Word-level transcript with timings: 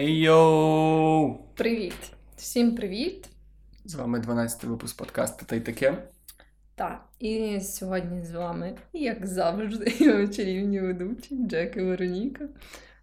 Хей-йоу! 0.00 1.38
Привіт! 1.54 2.12
Всім 2.36 2.76
привіт! 2.76 3.28
З 3.84 3.94
вами 3.94 4.18
12-й 4.18 4.66
випуск 4.66 4.96
подкасту 4.96 5.46
та 5.46 5.56
й 5.56 5.60
таке. 5.60 6.02
Так, 6.74 7.08
і 7.18 7.60
сьогодні 7.60 8.24
з 8.24 8.32
вами, 8.32 8.74
як 8.92 9.26
завжди, 9.26 9.92
його 9.98 10.28
чарівні 10.34 10.80
ведучі 10.80 11.36
Джек 11.46 11.76
і 11.76 11.80
Вероніка. 11.80 12.48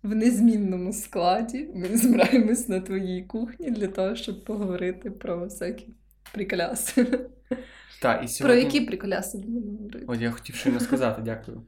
В 0.03 0.15
незмінному 0.15 0.93
складі 0.93 1.69
ми 1.75 1.97
збираємось 1.97 2.69
на 2.69 2.79
твоїй 2.79 3.23
кухні 3.23 3.71
для 3.71 3.87
того, 3.87 4.15
щоб 4.15 4.43
поговорити 4.43 5.11
про 5.11 5.39
всякі 5.39 5.87
приколяси. 6.33 7.29
Та, 8.01 8.15
і 8.15 8.27
сьогодні... 8.27 8.61
Про 8.61 8.71
які 8.71 8.85
приколяси 8.85 9.37
будемо 9.37 9.77
говорити? 9.77 10.05
От 10.07 10.21
я 10.21 10.31
хотів 10.31 10.55
щойно 10.55 10.79
сказати, 10.79 11.21
дякую. 11.25 11.61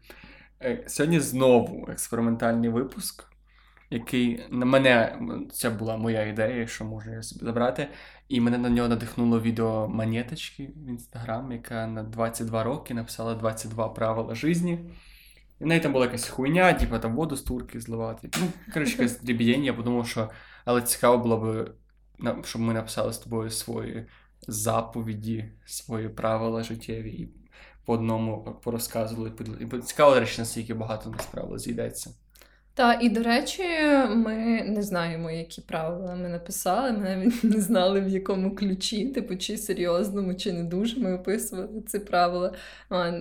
Е, 0.64 0.84
Сьогодні 0.88 1.20
знову 1.20 1.88
експериментальний 1.92 2.70
випуск, 2.70 3.24
який 3.90 4.44
на 4.50 4.66
мене, 4.66 5.20
це 5.52 5.70
була 5.70 5.98
моя 5.98 6.26
ідея, 6.26 6.56
якщо 6.56 6.86
можу 6.86 7.12
я 7.12 7.24
собі 7.24 7.46
забрати. 7.46 7.88
І 8.28 8.42
мене 8.42 8.58
на 8.58 8.70
нього 8.70 8.88
надихнуло 8.88 9.40
відео 9.40 9.88
Монеточки 9.88 10.70
в 10.76 10.90
інстаграм, 10.90 11.52
яка 11.52 11.88
на 11.88 12.04
22 12.04 12.64
роки 12.64 12.94
написала 12.94 13.36
22 13.36 13.90
правила 13.90 14.36
житті. 14.36 14.80
І 15.60 15.64
в 15.64 15.68
неї 15.68 15.82
там 15.82 15.94
була 15.94 16.06
якась 16.06 16.28
хуйня, 16.28 16.74
типу 16.74 17.00
там 17.00 17.16
воду 17.16 17.36
з 17.36 17.42
турки 17.42 17.80
зливати. 17.80 18.30
Ну, 18.42 18.48
коротше, 18.74 18.92
якесь 18.92 19.22
дріб'єння, 19.24 19.66
я 19.66 19.74
подумав, 19.74 20.08
що 20.08 20.30
але 20.66 20.82
цікаво 20.82 21.18
було 21.18 21.38
б, 21.38 21.72
щоб 22.46 22.62
ми 22.62 22.74
написали 22.74 23.14
з 23.14 23.18
тобою 23.18 23.50
свої 23.50 24.06
заповіді, 24.48 25.52
свої 25.66 26.10
правила 26.10 26.64
життєві 26.64 27.10
і 27.10 27.30
по 27.86 27.94
одному 27.94 28.60
порозказували. 28.64 29.32
І 29.60 29.80
цікаво, 29.80 30.20
речі, 30.20 30.36
наскільки 30.42 30.74
багато 30.74 31.10
нас 31.10 31.26
правил 31.26 31.58
зійдеться. 31.58 32.12
Та 32.80 32.98
і 33.02 33.10
до 33.10 33.24
речі, 33.24 33.64
ми 34.10 34.64
не 34.68 34.84
знаємо, 34.84 35.32
які 35.32 35.62
правила 35.62 36.16
ми 36.16 36.30
написали. 36.30 36.92
Ми 36.92 37.00
навіть 37.00 37.44
не 37.44 37.62
знали, 37.62 38.02
в 38.02 38.08
якому 38.08 38.56
ключі, 38.56 39.06
типу, 39.06 39.36
чи 39.36 39.58
серйозному, 39.58 40.34
чи 40.34 40.54
не 40.54 40.64
дуже 40.64 41.00
ми 41.00 41.14
описували 41.14 41.82
ці 41.88 42.00
правила. 42.00 42.54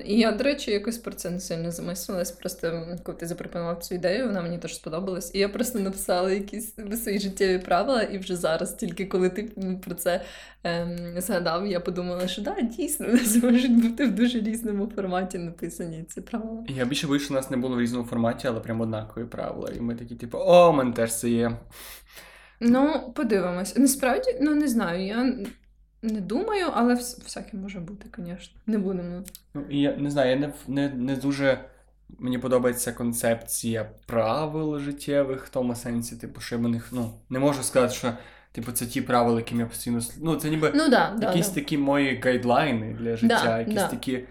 І 0.04 0.18
я, 0.18 0.32
до 0.32 0.44
речі, 0.44 0.70
якось 0.70 0.98
про 0.98 1.12
це 1.12 1.30
не 1.30 1.40
сильно 1.40 1.70
замислилась. 1.70 2.30
Просто 2.30 2.86
коли 3.02 3.18
ти 3.18 3.26
запропонував 3.26 3.78
цю 3.78 3.94
ідею, 3.94 4.26
вона 4.26 4.42
мені 4.42 4.58
теж 4.58 4.76
сподобалась. 4.76 5.34
І 5.34 5.38
я 5.38 5.48
просто 5.48 5.78
написала 5.78 6.32
якісь 6.32 6.74
свої 7.02 7.18
життєві 7.18 7.58
правила, 7.58 8.02
і 8.02 8.18
вже 8.18 8.36
зараз, 8.36 8.74
тільки 8.74 9.06
коли 9.06 9.30
ти 9.30 9.42
про 9.84 9.94
це 9.94 10.20
ем, 10.64 10.96
згадав, 11.16 11.66
я 11.66 11.80
подумала, 11.80 12.28
що 12.28 12.42
да, 12.42 12.60
дійсно, 12.60 13.06
в 13.08 13.12
нас 13.12 13.42
можуть 13.42 13.82
бути 13.82 14.06
в 14.06 14.14
дуже 14.14 14.40
різному 14.40 14.92
форматі 14.94 15.38
написані 15.38 16.04
ці 16.08 16.20
правила. 16.20 16.64
Я 16.68 16.84
більше 16.84 17.18
що 17.18 17.34
у 17.34 17.36
нас 17.36 17.50
не 17.50 17.56
було 17.56 17.76
в 17.76 17.80
різному 17.80 18.04
форматі, 18.04 18.48
але 18.48 18.60
прям 18.60 18.80
однакові 18.80 19.24
правила. 19.24 19.47
І 19.76 19.80
ми 19.80 19.94
такі, 19.94 20.14
типу, 20.14 20.38
о, 20.38 20.72
мене 20.72 20.92
теж 20.92 21.14
це 21.14 21.28
є. 21.28 21.52
Ну, 22.60 23.12
подивимось. 23.16 23.76
Насправді, 23.76 24.36
ну 24.40 24.54
не 24.54 24.68
знаю, 24.68 25.06
я 25.06 25.34
не 26.02 26.20
думаю, 26.20 26.66
але 26.74 26.94
всяке 26.94 27.56
може 27.56 27.80
бути, 27.80 28.06
звісно. 28.18 28.60
Не 28.66 28.78
будемо. 28.78 29.22
Ну, 29.54 29.64
і 29.70 29.80
я 29.80 29.96
не 29.96 30.10
знаю, 30.10 30.30
я 30.30 30.36
не, 30.36 30.52
не, 30.66 30.88
не 30.88 31.16
дуже. 31.16 31.58
Мені 32.18 32.38
подобається 32.38 32.92
концепція 32.92 33.90
правил 34.06 34.78
життєвих 34.78 35.46
в 35.46 35.48
тому 35.48 35.74
сенсі, 35.74 36.16
типу, 36.16 36.40
що 36.40 36.56
я 36.56 36.68
них, 36.68 36.88
ну, 36.92 37.10
не 37.30 37.38
можу 37.38 37.62
сказати, 37.62 37.94
що 37.94 38.12
типу, 38.52 38.72
це 38.72 38.86
ті 38.86 39.00
правила, 39.00 39.38
яким 39.38 39.60
я 39.60 39.66
постійно 39.66 40.00
Ну, 40.20 40.36
це 40.36 40.50
ніби 40.50 40.72
Ну 40.74 40.88
да, 40.88 41.16
да, 41.18 41.26
якісь 41.26 41.48
да. 41.48 41.54
такі 41.54 41.78
мої 41.78 42.20
гайдлайни 42.24 42.96
для 43.00 43.16
життя, 43.16 43.42
Да, 43.44 43.58
якісь 43.58 43.74
да. 43.74 43.88
такі, 43.88 44.24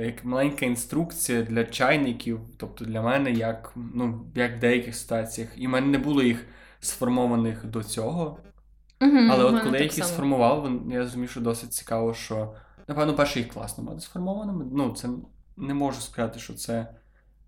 як 0.00 0.24
маленька 0.24 0.66
інструкція 0.66 1.42
для 1.42 1.64
чайників, 1.64 2.40
тобто 2.56 2.84
для 2.84 3.02
мене, 3.02 3.32
як, 3.32 3.72
ну, 3.94 4.26
як 4.34 4.56
в 4.56 4.58
деяких 4.58 4.96
ситуаціях. 4.96 5.48
І 5.56 5.66
в 5.66 5.70
мене 5.70 5.86
не 5.86 5.98
було 5.98 6.22
їх 6.22 6.46
сформованих 6.80 7.64
до 7.64 7.82
цього. 7.82 8.38
Мгм, 9.00 9.30
Але 9.30 9.44
от 9.44 9.62
коли 9.62 9.78
я 9.78 9.84
їх 9.84 9.92
сформував, 9.92 10.70
я 10.90 11.02
зрозумів, 11.02 11.30
що 11.30 11.40
досить 11.40 11.72
цікаво, 11.72 12.14
що 12.14 12.54
напевно, 12.88 13.14
перше 13.14 13.38
їх 13.38 13.48
класно 13.48 13.84
мати 13.84 14.00
сформованими. 14.00 14.64
Ну, 14.72 14.94
це 14.94 15.08
не 15.56 15.74
можу 15.74 16.00
сказати, 16.00 16.38
що 16.38 16.54
це 16.54 16.94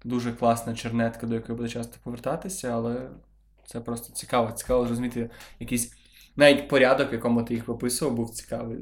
дуже 0.05 0.33
класна 0.33 0.75
чернетка, 0.75 1.27
до 1.27 1.35
якої 1.35 1.57
буде 1.59 1.69
часто 1.69 1.97
повертатися, 2.05 2.71
але 2.73 3.11
це 3.67 3.81
просто 3.81 4.13
цікаво. 4.13 4.53
Цікаво 4.53 4.87
зрозуміти 4.87 5.31
якийсь 5.61 5.97
навіть 6.37 6.69
порядок, 6.69 7.13
в 7.13 7.15
якому 7.15 7.43
ти 7.43 7.55
їх 7.55 7.69
виписував, 7.69 8.15
був 8.15 8.31
цікавий 8.31 8.79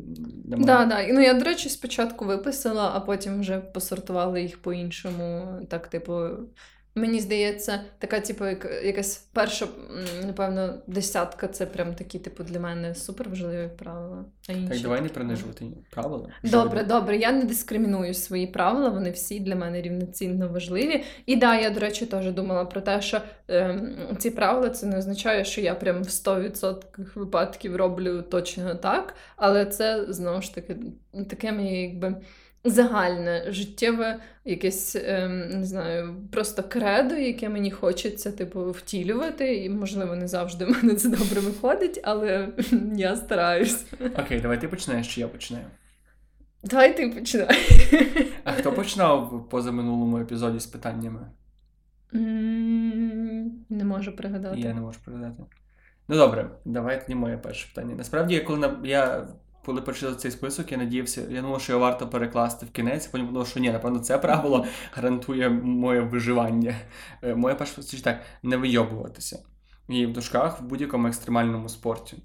мене. 0.49 0.65
Да, 0.65 0.85
да. 0.85 1.07
Ну 1.09 1.21
я, 1.21 1.35
до 1.35 1.45
речі, 1.45 1.69
спочатку 1.69 2.25
виписала, 2.25 2.91
а 2.95 3.01
потім 3.01 3.41
вже 3.41 3.59
посортувала 3.59 4.39
їх 4.39 4.63
по-іншому. 4.63 5.49
Так, 5.69 5.87
типу, 5.87 6.29
мені 6.95 7.21
здається, 7.21 7.81
така, 7.99 8.21
типу, 8.21 8.47
як, 8.47 8.69
якась 8.85 9.17
перша, 9.17 9.67
напевно, 10.27 10.83
десятка 10.87 11.49
це 11.49 11.67
прям 11.67 11.95
такі, 11.95 12.19
типу, 12.19 12.45
для 12.45 12.61
мене 12.61 12.95
супер 12.95 13.29
важливі 13.29 13.71
правила. 13.79 14.25
А 14.49 14.53
інші 14.53 14.69
Так, 14.69 14.83
давай 14.83 15.01
не 15.01 15.09
принижувати 15.09 15.67
правила. 15.91 16.29
Добре, 16.43 16.81
Жодні. 16.81 16.95
добре. 16.95 17.17
Я 17.17 17.33
не 17.33 17.45
дискриміную 17.45 18.15
свої 18.15 18.47
правила, 18.47 18.89
вони 18.89 19.11
всі 19.11 19.41
для 19.41 19.57
мене 19.57 19.83
рівноцінно 19.83 20.49
важливі. 20.49 21.05
І 21.27 21.37
да, 21.37 21.61
я, 21.61 21.71
до 21.71 21.81
речі, 21.81 22.07
теж 22.07 22.33
думала 22.33 22.65
про 22.65 22.81
те, 22.81 23.01
що 23.01 23.21
ем, 23.49 23.97
ці 24.19 24.31
правила 24.31 24.71
це 24.71 24.87
не 24.87 24.99
означає, 24.99 25.45
що 25.45 25.61
я 25.61 25.75
прям 25.75 26.03
в 26.03 26.07
100% 26.07 27.15
випадків 27.15 27.77
роблю 27.77 28.23
точно 28.23 28.75
так, 28.75 29.15
але 29.37 29.67
це 29.67 30.05
знову 30.09 30.43
ж 30.43 30.55
таки 30.55 30.77
таке 31.29 31.53
моє 31.53 31.83
якби. 31.83 32.15
Загальне 32.65 33.45
життєве 33.49 34.21
якесь, 34.45 34.97
ем, 34.97 35.49
не 35.49 35.65
знаю, 35.65 36.15
просто 36.33 36.63
кредо, 36.63 37.15
яке 37.15 37.49
мені 37.49 37.71
хочеться, 37.71 38.33
типу, 38.33 38.71
втілювати. 38.71 39.65
І, 39.65 39.71
можливо, 39.71 40.17
не 40.17 40.29
завжди 40.29 40.65
в 40.65 40.71
мене 40.71 40.95
це 40.95 41.09
добре 41.09 41.41
виходить, 41.41 42.01
але 42.03 42.49
я 42.97 43.17
стараюсь. 43.17 43.87
Окей, 44.19 44.41
давай 44.41 44.61
ти 44.61 44.69
починаєш, 44.69 45.15
чи 45.15 45.21
я 45.21 45.29
починаю. 45.29 45.67
Давай 46.65 46.97
ти 46.97 47.09
починай. 47.09 47.59
А 48.45 48.53
хто 48.53 48.73
починав 48.73 49.37
в 49.37 49.49
позаминулому 49.49 50.19
епізоді 50.19 50.61
з 50.61 50.67
питаннями? 50.67 51.31
Не 53.71 53.85
можу 53.85 54.17
пригадати. 54.17 54.61
Я 54.61 54.75
не 54.75 54.81
можу 54.81 54.99
пригадати. 55.05 55.43
Ну 56.09 56.17
добре, 56.17 56.51
давай 56.65 57.01
тоді 57.01 57.15
моє 57.15 57.37
перше 57.37 57.69
питання. 57.75 57.95
Насправді, 57.95 58.35
я 58.35 58.41
коли 58.41 58.71
я 58.85 59.29
коли 59.65 59.81
прочитав 59.83 60.17
цей 60.17 60.31
список, 60.31 60.73
я 60.73 60.79
надіявся, 60.79 61.23
я 61.31 61.41
думав, 61.41 61.61
що 61.61 61.73
його 61.73 61.85
варто 61.85 62.09
перекласти 62.09 62.67
в 62.67 62.71
кінець, 62.71 63.07
потім 63.07 63.27
подумав, 63.27 63.49
що 63.49 63.61
ні, 63.61 63.71
напевно, 63.71 63.99
це 63.99 64.19
правило 64.19 64.67
гарантує 64.93 65.49
моє 65.51 66.01
виживання. 66.01 66.75
Е, 67.23 67.35
Моє 67.35 67.55
перше 67.55 68.03
так: 68.03 68.21
не 68.43 68.57
вийобуватися. 68.57 69.39
І 69.89 70.07
в 70.07 70.13
дужках 70.13 70.61
в 70.61 70.65
будь-якому 70.65 71.09
екстремальному 71.09 71.69
спорті. 71.69 72.17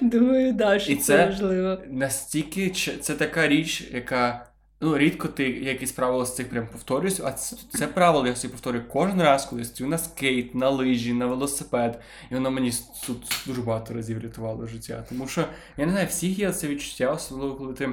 Думаю, 0.00 0.52
да, 0.52 0.78
що 0.78 0.92
І 0.92 0.96
це, 0.96 1.02
це- 1.02 1.26
важливо. 1.26 1.78
Настільки 1.90 2.70
це 3.00 3.14
така 3.14 3.48
річ, 3.48 3.88
яка. 3.92 4.46
Ну, 4.84 4.98
рідко 4.98 5.28
ти 5.28 5.50
якісь 5.50 5.92
правила 5.92 6.26
з 6.26 6.36
цих 6.36 6.50
прям 6.50 6.66
повторюєш, 6.66 7.20
а 7.24 7.32
це, 7.32 7.56
це 7.78 7.86
правило 7.86 8.26
я 8.26 8.36
собі 8.36 8.52
повторюю 8.52 8.84
кожен 8.88 9.22
раз, 9.22 9.44
коли 9.46 9.62
я 9.62 9.66
стою 9.66 9.90
на 9.90 9.98
скейт, 9.98 10.54
на 10.54 10.70
лижі, 10.70 11.12
на 11.12 11.26
велосипед, 11.26 12.02
і 12.30 12.34
воно 12.34 12.50
мені 12.50 12.72
тут 13.06 13.42
дуже 13.46 13.62
багато 13.62 13.94
разів 13.94 14.22
рятувало 14.22 14.66
життя. 14.66 15.04
Тому 15.08 15.28
що, 15.28 15.44
я 15.76 15.86
не 15.86 15.92
знаю, 15.92 16.06
всіх 16.06 16.38
є 16.38 16.52
це 16.52 16.68
відчуття, 16.68 17.10
особливо 17.10 17.54
коли 17.54 17.74
ти 17.74 17.88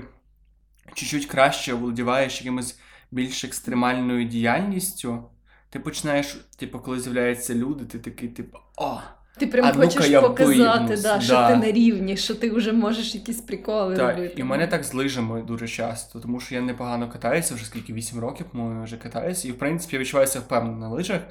чуть-чуть 0.94 1.26
краще 1.26 1.74
оволодіваєш 1.74 2.42
якимось 2.42 2.80
більш 3.12 3.44
екстремальною 3.44 4.28
діяльністю. 4.28 5.24
Ти 5.70 5.80
починаєш, 5.80 6.46
типу, 6.58 6.80
коли 6.80 7.00
з'являються 7.00 7.56
люди, 7.56 7.86
ти 7.86 8.00
такий, 8.00 8.30
типу, 8.30 8.58
о! 8.78 8.98
Ти 9.38 9.48
прям 9.48 9.66
А 9.66 9.74
хочеш 9.74 10.08
я 10.10 10.22
показати, 10.22 10.98
да, 11.04 11.22
що 11.22 11.34
да. 11.34 11.48
ти 11.48 11.56
на 11.56 11.72
рівні, 11.72 12.18
що 12.18 12.36
ти 12.36 12.50
вже 12.52 12.72
можеш 12.74 13.16
якісь 13.16 13.42
приколи 13.42 13.96
Так, 13.96 14.16
робити. 14.16 14.34
і 14.38 14.42
в 14.44 14.46
мене 14.46 14.68
так 14.68 14.84
з 14.84 14.94
лижами 14.94 15.42
дуже 15.42 15.68
часто, 15.68 16.20
тому 16.20 16.40
що 16.40 16.56
я 16.56 16.62
непогано 16.62 17.10
катаюся, 17.10 17.56
вже 17.56 17.66
скільки 17.66 17.94
8 17.94 18.20
років, 18.20 18.46
по-моєму, 18.52 18.84
вже 18.84 18.98
катаюся, 18.98 19.48
і 19.48 19.52
в 19.52 19.58
принципі 19.58 19.96
я 19.96 20.02
відчуваюся 20.02 20.40
впевнено 20.40 20.78
на 20.78 20.90
лижах. 20.90 21.22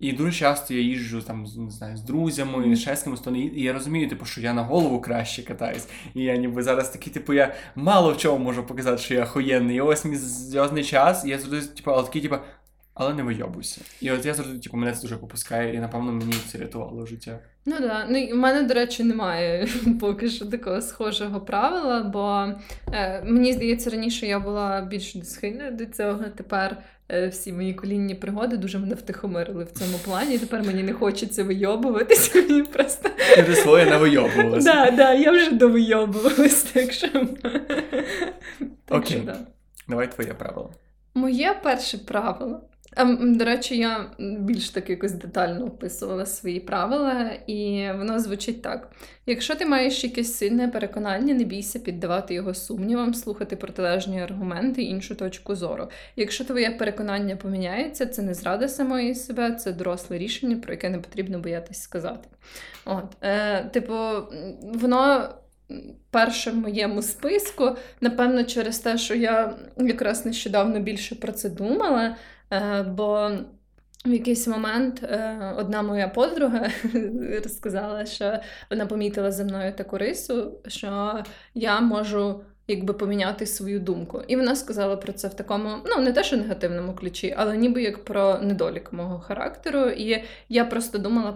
І 0.00 0.12
дуже 0.12 0.32
часто 0.32 0.74
я 0.74 0.80
їжджу 0.80 1.20
там, 1.22 1.46
не 1.56 1.70
знаю, 1.70 1.96
з 1.96 2.00
друзями, 2.00 2.58
Мгм. 2.58 2.76
ще 2.76 2.96
з 2.96 3.02
кимось, 3.02 3.20
то 3.20 3.30
не- 3.30 3.38
і 3.38 3.62
я 3.62 3.72
розумію, 3.72 4.08
типу, 4.08 4.24
що 4.24 4.40
я 4.40 4.52
на 4.54 4.62
голову 4.62 5.00
краще 5.00 5.42
катаюсь. 5.42 5.88
І 6.14 6.22
я 6.22 6.36
ніби 6.36 6.62
зараз 6.62 6.88
такий, 6.90 7.12
типу, 7.12 7.32
я 7.32 7.54
мало 7.76 8.12
в 8.12 8.16
чому 8.16 8.44
можу 8.44 8.62
показати, 8.62 8.98
що 9.02 9.14
я 9.14 9.22
охуєнний. 9.22 9.76
І 9.76 9.80
ось 9.80 10.04
мій 10.04 10.16
зв'язний 10.16 10.84
час, 10.84 11.24
і 11.24 11.28
я 11.28 11.38
завжди, 11.38 11.60
типу, 11.60 11.90
але 11.90 12.02
такий, 12.02 12.22
типу, 12.22 12.36
але 12.98 13.14
не 13.14 13.22
вийобуйся. 13.22 13.80
І 14.00 14.10
от 14.10 14.26
я 14.26 14.34
завжди, 14.34 14.58
типу, 14.58 14.76
мене 14.76 14.92
це 14.92 15.02
дуже 15.02 15.16
попускає, 15.16 15.74
і 15.74 15.78
напевно 15.78 16.12
мені 16.12 16.34
це 16.52 16.58
рятувало 16.58 17.06
життя. 17.06 17.38
Ну 17.66 17.72
так. 17.76 17.82
Да. 17.88 18.06
Ну, 18.10 18.26
в 18.26 18.36
мене, 18.36 18.62
до 18.62 18.74
речі, 18.74 19.04
немає 19.04 19.68
поки 20.00 20.28
що 20.30 20.46
такого 20.46 20.80
схожого 20.80 21.40
правила, 21.40 22.02
бо 22.02 22.46
е, 22.92 23.22
мені 23.24 23.52
здається, 23.52 23.90
раніше 23.90 24.26
я 24.26 24.40
була 24.40 24.80
більш 24.80 25.16
схильна 25.24 25.70
до 25.70 25.86
цього. 25.86 26.24
Тепер 26.36 26.76
е, 27.08 27.28
всі 27.28 27.52
мої 27.52 27.74
колінні 27.74 28.14
пригоди 28.14 28.56
дуже 28.56 28.78
мене 28.78 28.94
втихомирили 28.94 29.64
в 29.64 29.70
цьому 29.70 29.98
плані. 30.04 30.38
Тепер 30.38 30.64
мені 30.64 30.82
не 30.82 30.92
хочеться 30.92 31.44
вийобуватися. 31.44 32.38
Мені 32.48 32.62
просто 32.62 33.08
Ти 33.36 33.54
своє 33.54 33.84
не 33.86 33.96
вийобувалася. 33.96 34.72
да, 34.72 34.90
да, 34.90 35.14
я 35.14 35.32
вже 35.32 35.50
довийобувалась, 35.52 36.62
так 36.62 36.92
що. 36.92 37.08
так 37.08 38.98
Окей. 38.98 39.16
що, 39.16 39.26
да. 39.26 39.36
Давай 39.88 40.12
твоє 40.12 40.34
правило. 40.34 40.70
Моє 41.14 41.60
перше 41.62 41.98
правило 41.98 42.60
До 43.20 43.44
речі, 43.44 43.76
я 43.78 44.10
більш 44.18 44.70
так 44.70 44.90
якось 44.90 45.12
детально 45.12 45.64
описувала 45.64 46.26
свої 46.26 46.60
правила, 46.60 47.30
і 47.46 47.88
воно 47.98 48.20
звучить 48.20 48.62
так: 48.62 48.90
якщо 49.26 49.54
ти 49.54 49.66
маєш 49.66 50.04
якесь 50.04 50.36
сильне 50.36 50.68
переконання, 50.68 51.34
не 51.34 51.44
бійся 51.44 51.78
піддавати 51.78 52.34
його 52.34 52.54
сумнівам, 52.54 53.14
слухати 53.14 53.56
протилежні 53.56 54.22
аргументи, 54.22 54.82
іншу 54.82 55.14
точку 55.14 55.56
зору. 55.56 55.88
Якщо 56.16 56.44
твоє 56.44 56.70
переконання 56.70 57.36
поміняється, 57.36 58.06
це 58.06 58.22
не 58.22 58.34
зрада 58.34 58.68
самої 58.68 59.14
себе, 59.14 59.52
це 59.52 59.72
доросле 59.72 60.18
рішення, 60.18 60.56
про 60.56 60.72
яке 60.72 60.90
не 60.90 60.98
потрібно 60.98 61.38
боятись 61.38 61.82
сказати. 61.82 62.28
От, 62.84 63.16
е, 63.22 63.64
Типу, 63.64 63.94
воно. 64.62 65.28
Перше 66.10 66.50
в 66.50 66.56
моєму 66.56 67.02
списку, 67.02 67.76
напевно, 68.00 68.44
через 68.44 68.78
те, 68.78 68.98
що 68.98 69.14
я 69.14 69.54
якраз 69.76 70.26
нещодавно 70.26 70.80
більше 70.80 71.14
про 71.14 71.32
це 71.32 71.48
думала. 71.48 72.16
Е, 72.52 72.82
бо 72.82 73.30
в 74.04 74.08
якийсь 74.12 74.46
момент 74.46 75.02
е, 75.02 75.54
одна 75.56 75.82
моя 75.82 76.08
подруга 76.08 76.70
розказала, 77.44 78.06
що 78.06 78.38
вона 78.70 78.86
помітила 78.86 79.32
за 79.32 79.44
мною 79.44 79.72
таку 79.72 79.98
рису, 79.98 80.60
що 80.66 81.22
я 81.54 81.80
можу 81.80 82.44
якби 82.68 82.94
поміняти 82.94 83.46
свою 83.46 83.80
думку. 83.80 84.22
І 84.28 84.36
вона 84.36 84.56
сказала 84.56 84.96
про 84.96 85.12
це 85.12 85.28
в 85.28 85.34
такому, 85.34 85.68
ну 85.86 86.02
не 86.02 86.12
те, 86.12 86.24
що 86.24 86.36
негативному 86.36 86.92
ключі, 86.92 87.34
але 87.36 87.56
ніби 87.56 87.82
як 87.82 88.04
про 88.04 88.38
недолік 88.38 88.92
мого 88.92 89.20
характеру. 89.20 89.90
І 89.90 90.24
я 90.48 90.64
просто 90.64 90.98
думала 90.98 91.34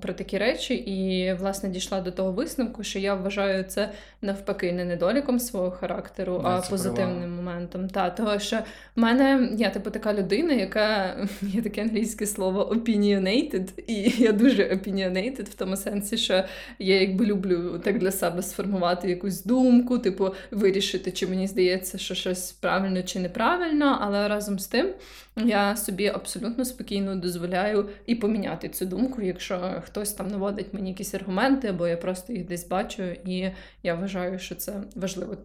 про 0.00 0.12
такі 0.12 0.38
речі, 0.38 0.74
і 0.74 1.32
власне 1.34 1.68
дійшла 1.68 2.00
до 2.00 2.10
того 2.10 2.32
висновку, 2.32 2.82
що 2.84 2.98
я 2.98 3.14
вважаю 3.14 3.64
це 3.64 3.90
навпаки 4.22 4.72
не 4.72 4.84
недоліком 4.84 5.38
свого 5.40 5.70
характеру, 5.70 6.40
Да, 6.42 6.48
а 6.48 6.70
позитивним 6.70 7.08
перевага. 7.14 7.36
моментом. 7.42 7.88
Та 7.88 8.10
того, 8.10 8.38
що 8.38 8.56
в 8.96 9.00
мене 9.00 9.48
я 9.58 9.70
типу 9.70 9.90
така 9.90 10.14
людина, 10.14 10.52
яка 10.52 11.16
є 11.42 11.62
таке 11.62 11.82
англійське 11.82 12.26
слово 12.26 12.72
opinionated, 12.74 13.68
і 13.86 14.22
я 14.22 14.32
дуже 14.32 14.62
opinionated 14.62 15.44
в 15.50 15.54
тому 15.54 15.76
сенсі, 15.76 16.16
що 16.16 16.44
я 16.78 17.00
якби 17.00 17.26
люблю 17.26 17.80
так 17.84 17.98
для 17.98 18.10
себе 18.10 18.42
сформувати 18.42 19.10
якусь 19.10 19.44
думку, 19.44 19.98
типу 19.98 20.30
вирішити, 20.50 21.12
чи 21.12 21.26
мені 21.26 21.46
здається, 21.46 21.98
що 21.98 22.14
щось 22.14 22.52
правильно 22.52 23.02
чи 23.02 23.20
неправильно, 23.20 23.98
але 24.00 24.28
разом 24.28 24.58
з 24.58 24.66
тим 24.66 24.94
я 25.36 25.76
собі 25.76 26.06
абсолютно 26.06 26.64
спокійно 26.64 27.16
дозволяю 27.16 27.88
і 28.06 28.14
поміняти 28.14 28.68
цю 28.68 28.86
думку, 28.86 29.22
якщо 29.22 29.82
хтось 29.84 30.12
там 30.12 30.28
наводить 30.28 30.74
мені 30.74 30.90
якісь 30.90 31.14
аргументи, 31.14 31.68
або 31.68 31.86
я 31.86 31.96
просто 31.96 32.32
їх 32.32 32.46
десь 32.46 32.68
бачу, 32.68 33.02
і 33.02 33.52
я 33.82 33.94
вважаю, 33.94 34.38
що 34.38 34.54
це 34.54 34.82
важливо. 34.96 35.36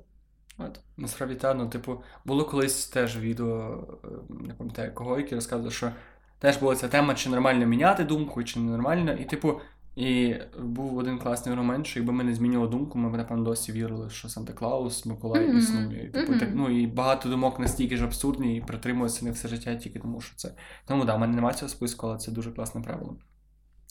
От. 0.58 0.80
Насправді 0.98 1.36
та, 1.36 1.54
ну, 1.54 1.70
типу, 1.70 2.04
було 2.26 2.46
колись 2.46 2.88
теж 2.88 3.18
відео, 3.18 3.84
е, 4.04 4.08
не 4.30 4.54
пам'ятаю 4.54 4.92
кого, 4.94 5.18
який 5.18 5.36
розказував, 5.36 5.74
що 5.74 5.92
теж 6.40 6.58
була 6.58 6.76
ця 6.76 6.88
тема, 6.88 7.16
чи 7.16 7.30
нормально 7.30 7.66
міняти 7.66 8.04
думку, 8.04 8.44
чи 8.44 8.60
не 8.60 8.72
нормально. 8.72 9.14
І, 9.14 9.26
типу, 9.26 9.62
і 10.00 10.36
був 10.60 10.98
один 10.98 11.20
класний 11.20 11.54
аргумент, 11.54 11.88
що 11.88 12.00
якби 12.00 12.14
ми 12.14 12.24
не 12.24 12.34
змінювали 12.36 12.72
думку, 12.72 12.98
ми 12.98 13.10
б, 13.10 13.18
напевно, 13.18 13.44
досі 13.44 13.72
вірили, 13.72 14.10
що 14.10 14.30
Санта 14.30 14.54
Клаус, 14.54 15.06
Миколай 15.06 15.48
Мгм. 15.48 15.58
існує. 15.58 16.04
І, 16.06 16.10
типу, 16.10 16.32
Мгм. 16.32 16.40
так, 16.40 16.50
ну, 16.54 16.80
і 16.80 16.88
багато 16.88 17.30
думок 17.30 17.60
настільки 17.60 17.98
ж 17.98 18.04
абсурдні 18.06 18.58
і 18.58 18.62
притримуються 18.62 19.26
не 19.26 19.32
все 19.32 19.48
життя 19.48 19.76
тільки 19.76 20.00
тому, 20.00 20.22
що 20.22 20.36
це. 20.36 20.54
Тому 20.86 21.06
да, 21.06 21.16
в 21.16 21.20
мене 21.20 21.36
немає 21.36 21.56
цього 21.56 21.70
списку, 21.70 22.08
але 22.08 22.18
це 22.18 22.32
дуже 22.32 22.52
класне 22.52 22.82
правило. 22.82 23.16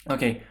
Окей. 0.06 0.42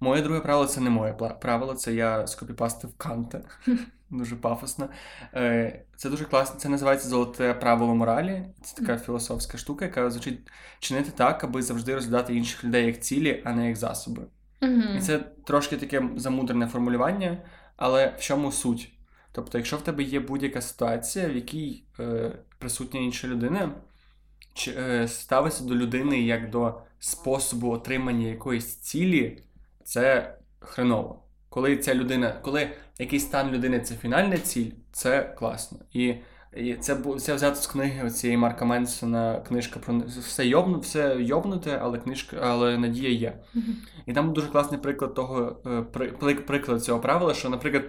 Моє 0.00 0.22
друге 0.22 0.40
правило 0.40 0.66
це 0.66 0.80
не 0.80 0.90
моє 0.90 1.12
правило, 1.12 1.74
це 1.74 1.94
я 1.94 2.26
скопіпастив 2.26 2.94
Канта. 2.96 3.40
Дуже 4.10 4.36
пафосно. 4.36 4.88
Е, 5.34 5.84
Це 5.96 6.10
дуже 6.10 6.24
класно. 6.24 6.60
Це 6.60 6.68
називається 6.68 7.08
золоте 7.08 7.54
правило 7.54 7.94
моралі. 7.94 8.46
Це 8.62 8.76
така 8.76 8.98
філософська 8.98 9.58
штука, 9.58 9.84
яка 9.84 10.10
звучить 10.10 10.40
чинити 10.78 11.10
так, 11.10 11.44
аби 11.44 11.62
завжди 11.62 11.94
розглядати 11.94 12.34
інших 12.34 12.64
людей 12.64 12.86
як 12.86 13.00
цілі, 13.02 13.42
а 13.44 13.52
не 13.52 13.66
як 13.66 13.76
засоби. 13.76 14.22
Мгм. 14.60 14.96
І 14.96 15.00
це 15.00 15.18
трошки 15.18 15.76
таке 15.76 16.08
замудрене 16.16 16.66
формулювання, 16.66 17.38
але 17.76 18.14
в 18.18 18.20
чому 18.20 18.52
суть? 18.52 18.92
Тобто, 19.32 19.58
якщо 19.58 19.76
в 19.76 19.80
тебе 19.80 20.02
є 20.02 20.20
будь-яка 20.20 20.60
ситуація, 20.60 21.28
в 21.28 21.34
якій 21.34 21.84
е, 22.00 22.32
присутня 22.58 23.00
інша 23.00 23.28
людина, 23.28 23.74
чи 24.54 24.74
е, 24.78 25.08
ставитися 25.08 25.64
до 25.64 25.74
людини 25.74 26.22
як 26.22 26.50
до 26.50 26.80
способу 26.98 27.70
отримання 27.70 28.28
якоїсь 28.28 28.76
цілі, 28.76 29.42
це 29.84 30.34
хреново. 30.60 31.24
Коли 31.48 31.76
ця 31.76 31.94
людина, 31.94 32.32
коли 32.42 32.70
якийсь 32.98 33.24
стан 33.24 33.50
людини 33.50 33.80
це 33.80 33.94
фінальна 33.94 34.38
ціль, 34.38 34.70
це 34.92 35.34
класно. 35.38 35.78
І, 35.92 36.14
і 36.56 36.74
це, 36.74 36.96
це 37.18 37.34
взято 37.34 37.56
з 37.56 37.66
книги 37.66 38.10
цієї 38.10 38.36
Марка 38.36 38.64
Менсона, 38.64 39.40
книжка 39.48 39.80
про 39.80 39.98
все 40.20 40.46
йобну, 40.46 40.78
все 40.80 41.16
йобнуте, 41.20 41.78
але 41.82 41.98
книжка, 41.98 42.36
але 42.42 42.78
надія 42.78 43.10
є. 43.10 43.38
Мгм. 43.54 43.76
І 44.06 44.12
там 44.12 44.32
дуже 44.32 44.46
класний 44.48 44.80
приклад 44.80 45.14
того, 45.14 45.56
е, 45.66 45.82
при- 45.82 46.08
при- 46.08 46.34
приклад 46.34 46.84
цього 46.84 47.00
правила, 47.00 47.34
що, 47.34 47.48
наприклад, 47.48 47.84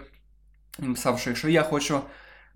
він 0.79 0.93
писав, 0.93 1.19
що 1.19 1.29
якщо 1.29 1.49
я 1.49 1.63
хочу 1.63 1.99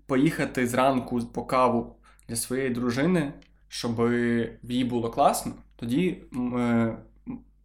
поїхати 0.06 0.66
зранку 0.66 1.20
по 1.20 1.44
каву 1.44 1.96
для 2.28 2.36
своєї 2.36 2.70
дружини, 2.70 3.32
щоб 3.68 4.12
їй 4.62 4.84
було 4.84 5.10
класно, 5.10 5.52
тоді 5.76 6.18
е, 6.58 6.96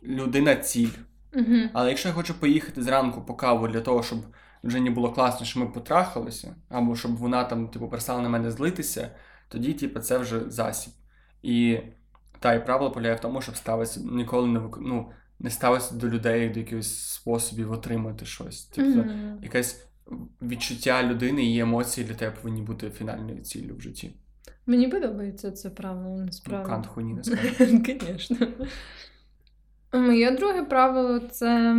людина 0.03 0.55
ціль. 0.55 0.89
Мгм. 1.33 1.69
Але 1.73 1.89
якщо 1.89 2.07
я 2.09 2.13
хочу 2.15 2.33
поїхати 2.33 2.83
зранку 2.83 3.21
по 3.21 3.33
каву 3.33 3.67
для 3.67 3.81
того, 3.81 4.03
щоб 4.03 4.19
дружині 4.65 4.89
було 4.89 5.11
класно, 5.11 5.45
що 5.45 5.59
ми 5.59 5.65
потрахалися, 5.67 6.55
або 6.69 6.95
щоб 6.95 7.15
вона 7.15 7.43
там, 7.43 7.67
типу, 7.67 7.87
перестала 7.89 8.21
на 8.21 8.29
мене 8.29 8.51
злитися, 8.51 9.11
тоді, 9.47 9.73
типу, 9.73 9.99
це 9.99 10.17
вже 10.17 10.49
засіб. 10.49 10.93
І 11.43 11.77
та 12.39 12.53
і 12.53 12.65
правило 12.65 12.91
полягає 12.91 13.15
в 13.15 13.19
тому, 13.19 13.41
щоб 13.41 13.55
ставитися 13.55 13.99
ніколи 13.99 14.47
не 14.47 14.59
вик- 14.59 14.77
ну, 14.81 15.11
не 15.39 15.49
ставитися 15.49 15.95
до 15.95 16.09
людей 16.09 16.49
до 16.49 16.59
якихось 16.59 16.99
способів 16.99 17.71
отримати 17.71 18.25
щось. 18.25 18.63
Тобто, 18.65 18.99
Мгм. 18.99 19.39
якесь 19.43 19.85
відчуття 20.41 21.03
людини 21.03 21.45
і 21.45 21.59
емоції 21.59 22.07
для 22.07 22.13
тебе 22.15 22.35
повинні 22.41 22.61
бути 22.61 22.89
фінальною 22.89 23.41
ціллю 23.41 23.75
в 23.75 23.81
житті. 23.81 24.11
Мені 24.65 24.87
подобається 24.87 25.51
це 25.51 25.69
правило, 25.69 26.25
Ну. 26.47 26.63
Кант 26.63 26.87
хуйні 26.87 27.13
не 27.13 27.23
скаже. 27.23 27.55
Звісно. 27.57 28.47
Моє 29.93 30.31
друге 30.31 30.63
правило 30.63 31.19
це 31.19 31.75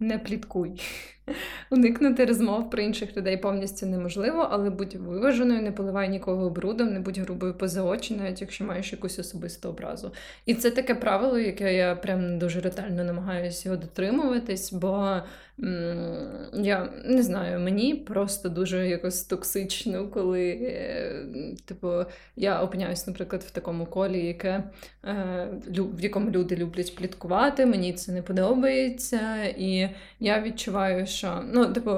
не 0.00 0.18
пліткуй. 0.18 0.80
Уникнути 1.70 2.24
розмов 2.24 2.70
про 2.70 2.82
інших 2.82 3.16
людей 3.16 3.36
повністю 3.36 3.86
неможливо, 3.86 4.48
але 4.50 4.70
будь 4.70 4.94
виваженою, 4.94 5.62
не 5.62 5.72
поливай 5.72 6.08
нікого 6.08 6.50
брудом, 6.50 6.92
не 6.92 7.00
будь 7.00 7.18
грубою 7.18 7.54
поза 7.54 7.82
очі, 7.82 8.14
навіть 8.14 8.40
якщо 8.40 8.64
маєш 8.64 8.92
якусь 8.92 9.18
особисту 9.18 9.68
образу. 9.68 10.12
І 10.46 10.54
це 10.54 10.70
таке 10.70 10.94
правило, 10.94 11.38
яке 11.38 11.74
я 11.74 11.96
прям 11.96 12.38
дуже 12.38 12.60
ретельно 12.60 13.04
намагаюся 13.04 13.68
його 13.68 13.80
дотримуватись, 13.80 14.72
бо 14.72 15.16
м, 15.60 16.28
я 16.54 16.88
не 17.04 17.22
знаю, 17.22 17.60
мені 17.60 17.94
просто 17.94 18.48
дуже 18.48 18.88
якось 18.88 19.24
токсично, 19.24 20.08
коли, 20.08 20.48
е, 20.50 21.26
типу, 21.64 21.92
я 22.36 22.62
опиняюсь, 22.62 23.06
наприклад, 23.06 23.42
в 23.42 23.50
такому 23.50 23.86
колі, 23.86 24.26
яке, 24.26 24.64
е, 25.04 25.48
в 25.76 26.00
якому 26.00 26.30
люди 26.30 26.56
люблять 26.56 26.96
пліткувати, 26.96 27.66
мені 27.66 27.92
це 27.92 28.12
не 28.12 28.22
подобається, 28.22 29.44
і 29.44 29.88
я 30.20 30.42
відчуваю, 30.42 31.06
що 31.14 31.42
ну, 31.52 31.72
типу, 31.72 31.90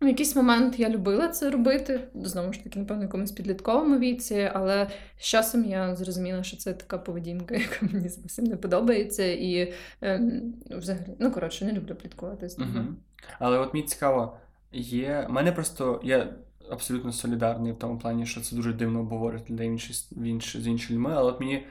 в 0.00 0.06
якийсь 0.06 0.36
момент 0.36 0.78
я 0.78 0.88
любила 0.88 1.28
це 1.28 1.50
робити, 1.50 2.00
знову 2.14 2.52
ж 2.52 2.64
таки, 2.64 2.78
напевно, 2.78 3.02
якомусь 3.02 3.32
підлітковому 3.32 3.98
віці, 3.98 4.50
але 4.54 4.90
з 5.18 5.24
часом 5.24 5.64
я 5.64 5.96
зрозуміла, 5.96 6.42
що 6.42 6.56
це 6.56 6.72
така 6.72 6.98
поведінка, 6.98 7.54
яка 7.70 7.86
мені 7.92 8.08
зовсім 8.08 8.44
не 8.44 8.56
подобається, 8.56 9.24
і 9.24 9.72
ем, 10.00 10.54
взагалі, 10.70 11.04
ну 11.18 11.30
коротше, 11.30 11.64
не 11.64 11.72
люблю 11.72 11.94
пліткувати 11.94 12.48
з 12.48 12.58
людьми. 12.58 12.80
Угу. 12.80 12.96
Але 13.38 13.58
от 13.58 13.74
мені 13.74 13.86
цікаво, 13.86 14.36
є. 14.72 15.26
Мене 15.30 15.52
просто 15.52 16.00
я 16.04 16.28
абсолютно 16.70 17.12
солідарний 17.12 17.72
в 17.72 17.78
тому 17.78 17.98
плані, 17.98 18.26
що 18.26 18.40
це 18.40 18.56
дуже 18.56 18.72
дивно 18.72 19.00
обговорити 19.00 19.54
в 19.54 19.60
інші, 19.60 19.92
з 20.58 20.66
іншими 20.66 20.98
людьми, 20.98 21.12
але 21.14 21.32
от 21.32 21.40
мені. 21.40 21.66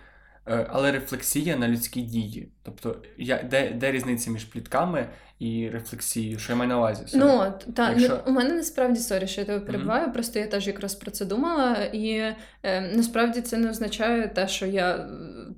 Е, 0.48 0.68
Але 0.70 0.92
рефлексія 0.92 1.56
на 1.56 1.68
людські 1.68 2.02
дії. 2.02 2.50
Тобто, 2.64 3.02
я, 3.18 3.44
де, 3.44 3.70
де 3.70 3.92
різниця 3.92 4.32
між 4.32 4.44
плітками 4.44 5.10
і 5.40 5.70
рефлексією? 5.70 6.40
Що 6.40 6.52
я 6.54 6.58
маю 6.58 6.70
на 6.70 6.78
увазі? 6.78 7.04
Sorry. 7.04 7.18
Ну, 7.18 7.54
та, 7.74 7.90
Якщо- 7.90 8.10
ну, 8.25 8.32
у 8.32 8.36
мене 8.36 8.54
насправді 8.54 9.00
sorry, 9.00 9.27
що 9.28 9.42
я 9.42 9.46
тебе 9.46 9.60
перебиваю, 9.60 10.12
просто 10.14 10.40
я 10.40 10.48
теж 10.48 10.68
якраз 10.68 10.96
про 10.96 11.12
це 11.12 11.25
думала, 11.25 11.75
і 11.94 12.34
е, 12.64 12.82
насправді 12.96 13.42
це 13.42 13.58
не 13.58 13.70
означає 13.70 14.28
те, 14.28 14.48
що 14.48 14.66
я 14.66 15.10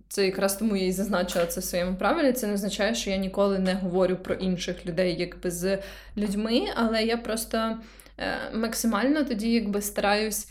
це 0.07 0.25
якраз 0.25 0.55
тому 0.55 0.75
я 0.75 0.85
і 0.85 0.91
зазначила 0.91 1.45
це 1.45 1.59
в 1.59 1.63
своєму 1.63 1.95
правилі. 1.95 2.31
Це 2.33 2.47
не 2.47 2.53
означає, 2.53 2.95
що 2.95 3.09
я 3.09 3.17
ніколи 3.17 3.59
не 3.59 3.73
говорю 3.73 4.15
про 4.15 4.35
інших 4.35 4.85
людей 4.85 5.15
якби 5.19 5.51
з 5.51 5.79
людьми, 6.17 6.61
але 6.75 7.03
я 7.03 7.17
просто 7.17 7.77
е, 8.19 8.35
максимально 8.53 9.23
тоді 9.23 9.51
якби 9.51 9.81
стараюсь 9.81 10.47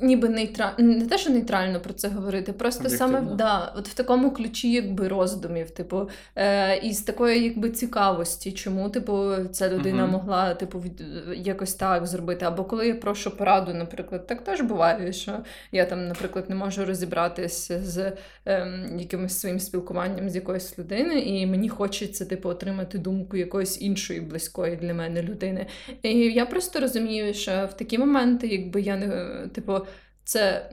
ніби 0.00 0.28
нейтрально, 0.28 0.74
не 0.78 1.06
те, 1.06 1.18
що 1.18 1.30
нейтрально 1.30 1.80
про 1.80 1.92
це 1.92 2.08
говорити, 2.08 2.52
просто 2.52 2.88
саме 2.88 3.20
да, 3.20 3.72
от 3.76 3.88
в 3.88 3.94
такому 3.94 4.30
ключі 4.30 4.72
якби 4.72 5.08
роздумів, 5.08 5.70
типу, 5.70 6.08
е, 6.36 6.76
і 6.76 6.92
з 6.92 7.02
такої 7.02 7.44
якби 7.44 7.70
цікавості, 7.70 8.52
чому 8.52 8.90
типу 8.90 9.30
ця 9.52 9.68
людина 9.68 10.02
Мгм. 10.02 10.12
могла 10.12 10.54
типу 10.54 10.80
від, 10.80 11.02
якось 11.36 11.74
так 11.74 12.06
зробити. 12.06 12.44
Або 12.44 12.64
коли 12.64 12.88
я 12.88 12.94
прошу 12.94 13.36
пораду, 13.36 13.74
наприклад, 13.74 14.26
так 14.26 14.44
теж 14.44 14.60
буває, 14.60 15.12
що 15.12 15.32
я 15.72 15.84
там, 15.84 16.08
наприклад, 16.08 16.44
не 16.48 16.54
можу 16.54 16.84
розібратися 16.84 17.80
з 17.82 18.12
ем, 18.44 18.98
якимось 18.98 19.40
своїм 19.40 19.60
спілкуванням 19.60 20.30
з 20.30 20.34
якоюсь 20.34 20.78
людиною, 20.78 21.18
і 21.18 21.46
мені 21.46 21.68
хочеться 21.68 22.24
типу 22.24 22.48
отримати 22.48 22.98
думку 22.98 23.36
якоїсь 23.36 23.82
іншої 23.82 24.20
близької 24.20 24.76
для 24.76 24.94
мене 24.94 25.22
людини. 25.22 25.66
І 26.02 26.18
я 26.18 26.46
просто 26.46 26.80
розумію, 26.80 27.34
що 27.34 27.68
в 27.70 27.76
такі 27.76 27.98
моменти, 27.98 28.46
якби 28.46 28.80
я 28.80 28.96
не 28.96 29.08
типу. 29.52 29.83
Це 30.26 30.70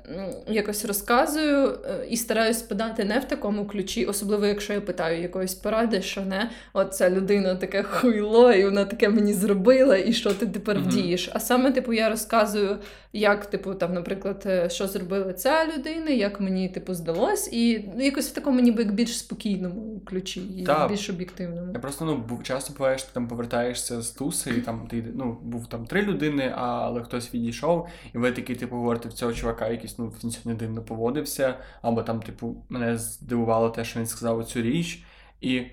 якось 0.47 0.85
розказую 0.85 1.79
е, 1.85 2.07
і 2.09 2.17
стараюсь 2.17 2.61
подати 2.61 3.03
не 3.03 3.19
в 3.19 3.25
такому 3.25 3.65
ключі, 3.65 4.05
особливо 4.05 4.45
якщо 4.45 4.73
я 4.73 4.81
питаю 4.81 5.21
якоїсь 5.21 5.53
поради, 5.53 6.01
що 6.01 6.21
не 6.21 6.49
от 6.73 6.93
ця 6.93 7.09
людина 7.09 7.55
таке 7.55 7.83
хуйло, 7.83 8.51
і 8.51 8.65
вона 8.65 8.85
таке 8.85 9.09
мені 9.09 9.33
зробила, 9.33 9.97
і 9.97 10.13
що 10.13 10.33
ти 10.33 10.47
тепер 10.47 10.79
вдієш. 10.79 11.29
А 11.33 11.39
саме, 11.39 11.71
типу, 11.71 11.93
я 11.93 12.09
розказую, 12.09 12.77
як, 13.13 13.45
типу, 13.45 13.73
там, 13.73 13.93
наприклад, 13.93 14.43
е, 14.45 14.69
що 14.69 14.87
зробила 14.87 15.33
ця 15.33 15.67
людина, 15.77 16.09
як 16.09 16.41
мені 16.41 16.69
типу 16.69 16.93
здалось, 16.93 17.53
і 17.53 17.89
ну, 17.95 18.03
якось 18.03 18.29
в 18.29 18.33
такому, 18.33 18.59
ніби 18.59 18.83
як 18.83 18.93
більш 18.93 19.17
спокійному 19.17 20.01
ключі, 20.05 20.41
і 20.41 20.63
Так. 20.63 20.91
більш 20.91 21.09
об'єктивному. 21.09 21.73
Я 21.73 21.79
просто 21.79 22.05
ну 22.05 22.39
часто 22.43 22.73
буває, 22.73 22.97
що 22.97 23.07
ти 23.07 23.13
там 23.13 23.27
повертаєшся 23.27 24.01
з 24.01 24.11
туси, 24.11 24.49
і 24.57 24.61
там 24.61 24.87
ти 24.91 25.03
ну 25.15 25.37
був 25.43 25.67
там 25.67 25.85
три 25.85 26.01
людини, 26.01 26.53
але 26.55 27.03
хтось 27.03 27.33
відійшов, 27.33 27.87
і 28.13 28.17
ви 28.17 28.31
такий, 28.31 28.55
типу, 28.55 28.75
говорите 28.75 29.09
в 29.09 29.13
цього 29.13 29.33
чувака, 29.41 29.67
якийсь 29.67 29.97
ну 29.97 30.13
він 30.23 30.31
сьогодні 30.31 30.53
дивно 30.53 30.81
поводився, 30.81 31.57
або 31.81 32.03
там, 32.03 32.21
типу, 32.21 32.65
мене 32.69 32.97
здивувало 32.97 33.69
те, 33.69 33.85
що 33.85 33.99
він 33.99 34.07
сказав 34.07 34.45
цю 34.45 34.61
річ, 34.61 35.03
і 35.41 35.63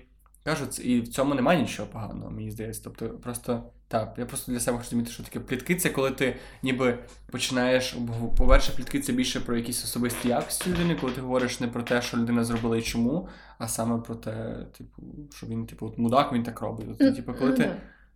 кажу, 0.43 0.65
і 0.83 1.01
в 1.01 1.07
цьому 1.07 1.35
немає 1.35 1.61
нічого 1.61 1.89
поганого, 1.91 2.31
мені 2.31 2.51
здається. 2.51 2.81
Тобто, 2.83 3.09
просто 3.09 3.63
так, 3.87 4.15
я 4.17 4.25
просто 4.25 4.51
для 4.51 4.59
себе 4.59 4.77
хочу 4.77 4.89
змінити, 4.89 5.11
що 5.11 5.23
таке 5.23 5.39
плітки, 5.39 5.75
це 5.75 5.89
коли 5.89 6.11
ти 6.11 6.35
ніби 6.63 6.99
починаєш 7.31 7.97
по-перше, 8.37 8.71
плітки 8.71 8.99
це 8.99 9.13
більше 9.13 9.39
про 9.39 9.57
якісь 9.57 9.83
особисті 9.83 10.27
якості 10.27 10.69
людини, 10.69 10.97
коли 11.01 11.13
ти 11.13 11.21
говориш 11.21 11.59
не 11.59 11.67
про 11.67 11.83
те, 11.83 12.01
що 12.01 12.17
людина 12.17 12.43
зробила 12.43 12.77
і 12.77 12.81
чому, 12.81 13.29
а 13.57 13.67
саме 13.67 14.01
про 14.01 14.15
те, 14.15 14.65
типу, 14.77 15.01
що 15.31 15.47
він, 15.47 15.65
типу, 15.65 15.85
от 15.85 15.97
мудак, 15.97 16.33
він 16.33 16.43
так 16.43 16.61
робить. 16.61 17.01
М, 17.01 17.15
типу, 17.15 17.33
коли 17.33 17.49
ну 17.49 17.57
ти, 17.57 17.71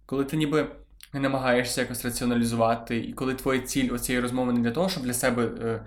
коли 0.06 0.26
ти 0.26 0.38
ніби 0.38 0.76
не 1.14 1.20
намагаєшся 1.20 1.82
якось 1.82 2.06
раціоналізувати, 2.06 2.98
і 3.00 3.14
коли 3.14 3.34
твоя 3.34 3.60
ціль 3.60 3.94
оцієї 3.94 4.22
розмови 4.22 4.54
не 4.54 4.60
для 4.60 4.72
того, 4.72 4.90
щоб 4.90 5.04
для 5.04 5.14
себе 5.14 5.44
е, 5.46 5.82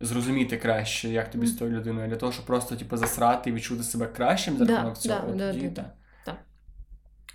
зрозуміти 0.00 0.56
краще, 0.56 1.08
як 1.08 1.30
тобі 1.30 1.46
з 1.46 1.54
тою 1.56 1.70
людиною, 1.76 2.06
а 2.06 2.08
для 2.08 2.16
того, 2.16 2.32
щоб 2.32 2.46
просто 2.46 2.76
типу, 2.76 2.96
засрати 2.96 3.50
і 3.50 3.52
відчути 3.52 3.82
себе 3.82 4.06
кращим 4.06 4.56
за 4.58 4.64
Да, 4.64 4.72
рахунок 4.72 4.98
цього. 4.98 5.20
да, 5.30 5.36
да, 5.36 5.52
тоді 5.52 5.68
да, 5.68 5.82
так. 5.82 6.36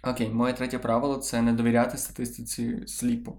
да. 0.03 0.11
Окей, 0.11 0.29
моє 0.29 0.53
третє 0.53 0.79
правило 0.79 1.17
це 1.17 1.41
не 1.41 1.53
довіряти 1.53 1.97
статистиці 1.97 2.83
сліпо. 2.87 3.33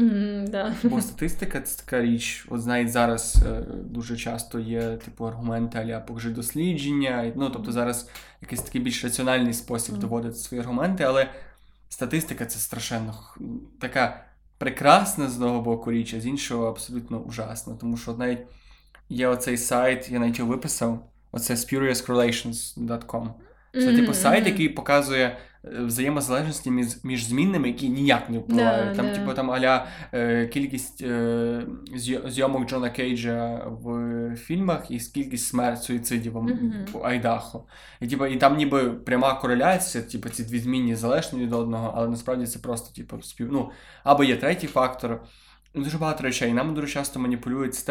М, 0.00 0.46
да. 0.46 0.74
Бо 0.82 1.00
статистика 1.00 1.60
це 1.60 1.82
така 1.82 2.02
річ. 2.02 2.46
От 2.50 2.66
навіть 2.66 2.92
зараз 2.92 3.36
е, 3.46 3.64
дуже 3.84 4.16
часто 4.16 4.58
є 4.60 4.96
типу 4.96 5.24
аргументи 5.24 5.78
аля 5.78 6.00
покажи 6.00 6.30
дослідження. 6.30 7.32
Ну 7.36 7.50
тобто 7.50 7.72
зараз 7.72 8.10
якийсь 8.40 8.62
такий 8.62 8.80
більш 8.80 9.04
раціональний 9.04 9.52
спосіб 9.54 9.92
Мгм. 9.92 10.00
доводити 10.00 10.34
свої 10.34 10.60
аргументи, 10.60 11.04
але 11.04 11.30
статистика 11.92 12.46
це 12.46 12.58
страшенно 12.58 13.14
така 13.80 14.24
прекрасна 14.58 15.28
з 15.28 15.34
одного 15.34 15.60
боку 15.60 15.92
річ, 15.92 16.14
а 16.14 16.20
з 16.20 16.26
іншого 16.26 16.66
абсолютно 16.66 17.18
ужасна. 17.18 17.74
Тому 17.80 17.96
що 17.96 18.12
навіть 18.12 18.38
є 19.08 19.28
оцей 19.28 19.56
сайт, 19.56 20.10
я 20.10 20.18
навіть 20.18 20.38
його 20.38 20.50
виписав. 20.50 21.10
Оце 21.32 21.54
spuriouscorrelations.com. 21.54 23.30
Це 23.72 23.86
Мгм, 23.86 23.96
типу 23.96 24.14
сайт, 24.14 24.46
який 24.46 24.68
показує 24.68 25.38
взаємозалежності 25.64 26.70
між, 26.70 27.04
між 27.04 27.24
змінними, 27.24 27.68
які 27.68 27.88
ніяк 27.88 28.30
не 28.30 28.38
впливають. 28.38 28.90
Да, 28.90 28.96
там, 28.96 29.06
да. 29.06 29.14
типу, 29.14 29.34
там 29.34 29.50
аля 29.50 29.86
е, 30.14 30.46
кількість 30.46 31.02
е, 31.02 31.66
зйомок 32.26 32.68
Джона 32.68 32.90
Кейджа 32.90 33.66
в 33.66 34.36
фільмах 34.36 34.90
і 34.90 34.98
кількість 34.98 35.48
смерть 35.48 35.82
суїцидів 35.82 36.36
Мгм. 36.36 36.72
в 36.92 37.06
Айдахо. 37.06 37.64
І, 38.00 38.06
типу, 38.06 38.26
і 38.26 38.36
там 38.36 38.56
ніби 38.56 38.90
пряма 38.90 39.34
кореляція, 39.34 40.04
типу, 40.04 40.28
ці 40.28 40.44
дві 40.44 40.58
змінні 40.58 40.94
залежні 40.94 41.42
від 41.42 41.52
одного, 41.52 41.92
але 41.96 42.08
насправді 42.08 42.46
це 42.46 42.58
просто 42.58 42.94
типу, 42.94 43.22
спів. 43.22 43.48
Ну, 43.52 43.70
або 44.04 44.24
є 44.24 44.36
третій 44.36 44.66
фактор. 44.66 45.22
Дуже 45.74 45.98
багато 45.98 46.22
речей. 46.24 46.52
Нам 46.52 46.74
дуже 46.74 46.86
часто 46.86 47.20
маніпулюють 47.20 47.74
це 47.74 47.82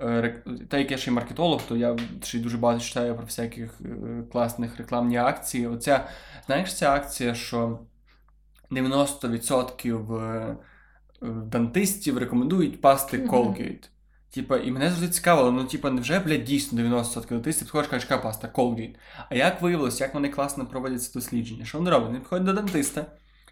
е, 0.00 0.42
та 0.68 0.78
як 0.78 0.90
я 0.90 0.98
ще 0.98 1.10
й 1.10 1.14
маркетолог, 1.14 1.62
то 1.68 1.76
я 1.76 1.96
ще 2.22 2.38
й 2.38 2.40
дуже 2.40 2.58
багато 2.58 2.84
читаю 2.84 3.14
про 3.14 3.24
всяких 3.24 3.80
е, 3.80 4.22
класних 4.32 4.78
рекламні 4.78 5.16
акції. 5.16 5.66
Оця, 5.66 6.08
знаєш, 6.46 6.74
ця 6.74 6.92
акція, 6.92 7.34
що 7.34 7.78
90% 8.70 10.22
е, 10.22 10.56
дантистів 11.22 12.18
рекомендують 12.18 12.80
пасти. 12.80 13.18
Colgate. 13.18 13.88
Типа, 14.30 14.58
і 14.58 14.70
мене 14.70 14.88
завжди 14.88 15.08
цікавило, 15.08 15.52
ну 15.52 15.64
типа, 15.64 15.90
невже, 15.90 16.20
блядь, 16.20 16.44
дійсно 16.44 16.82
90% 16.82 17.28
дантистів 17.28 17.66
підходиш, 17.66 17.90
кажеш, 17.90 18.10
яка 18.10 18.22
паста 18.22 18.48
Colgate. 18.54 18.94
А 19.28 19.34
як 19.34 19.62
виявилось, 19.62 20.00
як 20.00 20.14
вони 20.14 20.28
класно 20.28 20.66
проводять 20.66 21.02
це 21.02 21.12
дослідження? 21.12 21.64
Що 21.64 21.78
вони 21.78 21.90
роблять? 21.90 22.08
Вони 22.08 22.18
підходять 22.18 22.46
до 22.46 22.52
дантиста 22.52 23.06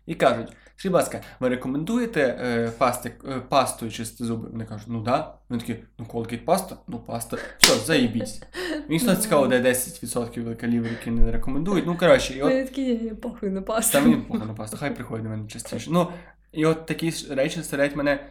і 0.07 0.15
кажуть: 0.15 0.53
Скажіть, 0.77 0.93
будь 0.93 1.01
ласка, 1.01 1.21
ви 1.41 1.49
рекомендуєте 1.49 2.21
е, 2.21 2.71
пасти, 2.79 3.13
е, 3.29 3.41
пастою 3.49 3.93
чистити 3.93 4.25
зуби? 4.25 4.49
Вони 4.53 4.65
кажуть, 4.65 4.87
ну 4.89 5.03
да. 5.03 5.35
Вони 5.49 5.61
такі, 5.61 5.77
ну 5.99 6.07
колкіт 6.07 6.45
паста, 6.45 6.77
ну 6.89 6.99
паста. 6.99 7.37
Все, 7.59 7.75
заїбісь. 7.75 8.43
Мені 8.89 9.01
стало 9.01 9.17
цікаво, 9.17 9.47
де 9.47 9.61
10% 9.63 10.57
калібр, 10.57 10.89
які 10.89 11.11
не 11.11 11.33
рекомендують. 11.33 11.87
Ну, 11.87 11.97
коротше, 11.97 12.35
і 12.35 12.43
от 12.43 12.51
Вони 12.51 12.65
такі, 12.65 12.83
«Я 12.83 13.15
похуй 13.15 13.51
на 13.51 13.63
пасту. 13.63 13.93
Та 13.93 14.01
мені 14.01 14.17
похуй 14.17 14.47
на 14.47 14.55
пасту, 14.55 14.77
хай 14.81 14.95
приходить 14.95 15.25
до 15.25 15.31
мене 15.31 15.49
частіше. 15.49 15.91
Ну, 15.91 16.09
і 16.53 16.67
от 16.67 16.87
такі 16.87 17.13
речі 17.31 17.57
заставляють 17.57 17.97
мене, 17.97 18.27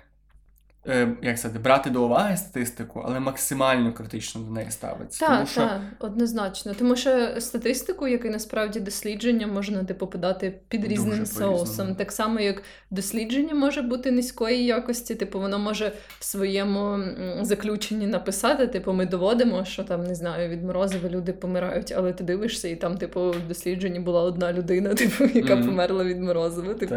як 1.22 1.38
сказати, 1.38 1.60
брати 1.60 1.90
до 1.90 2.04
уваги 2.06 2.38
статистику, 2.38 3.04
але 3.06 3.20
максимально 3.20 3.94
критично 3.94 4.42
до 4.42 4.52
неї 4.52 4.72
ставитися. 4.72 5.28
Так, 5.28 5.48
що 5.48 5.62
так, 5.62 5.82
однозначно. 6.00 6.74
Тому 6.80 6.96
що 6.96 7.28
статистику, 7.40 8.08
як 8.08 8.26
і 8.26 8.30
насправді 8.30 8.80
дослідження, 8.80 9.48
можна 9.48 9.84
типу 9.84 10.08
подати 10.08 10.60
під 10.68 10.82
Дуже 10.82 10.94
різним 10.94 11.18
по-різному. 11.18 11.58
соусом. 11.58 11.96
Так 11.96 12.12
само, 12.12 12.40
як 12.40 12.64
дослідження 12.92 13.56
може 13.56 13.82
бути 13.82 14.12
низької 14.12 14.66
якості, 14.66 15.16
типу, 15.16 15.40
воно 15.40 15.60
може 15.60 15.92
в 16.20 16.24
своєму 16.24 17.00
заключенні 17.42 18.08
написати: 18.08 18.68
типу, 18.68 18.94
ми 18.94 19.06
доводимо, 19.06 19.66
що 19.66 19.84
там 19.84 20.04
не 20.04 20.16
знаю, 20.16 20.50
від 20.50 20.64
морозива 20.64 21.10
люди 21.10 21.34
помирають, 21.34 21.94
але 21.98 22.14
ти 22.14 22.24
дивишся, 22.24 22.68
і 22.68 22.76
там, 22.76 22.98
типу, 22.98 23.32
в 23.32 23.48
дослідженні 23.48 24.00
була 24.00 24.22
одна 24.22 24.54
людина, 24.54 24.94
типу, 24.94 25.24
яка 25.34 25.56
Мгм. 25.56 25.66
померла 25.66 26.04
від 26.04 26.20
морозива. 26.20 26.74
Типу, 26.74 26.96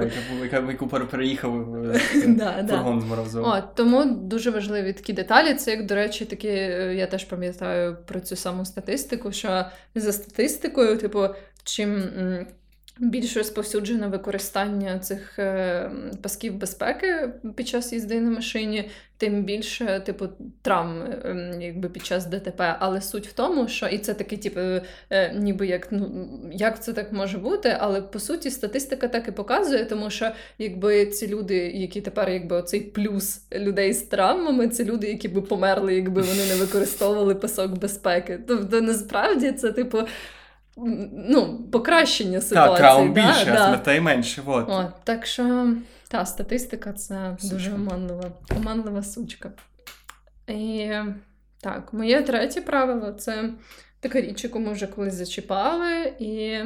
так, 0.50 0.64
яку 0.68 0.86
переїхав 0.86 1.76
е, 1.76 1.98
фургон 2.68 3.00
з 3.00 3.04
морозивом. 3.04 3.50
Тому 3.74 4.04
дуже 4.04 4.50
важливі 4.50 4.92
такі 4.92 5.12
деталі. 5.12 5.54
Це 5.54 5.70
як, 5.70 5.86
до 5.86 5.94
речі, 5.94 6.24
такі, 6.24 6.48
е, 6.48 6.94
я 6.94 7.06
теж 7.06 7.24
пам'ятаю 7.24 7.96
про 8.06 8.20
цю 8.20 8.36
саму 8.36 8.64
статистику, 8.64 9.32
що 9.32 9.64
за 9.94 10.12
статистикою, 10.12 10.98
типу, 10.98 11.28
чим. 11.64 12.02
Більш 12.98 13.36
розповсюджене 13.36 14.06
використання 14.06 14.98
цих 14.98 15.38
е, 15.38 15.90
пасків 16.22 16.54
безпеки 16.54 17.30
під 17.56 17.68
час 17.68 17.92
їзди 17.92 18.20
на 18.20 18.30
машині, 18.30 18.90
тим 19.16 19.42
більше, 19.42 20.02
типу, 20.06 20.28
травм 20.62 21.02
е, 21.02 21.58
якби 21.60 21.88
під 21.88 22.06
час 22.06 22.26
ДТП. 22.26 22.76
Але 22.78 23.00
суть 23.00 23.26
в 23.26 23.32
тому, 23.32 23.68
що 23.68 23.86
і 23.86 23.98
це 23.98 24.14
таке, 24.14 24.36
типу, 24.36 24.60
е, 25.10 25.32
ніби 25.34 25.66
як 25.66 25.92
ну 25.92 26.28
як 26.52 26.82
це 26.82 26.92
так 26.92 27.12
може 27.12 27.38
бути, 27.38 27.76
але 27.80 28.02
по 28.02 28.18
суті 28.18 28.50
статистика 28.50 29.08
так 29.08 29.28
і 29.28 29.32
показує, 29.32 29.84
тому 29.84 30.10
що 30.10 30.30
якби 30.58 31.06
ці 31.06 31.28
люди, 31.28 31.56
які 31.56 32.00
тепер 32.00 32.30
якби 32.30 32.56
оцей 32.56 32.80
плюс 32.80 33.40
людей 33.52 33.92
з 33.92 34.02
травмами, 34.02 34.68
це 34.68 34.84
люди, 34.84 35.08
які 35.08 35.28
би 35.28 35.42
померли, 35.42 35.94
якби 35.94 36.22
вони 36.22 36.46
не 36.46 36.54
використовували 36.54 37.34
пасок 37.34 37.78
безпеки. 37.78 38.40
Тобто 38.46 38.80
насправді 38.80 39.52
це 39.52 39.72
типу. 39.72 39.98
Ну, 40.76 41.68
покращення 41.72 42.40
ситуації. 42.40 42.68
Так, 42.68 42.78
травм 42.78 43.12
да, 43.12 43.26
більше, 43.26 43.50
а 43.50 43.54
да. 43.54 43.66
смертей 43.66 44.00
менше. 44.00 44.42
От. 44.46 44.68
О, 44.68 44.92
так 45.04 45.26
що 45.26 45.74
та 46.08 46.26
статистика 46.26 46.92
це 46.92 47.36
Сучка. 47.40 47.56
дуже 47.56 47.74
оманлива, 47.74 48.30
оманлива 48.56 49.02
сучка. 49.02 49.52
І 50.46 50.92
так, 51.60 51.92
моє 51.92 52.22
третє 52.22 52.60
правило 52.60 53.12
це 53.12 53.50
така 54.00 54.20
річ, 54.20 54.44
яку 54.44 54.60
ми 54.60 54.72
вже 54.72 54.86
колись 54.86 55.14
зачіпали, 55.14 56.12
і 56.18 56.58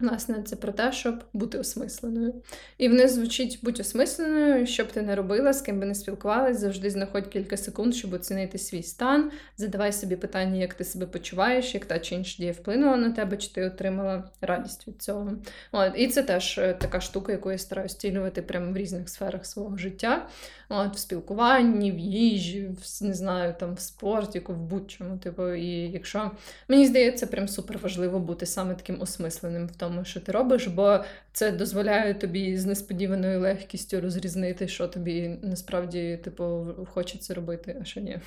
Власне, 0.00 0.42
це 0.42 0.56
про 0.56 0.72
те, 0.72 0.92
щоб 0.92 1.24
бути 1.32 1.58
осмисленою. 1.58 2.34
І 2.78 2.88
вниз 2.88 3.12
звучить 3.12 3.58
будь 3.62 3.80
осмисленою, 3.80 4.66
що 4.66 4.84
б 4.84 4.86
ти 4.86 5.02
не 5.02 5.16
робила, 5.16 5.52
з 5.52 5.62
ким 5.62 5.80
би 5.80 5.86
не 5.86 5.94
спілкувалась, 5.94 6.58
завжди 6.58 6.90
знаходь 6.90 7.28
кілька 7.28 7.56
секунд, 7.56 7.94
щоб 7.94 8.12
оцінити 8.12 8.58
свій 8.58 8.82
стан. 8.82 9.30
Задавай 9.56 9.92
собі 9.92 10.16
питання, 10.16 10.60
як 10.60 10.74
ти 10.74 10.84
себе 10.84 11.06
почуваєш, 11.06 11.74
як 11.74 11.84
та 11.84 11.98
чи 11.98 12.14
інша 12.14 12.36
дія 12.38 12.52
вплинула 12.52 12.96
на 12.96 13.10
тебе, 13.10 13.36
чи 13.36 13.52
ти 13.52 13.64
отримала 13.64 14.30
радість 14.40 14.88
від 14.88 15.02
цього. 15.02 15.32
От, 15.72 15.92
І 15.96 16.08
це 16.08 16.22
теж 16.22 16.58
е, 16.58 16.76
така 16.80 17.00
штука, 17.00 17.32
яку 17.32 17.52
я 17.52 17.58
стараюся 17.58 17.94
стілювати 17.94 18.42
прямо 18.42 18.72
в 18.72 18.76
різних 18.76 19.08
сферах 19.08 19.46
свого 19.46 19.76
життя. 19.76 20.26
От, 20.72 20.96
В 20.96 20.98
спілкуванні, 20.98 21.92
в 21.92 21.98
їжі, 21.98 22.68
в 22.68 23.04
не 23.04 23.14
знаю, 23.14 23.54
там 23.60 23.74
в 23.74 23.80
спорті, 23.80 24.42
в 24.48 24.56
будь-чому. 24.56 25.18
Типу, 25.18 25.52
і 25.52 25.66
якщо 25.68 26.30
мені 26.68 26.86
здається, 26.86 27.26
прям 27.26 27.48
супер 27.48 27.78
важливо 27.78 28.18
бути 28.18 28.46
саме 28.46 28.74
таким 28.74 29.00
осмисленим 29.00 29.66
в 29.66 29.76
тому, 29.76 30.04
що 30.04 30.20
ти 30.20 30.32
робиш, 30.32 30.66
бо 30.66 31.04
це 31.32 31.52
дозволяє 31.52 32.14
тобі 32.14 32.56
з 32.56 32.66
несподіваною 32.66 33.40
легкістю 33.40 34.00
розрізнити, 34.00 34.68
що 34.68 34.88
тобі 34.88 35.38
насправді 35.42 36.20
типу 36.24 36.66
хочеться 36.90 37.34
робити, 37.34 37.76
а 37.80 37.84
що 37.84 38.00
ні. 38.00 38.18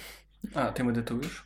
А, 0.53 0.71
ти 0.71 0.83
медитуєш? 0.83 1.45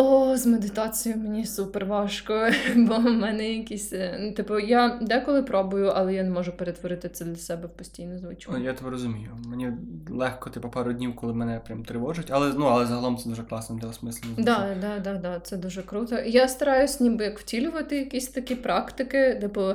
О, 0.00 0.36
з 0.36 0.46
медитацією 0.46 1.22
мені 1.22 1.46
супер 1.46 1.84
важко, 1.84 2.50
бо 2.76 2.96
в 2.96 3.02
мене 3.02 3.52
якісь. 3.52 3.92
Е, 3.92 4.18
ну, 4.20 4.32
типу, 4.32 4.58
я 4.58 4.98
деколи 5.02 5.42
пробую, 5.42 5.92
але 5.94 6.14
я 6.14 6.22
не 6.22 6.30
можу 6.30 6.52
перетворити 6.52 7.08
це 7.08 7.24
для 7.24 7.36
себе 7.36 7.66
в 7.66 7.70
постійну 7.70 8.18
звичку. 8.18 8.58
Я 8.58 8.72
тебе 8.72 8.90
розумію. 8.90 9.30
Мені 9.46 9.72
легко, 10.10 10.50
типу, 10.50 10.68
пару 10.68 10.92
днів, 10.92 11.16
коли 11.16 11.34
мене 11.34 11.60
прям 11.66 11.84
тривожить, 11.84 12.26
але 12.30 12.52
ну, 12.58 12.66
але 12.66 12.86
загалом 12.86 13.16
це 13.16 13.28
дуже 13.28 13.42
класно 13.42 13.76
для 13.76 13.88
осмислення. 13.88 14.36
Так, 14.36 14.44
да, 14.44 14.76
да, 14.80 14.98
да, 14.98 15.18
да, 15.18 15.40
це 15.40 15.56
дуже 15.56 15.82
круто. 15.82 16.18
Я 16.18 16.48
стараюсь 16.48 17.00
ніби 17.00 17.24
як 17.24 17.38
втілювати 17.38 17.96
якісь 17.96 18.28
такі 18.28 18.54
практики, 18.54 19.38
типу, 19.40 19.72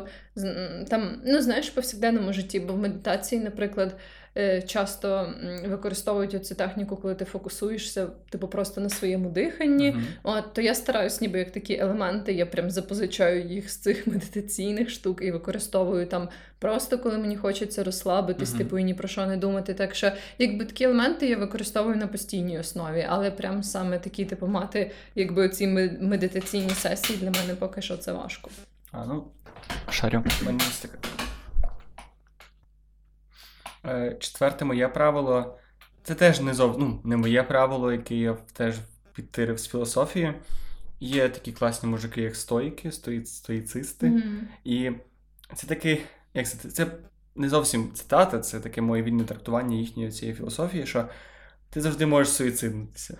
там, 0.90 1.22
ну 1.26 1.42
знаєш, 1.42 1.70
в 1.70 1.74
повсякденному 1.74 2.34
житті, 2.34 2.60
бо 2.60 2.74
в 2.74 2.78
медитації, 2.78 3.42
наприклад. 3.42 3.96
Е, 4.38 4.62
часто 4.62 5.34
використовують 5.66 6.46
цю 6.46 6.56
техніку, 6.56 6.96
коли 6.98 7.16
ти 7.16 7.26
фокусуєшся, 7.26 8.08
типу, 8.30 8.48
просто 8.48 8.82
на 8.82 8.90
своєму 8.90 9.30
диханні. 9.30 9.92
Uh-huh. 9.92 10.04
От, 10.24 10.54
То 10.54 10.62
я 10.62 10.76
стараюсь, 10.76 11.22
ніби 11.22 11.40
як 11.40 11.52
такі 11.52 11.76
елементи, 11.76 12.34
я 12.34 12.46
прям 12.46 12.72
запозичаю 12.72 13.48
їх 13.48 13.70
з 13.70 13.78
цих 13.78 14.08
медитаційних 14.14 14.90
штук 14.90 15.22
і 15.22 15.32
використовую 15.32 16.06
там 16.06 16.30
просто, 16.60 17.00
коли 17.00 17.18
мені 17.18 17.36
хочеться 17.36 17.84
розслабитись, 17.84 18.54
uh-huh. 18.54 18.58
типу, 18.58 18.78
і 18.78 18.84
ні 18.84 18.94
про 18.94 19.08
що 19.08 19.26
не 19.26 19.38
думати. 19.38 19.74
Так 19.74 19.96
що, 19.96 20.12
якби 20.40 20.66
такі 20.66 20.84
елементи 20.84 21.28
я 21.28 21.38
використовую 21.38 21.96
на 21.96 22.08
постійній 22.08 22.60
основі, 22.60 23.06
але 23.10 23.32
прям 23.32 23.64
саме 23.64 24.00
такі, 24.00 24.26
типу, 24.26 24.48
мати, 24.48 24.92
якби 25.16 25.50
ці 25.50 25.68
медитаційні 26.02 26.70
сесії 26.70 27.20
для 27.20 27.32
мене 27.32 27.56
поки 27.60 27.82
що 27.82 27.98
це 27.98 28.14
важко. 28.14 28.50
А, 28.92 29.06
ну, 29.06 29.24
шарю. 29.90 30.24
Мені 30.46 30.60
таке. 30.82 31.23
Е, 33.86 34.18
четверте 34.20 34.66
моє 34.66 34.88
правило 34.88 35.58
це 36.04 36.16
теж 36.16 36.40
не 36.40 36.54
зов... 36.54 36.80
ну, 36.80 37.02
не 37.04 37.18
моє 37.18 37.44
правило, 37.44 37.92
яке 37.92 38.16
я 38.16 38.38
теж 38.54 38.76
підтирив 39.14 39.60
з 39.60 39.68
філософії. 39.68 40.34
Є 41.00 41.30
такі 41.30 41.52
класні 41.52 41.90
мужики, 41.90 42.22
як 42.22 42.36
стоїки, 42.36 42.92
стої... 42.92 43.26
стоїцисти. 43.26 44.08
Mm-hmm. 44.08 44.40
І 44.64 44.92
це 45.56 45.68
такий, 45.68 46.02
як 46.34 46.50
це, 46.50 46.70
це 46.70 46.88
не 47.36 47.50
зовсім 47.50 47.94
цитата, 47.94 48.40
це 48.40 48.60
таке 48.60 48.82
моє 48.82 49.04
вільне 49.04 49.24
трактування 49.24 49.78
їхньої 49.78 50.12
цієї 50.12 50.38
філософії, 50.38 50.86
що 50.86 51.10
ти 51.70 51.82
завжди 51.82 52.06
можеш 52.06 52.34
суїциднутися. 52.34 53.18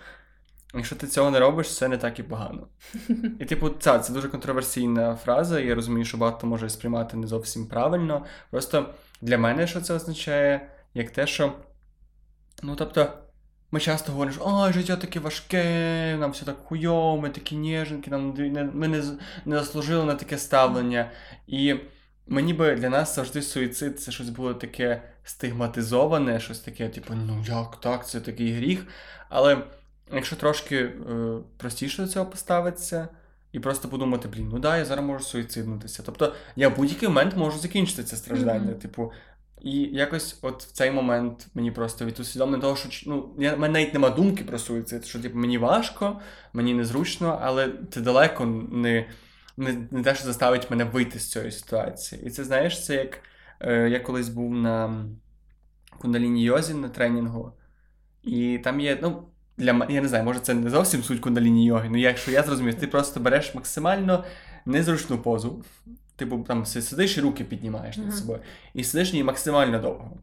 Якщо 0.74 0.96
ти 0.96 1.06
цього 1.06 1.30
не 1.30 1.40
робиш, 1.40 1.76
це 1.76 1.88
не 1.88 1.98
так 1.98 2.18
і 2.18 2.22
погано. 2.22 2.66
І, 3.40 3.44
типу, 3.44 3.70
це, 3.70 3.98
це 3.98 4.12
дуже 4.12 4.28
контроверсійна 4.28 5.16
фраза. 5.16 5.60
Я 5.60 5.74
розумію, 5.74 6.04
що 6.04 6.16
багато 6.16 6.46
може 6.46 6.68
сприймати 6.68 7.16
не 7.16 7.26
зовсім 7.26 7.66
правильно. 7.66 8.24
Просто 8.50 8.94
для 9.20 9.38
мене 9.38 9.66
що 9.66 9.80
це 9.80 9.94
означає, 9.94 10.70
як 10.94 11.10
те, 11.10 11.26
що. 11.26 11.52
Ну, 12.62 12.76
тобто, 12.76 13.12
ми 13.70 13.80
часто 13.80 14.12
говоримо, 14.12 14.34
що 14.34 14.42
ой, 14.46 14.72
життя 14.72 14.96
таке 14.96 15.20
важке, 15.20 16.16
нам 16.20 16.30
все 16.30 16.44
так 16.44 16.56
хуйово, 16.64 17.16
ми 17.16 17.30
такі 17.30 17.56
ніженькі, 17.56 18.10
нам 18.10 18.34
ми 18.74 18.88
не 18.88 19.02
не 19.44 19.58
заслужили 19.58 20.04
на 20.04 20.14
таке 20.14 20.38
ставлення. 20.38 21.10
І 21.46 21.74
мені 22.26 22.54
би 22.54 22.74
для 22.74 22.88
нас 22.88 23.14
завжди 23.14 23.42
суїцид 23.42 24.00
це 24.00 24.12
щось 24.12 24.28
було 24.28 24.54
таке 24.54 25.02
стигматизоване, 25.24 26.40
щось 26.40 26.60
таке, 26.60 26.88
типу, 26.88 27.14
ну 27.14 27.44
як 27.48 27.80
так, 27.80 28.08
це 28.08 28.20
такий 28.20 28.52
гріх. 28.52 28.86
Але 29.28 29.58
якщо 30.12 30.36
трошки 30.36 30.76
е, 30.76 30.92
простіше 31.56 32.02
до 32.02 32.08
цього 32.08 32.26
поставитися. 32.26 33.08
І 33.54 33.60
просто 33.60 33.88
подумати, 33.88 34.28
блін, 34.28 34.48
ну 34.52 34.58
да, 34.58 34.78
я 34.78 34.84
зараз 34.84 35.04
можу 35.04 35.24
суїциднутися. 35.24 36.02
Тобто 36.06 36.34
я 36.56 36.68
в 36.68 36.76
будь-який 36.76 37.08
момент 37.08 37.36
можу 37.36 37.58
закінчити 37.58 38.04
це 38.04 38.16
страждання. 38.16 38.72
Mm-hmm. 38.72 38.78
Типу, 38.78 39.12
і 39.62 39.78
якось 39.80 40.38
от 40.42 40.62
в 40.62 40.72
цей 40.72 40.90
момент 40.90 41.46
мені 41.54 41.70
просто 41.70 42.04
від 42.04 42.20
усвідомлення 42.20 42.62
того, 42.62 42.76
що 42.76 43.10
ну, 43.10 43.34
я, 43.38 43.54
в 43.54 43.58
мене 43.58 43.72
навіть 43.72 43.94
нема 43.94 44.10
думки 44.10 44.44
про 44.44 44.58
суїцид, 44.58 45.06
що 45.06 45.20
типу, 45.20 45.38
мені 45.38 45.58
важко, 45.58 46.20
мені 46.52 46.74
незручно, 46.74 47.38
але 47.42 47.72
це 47.90 48.00
далеко 48.00 48.46
не 48.72 49.06
не, 49.56 49.88
не 49.90 50.02
те, 50.02 50.14
що 50.14 50.24
заставить 50.24 50.70
мене 50.70 50.84
вийти 50.84 51.18
з 51.18 51.30
цієї 51.30 51.50
ситуації. 51.50 52.22
І 52.26 52.30
це, 52.30 52.44
знаєш, 52.44 52.84
це 52.84 52.94
як 52.94 53.18
е, 53.60 53.88
я 53.88 54.00
колись 54.00 54.28
був 54.28 54.54
на 54.54 55.04
кундаліні 55.98 56.42
Йозі 56.42 56.74
на 56.74 56.88
тренінгу, 56.88 57.52
і 58.22 58.58
там 58.58 58.80
є, 58.80 58.98
ну 59.02 59.28
для 59.56 59.86
я 59.90 60.00
не 60.00 60.08
знаю, 60.08 60.24
може 60.24 60.40
це 60.40 60.54
не 60.54 60.70
зовсім 60.70 61.02
суть 61.02 61.20
кундаліні 61.20 61.66
йоги, 61.66 61.88
ну 61.90 61.98
якщо 61.98 62.30
я 62.30 62.42
зрозумів, 62.42 62.74
ти 62.74 62.86
просто 62.86 63.20
береш 63.20 63.54
максимально 63.54 64.24
незручну 64.66 65.18
позу, 65.18 65.64
типу 66.16 66.44
там 66.48 66.66
сидиш 66.66 67.18
і 67.18 67.20
руки 67.20 67.44
піднімаєш 67.44 67.96
над 67.96 68.14
собою, 68.14 68.40
і 68.74 68.84
сидиш 68.84 69.12
її 69.12 69.24
максимально 69.24 69.78
довго. 69.78 70.16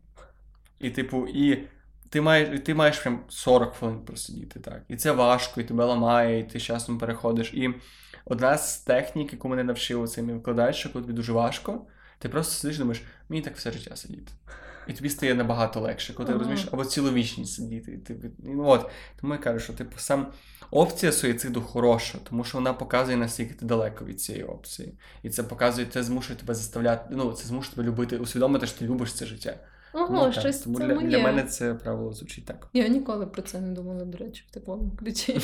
І, 0.80 0.90
типу, 0.90 1.28
і 1.28 1.68
ти 2.10 2.22
маєш 2.22 2.60
ти 2.60 2.74
маєш 2.74 3.00
прям 3.00 3.20
40 3.30 3.74
хвилин 3.76 4.00
просидіти, 4.00 4.60
так. 4.60 4.82
І 4.88 4.96
це 4.96 5.12
важко, 5.12 5.62
і 5.62 5.64
тебе 5.64 5.86
ламає, 5.86 6.40
і 6.40 6.44
ти 6.44 6.60
з 6.60 6.64
часом 6.64 6.98
переходиш. 6.98 7.54
І 7.54 7.74
одна 8.26 8.58
з 8.58 8.78
технік, 8.80 9.34
яку 9.34 9.50
мене 9.50 9.64
навчили 9.64 10.08
цим 10.08 10.28
викладач, 10.28 10.76
що 10.76 10.94
коли 10.94 11.04
тобі 11.06 11.14
дуже 11.14 11.34
важко, 11.34 11.86
ти 12.20 12.30
просто 12.30 12.54
сидиш 12.54 12.76
і 12.76 12.80
думаєш, 12.80 13.04
мені 13.30 13.42
так 13.42 13.56
все 13.56 13.72
життя 13.72 13.96
сидіти. 13.96 14.32
І 14.88 14.94
тобі 14.94 15.10
стає 15.10 15.36
набагато 15.36 15.80
легше, 15.80 16.14
коли 16.14 16.28
ти 16.28 16.34
розумієш, 16.34 16.68
або 16.72 16.86
цілу 16.86 17.12
вічність 17.12 17.54
сидіти. 17.54 17.98
Ти, 17.98 18.32
ну, 18.40 18.68
от. 18.68 18.90
Тому 19.22 19.34
я 19.34 19.40
кажу, 19.40 19.60
що 19.60 19.74
типу, 19.74 19.98
сам 19.98 20.28
опція 20.72 21.12
суїциду 21.12 21.62
хороша, 21.62 22.18
тому 22.30 22.44
що 22.44 22.58
вона 22.58 22.74
показує, 22.74 23.18
наскільки 23.18 23.54
ти 23.54 23.66
далеко 23.66 24.06
від 24.06 24.22
цієї 24.22 24.44
опції. 24.44 24.94
І 25.24 25.30
це 25.30 25.44
показує, 25.44 25.88
це 25.88 26.04
змушує 26.04 26.40
тебе 26.40 26.54
заставляти, 26.54 27.06
ну, 27.12 27.32
це 27.32 27.48
змушує 27.48 27.76
тебе 27.76 27.88
любити, 27.88 28.18
усвідомити, 28.18 28.68
що 28.68 28.80
ти 28.80 28.86
любиш 28.86 29.14
це 29.14 29.26
життя. 29.26 29.56
Ого, 29.94 30.26
ну, 30.26 30.32
щось 30.32 30.60
Тому 30.60 30.78
це 30.78 30.86
для, 30.86 30.96
моє. 30.96 31.08
для 31.08 31.20
мене 31.20 31.44
це 31.44 31.74
правило 31.74 32.14
звучить 32.14 32.46
так. 32.46 32.68
Я 32.74 32.88
ніколи 32.88 33.26
про 33.26 33.42
це 33.42 33.62
не 33.62 33.74
думала, 33.74 34.06
до 34.06 34.18
речі, 34.18 34.46
в 34.50 34.54
такому 34.54 34.92
ключі. 35.00 35.40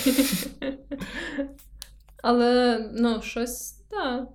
Але 2.24 2.80
ну, 2.94 3.22
щось, 3.22 3.72
так. 3.72 4.28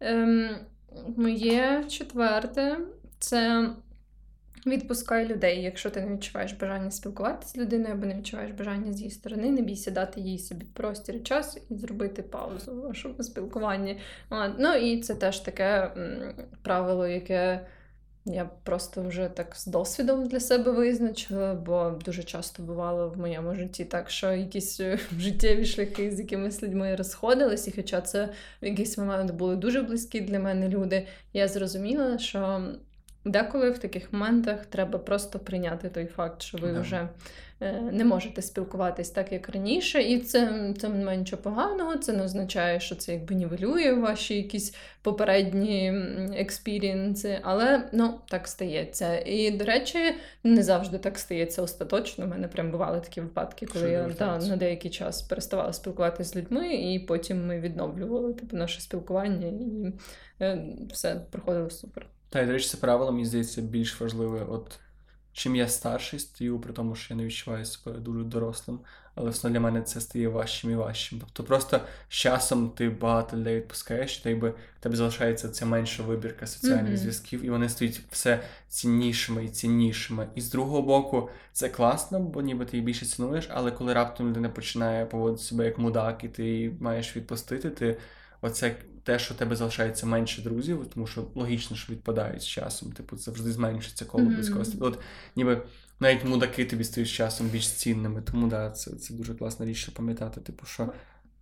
Ем, 0.00 0.56
Моє 1.16 1.84
четверте 1.88 2.78
це 3.18 3.70
відпускай 4.66 5.26
людей. 5.26 5.62
Якщо 5.62 5.90
ти 5.90 6.00
не 6.00 6.14
відчуваєш 6.14 6.52
бажання 6.52 6.90
спілкуватися 6.90 7.52
з 7.52 7.56
людиною, 7.56 7.94
або 7.94 8.06
не 8.06 8.14
відчуваєш 8.14 8.52
бажання 8.52 8.92
з 8.92 8.98
її 8.98 9.10
сторони, 9.10 9.50
не 9.50 9.62
бійся 9.62 9.90
дати 9.90 10.20
їй 10.20 10.38
собі 10.38 10.64
простір 10.64 11.22
час 11.22 11.58
і 11.70 11.74
зробити 11.74 12.22
паузу 12.22 12.72
в 12.72 12.80
вашому 12.80 13.22
спілкуванні. 13.22 13.98
Ну 14.58 14.74
і 14.74 15.00
це 15.00 15.14
теж 15.14 15.40
таке 15.40 15.90
правило, 16.62 17.06
яке. 17.06 17.66
Я 18.24 18.50
просто 18.62 19.02
вже 19.02 19.28
так 19.28 19.56
з 19.56 19.66
досвідом 19.66 20.26
для 20.26 20.40
себе 20.40 20.72
визначила, 20.72 21.54
бо 21.54 21.98
дуже 22.04 22.22
часто 22.22 22.62
бувало 22.62 23.08
в 23.08 23.18
моєму 23.18 23.54
житті 23.54 23.84
так, 23.84 24.10
що 24.10 24.32
якісь 24.32 24.80
е, 24.80 24.98
життєві 25.18 25.64
шляхи 25.64 26.10
з 26.10 26.18
якимись 26.18 26.62
людьми 26.62 26.96
розходились, 26.96 27.68
і 27.68 27.72
хоча 27.72 28.00
це 28.00 28.28
в 28.62 28.66
якийсь 28.66 28.98
момент 28.98 29.30
були 29.30 29.56
дуже 29.56 29.82
близькі 29.82 30.20
для 30.20 30.38
мене 30.40 30.68
люди, 30.68 31.06
я 31.32 31.48
зрозуміла, 31.48 32.18
що 32.18 32.62
деколи 33.24 33.70
в 33.70 33.78
таких 33.78 34.12
моментах 34.12 34.66
треба 34.66 34.98
просто 34.98 35.38
прийняти 35.38 35.88
той 35.88 36.06
факт, 36.06 36.42
що 36.42 36.58
ви 36.58 36.68
yeah. 36.68 36.80
вже 36.80 37.08
Е, 37.62 37.80
не 37.92 38.04
можете 38.04 38.42
спілкуватись 38.42 39.10
так, 39.10 39.32
як 39.32 39.48
раніше, 39.48 40.02
і 40.02 40.20
це 40.20 40.72
це 40.78 40.88
немає 40.88 41.18
нічого 41.18 41.42
поганого, 41.42 41.96
це 41.96 42.12
не 42.12 42.24
означає, 42.24 42.80
що 42.80 42.94
це 42.94 43.12
якби 43.12 43.34
нівелює 43.34 43.92
ваші 43.92 44.36
якісь 44.36 44.74
попередні 45.02 45.88
експірієнси, 46.36 47.38
але 47.42 47.88
ну, 47.92 48.20
так 48.28 48.48
стається. 48.48 49.18
І, 49.18 49.50
до 49.50 49.64
речі, 49.64 49.98
не 50.44 50.62
завжди 50.62 50.98
так 50.98 51.18
стається 51.18 51.62
остаточно. 51.62 52.24
У 52.24 52.28
мене 52.28 52.48
прям 52.48 52.70
бували 52.70 53.00
такі 53.00 53.20
випадки, 53.20 53.66
коли 53.66 53.84
що 53.84 53.92
я 53.92 54.08
та, 54.08 54.38
на 54.38 54.56
деякий 54.56 54.90
час 54.90 55.22
переставала 55.22 55.72
спілкуватися 55.72 56.30
з 56.30 56.36
людьми, 56.36 56.74
і 56.74 56.98
потім 56.98 57.46
ми 57.46 57.60
відновлювали 57.60 58.34
типу, 58.34 58.56
наше 58.56 58.80
спілкування, 58.80 59.46
і 59.46 59.92
е, 60.40 60.64
все 60.92 61.20
проходило 61.30 61.70
супер. 61.70 62.06
Та, 62.32 62.40
і, 62.40 62.46
до 62.46 62.52
речі, 62.52 62.68
це 62.68 62.76
правило, 62.76 63.12
мені 63.12 63.26
здається, 63.26 63.62
більш 63.62 64.00
важливе. 64.00 64.46
От 64.48 64.78
чим 65.32 65.56
я 65.56 65.68
старший 65.68 66.18
стаю, 66.18 66.60
при 66.60 66.72
тому, 66.72 66.94
що 66.94 67.14
я 67.14 67.18
не 67.18 67.24
відчуваю 67.24 67.64
себе 67.64 67.98
дуже 67.98 68.24
дорослим, 68.24 68.80
але 69.14 69.30
все 69.30 69.50
для 69.50 69.60
мене 69.60 69.82
це 69.82 70.00
стає 70.00 70.28
важчим 70.28 70.70
і 70.70 70.74
важчим. 70.74 71.20
Тобто 71.20 71.44
просто 71.44 71.80
з 72.08 72.14
часом 72.14 72.70
ти 72.70 72.88
багато 72.88 73.36
людей 73.36 73.56
відпускаєш, 73.56 74.26
і 74.26 74.34
в 74.34 74.54
тебе 74.80 74.96
залишається 74.96 75.48
ця 75.48 75.66
менша 75.66 76.02
вибірка 76.02 76.46
соціальних 76.46 76.92
mm-hmm. 76.92 76.96
зв'язків, 76.96 77.44
і 77.44 77.50
вони 77.50 77.68
стають 77.68 78.00
все 78.10 78.40
ціннішими 78.68 79.44
і 79.44 79.48
ціннішими. 79.48 80.28
І 80.34 80.40
з 80.40 80.50
другого 80.50 80.82
боку, 80.82 81.30
це 81.52 81.68
класно, 81.68 82.20
бо 82.20 82.42
ніби 82.42 82.64
ти 82.64 82.76
їх 82.76 82.86
більше 82.86 83.06
цінуєш, 83.06 83.48
але 83.50 83.70
коли 83.70 83.92
раптом 83.92 84.28
людина 84.28 84.48
починає 84.48 85.06
поводити 85.06 85.42
себе 85.42 85.64
як 85.64 85.78
мудак, 85.78 86.24
і 86.24 86.28
ти 86.28 86.72
маєш 86.80 87.16
відпустити, 87.16 87.70
ти 87.70 87.98
оце 88.40 88.76
те, 89.04 89.18
що 89.18 89.34
у 89.34 89.36
тебе 89.36 89.56
залишається 89.56 90.06
менше 90.06 90.42
друзів, 90.42 90.86
тому 90.94 91.06
що 91.06 91.24
логічно, 91.34 91.76
що 91.76 91.92
відпадають 91.92 92.42
з 92.42 92.46
часом, 92.46 92.92
типу, 92.92 93.16
завжди 93.16 93.52
зменшиться 93.52 94.04
коло 94.04 94.24
mm-hmm. 94.24 94.34
близькості. 94.34 94.76
От 94.80 94.98
ніби 95.36 95.62
навіть 96.00 96.24
мудаки 96.24 96.64
тобі 96.64 96.84
стають 96.84 97.08
з 97.08 97.12
часом 97.12 97.46
більш 97.48 97.68
цінними. 97.68 98.22
Тому 98.22 98.46
да, 98.46 98.70
це 98.70 98.90
це 98.90 99.14
дуже 99.14 99.34
класна 99.34 99.66
річ, 99.66 99.76
що 99.76 99.92
пам'ятати. 99.92 100.40
Типу, 100.40 100.66
що 100.66 100.92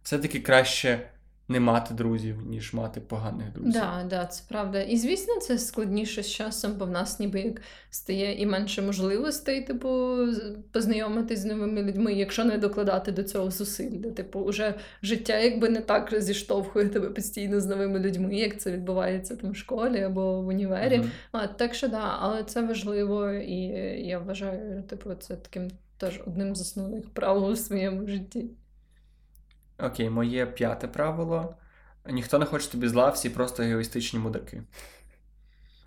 все-таки 0.03 0.41
краще 0.41 1.11
не 1.51 1.61
мати 1.61 1.95
друзів, 1.95 2.37
ніж 2.47 2.75
мати 2.75 3.01
поганих 3.01 3.53
друзів. 3.53 3.73
Да, 3.73 4.07
да, 4.11 4.27
це 4.27 4.45
правда. 4.49 4.83
І 4.83 4.97
звісно, 4.97 5.41
це 5.41 5.59
складніше 5.59 6.23
з 6.23 6.31
часом, 6.31 6.73
бо 6.79 6.85
в 6.85 6.91
нас 6.91 7.21
ніби 7.21 7.41
як 7.41 7.63
стає 7.91 8.41
і 8.41 8.47
менше 8.47 8.83
можливостей, 8.83 9.63
типу, 9.63 10.17
познайомитись 10.73 11.39
з 11.39 11.45
новими 11.45 11.83
людьми, 11.83 12.13
якщо 12.13 12.45
не 12.45 12.59
докладати 12.59 13.13
до 13.13 13.23
цього 13.23 13.51
зусиль. 13.51 13.91
Типу, 13.91 14.41
уже 14.41 14.75
життя 15.03 15.39
якби 15.39 15.69
не 15.69 15.81
так 15.81 16.15
зіштовхує 16.19 16.89
тебе 16.89 17.09
постійно 17.11 17.61
з 17.61 17.67
новими 17.67 17.99
людьми, 17.99 18.35
як 18.35 18.61
це 18.61 18.73
відбувається 18.73 19.37
там 19.37 19.51
в 19.51 19.57
школі 19.57 20.03
або 20.03 20.43
в 20.43 20.47
універі. 20.47 20.99
Mm-hmm. 20.99 21.11
А, 21.33 21.47
Так 21.47 21.75
що 21.75 21.89
да, 21.89 22.17
але 22.21 22.45
це 22.45 22.63
важливо, 22.63 23.31
і 23.31 23.57
я 24.07 24.19
вважаю, 24.19 24.83
типу, 24.83 25.15
це 25.15 25.37
таким 25.37 25.71
теж 25.97 26.21
одним 26.27 26.57
з 26.57 26.61
основних 26.61 27.11
правил 27.11 27.51
у 27.51 27.57
своєму 27.57 28.07
житті. 28.07 28.51
Окей, 29.83 30.11
моє 30.11 30.47
п'яте 30.47 30.89
правило. 30.89 31.55
Ніхто 32.07 32.39
не 32.39 32.47
хоче 32.47 32.71
тобі 32.71 32.89
зла, 32.89 33.11
всі 33.11 33.31
просто 33.31 33.63
егоїстичні 33.63 34.19
мудаки. 34.19 34.63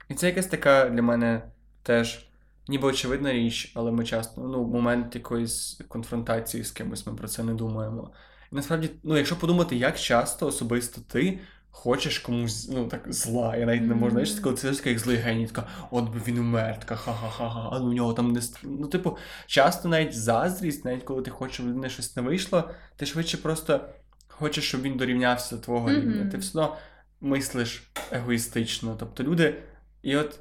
І 0.10 0.14
це 0.14 0.28
якась 0.28 0.48
така 0.48 0.90
для 0.90 1.02
мене 1.02 1.52
теж 1.84 2.28
ніби 2.68 2.88
очевидна 2.88 3.34
річ, 3.34 3.72
але 3.76 3.92
ми 3.92 4.06
часто, 4.06 4.42
ну, 4.42 4.68
момент 4.68 5.16
якоїсь 5.16 5.82
конфронтації 5.88 6.64
з 6.64 6.72
кимось, 6.72 7.08
ми 7.08 7.14
про 7.14 7.28
це 7.28 7.44
не 7.44 7.54
думаємо. 7.54 8.12
І 8.52 8.56
насправді, 8.56 8.90
ну, 9.04 9.18
якщо 9.18 9.40
подумати, 9.40 9.76
як 9.76 10.00
часто 10.00 10.48
особисто 10.48 11.02
ти 11.02 11.40
хочеш 11.76 12.20
комусь 12.20 12.70
ну, 12.74 12.88
так 12.88 13.14
зла, 13.14 13.56
я 13.56 13.66
навіть 13.66 13.88
не 13.88 13.96
можу, 13.96 14.12
знаєш, 14.12 14.32
коли 14.32 14.56
це 14.56 14.74
як 14.90 15.00
злий 15.00 15.18
геній, 15.18 15.48
така, 15.48 15.68
от 15.92 16.10
би 16.10 16.22
він 16.28 16.38
умер, 16.38 16.80
така 16.80 16.96
ха-ха-ха, 16.96 17.70
а 17.72 17.80
у 17.80 17.94
нього 17.94 18.14
там 18.14 18.32
не 18.32 18.42
Ну, 18.64 18.88
типу, 18.88 19.18
часто 19.48 19.90
навіть 19.90 20.14
заздрість, 20.14 20.86
навіть 20.86 21.04
коли 21.04 21.22
ти 21.22 21.32
хочеш, 21.32 21.54
щоб 21.54 21.68
людини 21.68 21.90
щось 21.90 22.16
не 22.16 22.22
вийшло, 22.22 22.70
ти 22.96 23.06
швидше 23.06 23.38
просто 23.38 23.90
хочеш, 24.28 24.68
щоб 24.68 24.82
він 24.82 24.98
дорівнявся 24.98 25.56
до 25.56 25.62
твого 25.62 25.90
mm-hmm. 25.90 26.02
рівня. 26.02 26.32
Ти 26.32 26.38
все 26.38 26.50
одно 26.50 26.78
мислиш 27.22 27.92
егоїстично. 28.12 28.96
Тобто 29.00 29.24
люди. 29.24 29.56
І 30.02 30.16
от 30.16 30.40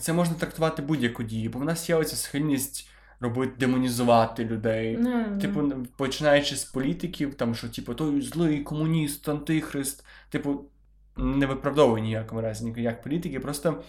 це 0.00 0.12
можна 0.12 0.34
трактувати 0.34 0.82
будь-яку 0.82 1.22
дію, 1.22 1.50
бо 1.50 1.58
в 1.58 1.64
нас 1.64 1.88
є 1.88 1.94
оця 1.94 2.16
схильність 2.16 2.88
робити 3.22 3.52
демонізувати 3.58 4.44
людей. 4.44 4.98
Mm-hmm. 4.98 5.40
Типу, 5.40 5.72
починаючи 5.96 6.56
з 6.56 6.64
політиків, 6.64 7.34
там 7.34 7.54
що, 7.54 7.68
типу, 7.68 7.94
той 7.94 8.20
злий 8.20 8.60
комуніст, 8.60 9.28
антихрист, 9.28 10.04
типу, 10.30 10.64
не 11.16 11.46
виправдовує 11.46 12.02
ніякому 12.02 12.40
разі 12.40 12.74
як 12.76 13.02
політики. 13.02 13.40
Просто 13.40 13.82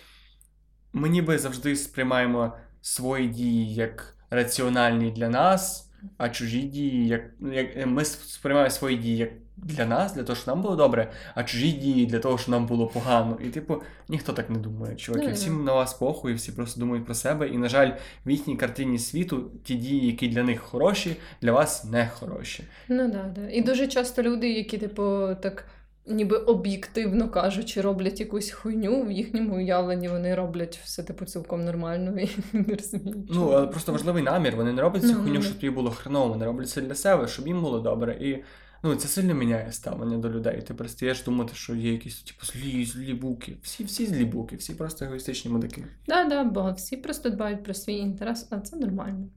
ми 0.93 1.09
ніби 1.09 1.37
завжди 1.37 1.75
сприймаємо 1.75 2.53
свої 2.81 3.27
дії 3.27 3.73
як 3.73 4.17
раціональні 4.29 5.11
для 5.11 5.29
нас 5.29 5.89
а 6.17 6.29
чужі 6.29 6.61
дії, 6.61 7.07
як 7.07 7.21
як 7.51 7.87
ми 7.87 8.05
сприймаємо 8.05 8.69
свої 8.69 8.97
дії 8.97 9.17
як 9.17 9.29
для 9.57 9.85
нас, 9.85 10.13
для 10.13 10.23
того, 10.23 10.35
щоб 10.35 10.47
нам 10.47 10.61
було 10.61 10.75
добре, 10.75 11.11
а 11.35 11.43
чужі 11.43 11.71
дії 11.71 12.05
для 12.05 12.19
того, 12.19 12.37
щоб 12.37 12.49
нам 12.49 12.65
було 12.65 12.87
погано. 12.87 13.37
І, 13.45 13.49
типу, 13.49 13.81
ніхто 14.09 14.33
так 14.33 14.49
не 14.49 14.59
думає. 14.59 14.95
Чуваки, 14.95 15.27
mm-hmm. 15.27 15.33
всім 15.33 15.63
на 15.63 15.73
вас 15.73 15.93
похуй, 15.93 16.33
всі 16.33 16.51
просто 16.51 16.79
думають 16.79 17.05
про 17.05 17.15
себе. 17.15 17.47
І, 17.47 17.57
на 17.57 17.69
жаль, 17.69 17.91
в 18.25 18.29
їхній 18.29 18.55
картині 18.55 18.99
світу 18.99 19.51
ті 19.63 19.75
дії, 19.75 20.07
які 20.07 20.27
для 20.27 20.43
них 20.43 20.61
хороші, 20.61 21.15
для 21.41 21.51
вас 21.51 21.85
не 21.85 22.09
хороші. 22.19 22.63
Ну 22.87 23.11
да, 23.11 23.23
да. 23.35 23.49
І 23.49 23.61
дуже 23.61 23.87
часто 23.87 24.23
люди, 24.23 24.53
які, 24.53 24.77
типу, 24.77 25.27
так 25.41 25.65
ніби 26.07 26.37
об'єктивно 26.37 27.29
кажучи, 27.29 27.81
роблять 27.81 28.19
якусь 28.19 28.51
хуйню 28.51 29.03
в 29.03 29.11
їхньому 29.11 29.55
уявленні, 29.55 30.07
вони 30.07 30.35
роблять 30.35 30.79
все 30.83 31.03
типу 31.03 31.25
цілком 31.25 31.65
нормально 31.65 32.19
і 32.19 32.29
не 32.53 32.75
розуміють. 32.75 33.29
Ну, 33.29 33.49
але 33.49 33.67
просто 33.67 33.91
важливий 33.91 34.23
намір. 34.23 34.55
Вони 34.55 34.73
не 34.73 34.81
роблять 34.81 35.03
цю 35.03 35.13
ну, 35.13 35.23
хуйню, 35.23 35.41
щоб 35.41 35.55
тобі 35.55 35.69
було 35.69 35.91
хреново, 35.91 36.27
вони 36.27 36.45
роблять 36.45 36.69
це 36.69 36.81
для 36.81 36.95
себе, 36.95 37.27
щоб 37.27 37.47
їм 37.47 37.61
було 37.61 37.79
добре. 37.79 38.17
І 38.21 38.43
ну, 38.83 38.95
це 38.95 39.07
сильно 39.07 39.33
міняє 39.33 39.71
ставлення 39.71 40.17
до 40.17 40.29
людей. 40.29 40.61
Ти 40.61 40.73
перестаєш 40.73 41.23
думати, 41.23 41.51
що 41.55 41.75
є 41.75 41.91
якісь 41.91 42.21
типу 42.21 42.45
злі, 42.45 42.85
злі 42.85 43.13
буки. 43.13 43.57
Всі 43.61 43.83
всі 43.83 44.05
злі 44.05 44.25
буки, 44.25 44.55
всі 44.55 44.75
просто 44.75 45.05
егоїстичні 45.05 45.51
мудаки. 45.51 45.85
Да, 46.07 46.23
да, 46.23 46.43
бо 46.43 46.71
всі 46.71 46.97
просто 46.97 47.29
дбають 47.29 47.63
про 47.63 47.73
свій 47.73 47.95
інтерес, 47.95 48.47
а 48.49 48.59
це 48.59 48.75
нормально. 48.75 49.27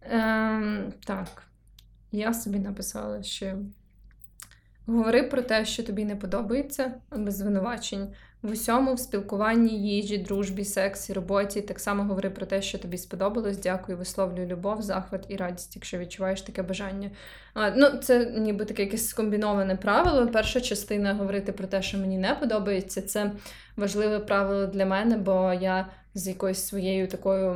Ем, 0.00 0.92
Так, 1.04 1.42
я 2.12 2.34
собі 2.34 2.58
написала, 2.58 3.22
що 3.22 3.58
Говори 4.88 5.22
про 5.22 5.42
те, 5.42 5.64
що 5.64 5.82
тобі 5.82 6.04
не 6.04 6.16
подобається, 6.16 6.94
без 7.10 7.36
звинувачень. 7.36 8.12
В 8.42 8.50
усьому, 8.50 8.94
в 8.94 8.98
спілкуванні, 8.98 9.88
їжі, 9.88 10.18
дружбі, 10.18 10.64
сексі, 10.64 11.12
роботі. 11.12 11.62
Так 11.62 11.80
само 11.80 12.02
говори 12.02 12.30
про 12.30 12.46
те, 12.46 12.62
що 12.62 12.78
тобі 12.78 12.98
сподобалось. 12.98 13.58
Дякую, 13.58 13.98
висловлюю 13.98 14.46
любов, 14.46 14.82
захват 14.82 15.24
і 15.28 15.36
радість, 15.36 15.76
якщо 15.76 15.98
відчуваєш 15.98 16.42
таке 16.42 16.62
бажання. 16.62 17.10
А, 17.54 17.70
Ну, 17.70 17.88
це 17.88 18.26
ніби 18.26 18.64
таке 18.64 18.82
якесь 18.82 19.08
скомбіноване 19.08 19.76
правило. 19.76 20.28
Перша 20.28 20.60
частина 20.60 21.14
говорити 21.14 21.52
про 21.52 21.66
те, 21.66 21.82
що 21.82 21.98
мені 21.98 22.18
не 22.18 22.34
подобається, 22.34 23.02
це 23.02 23.32
важливе 23.76 24.18
правило 24.18 24.66
для 24.66 24.86
мене, 24.86 25.16
бо 25.16 25.52
я 25.60 25.86
з 26.18 26.28
якоюсь 26.28 26.66
своєю 26.66 27.08
такою, 27.08 27.54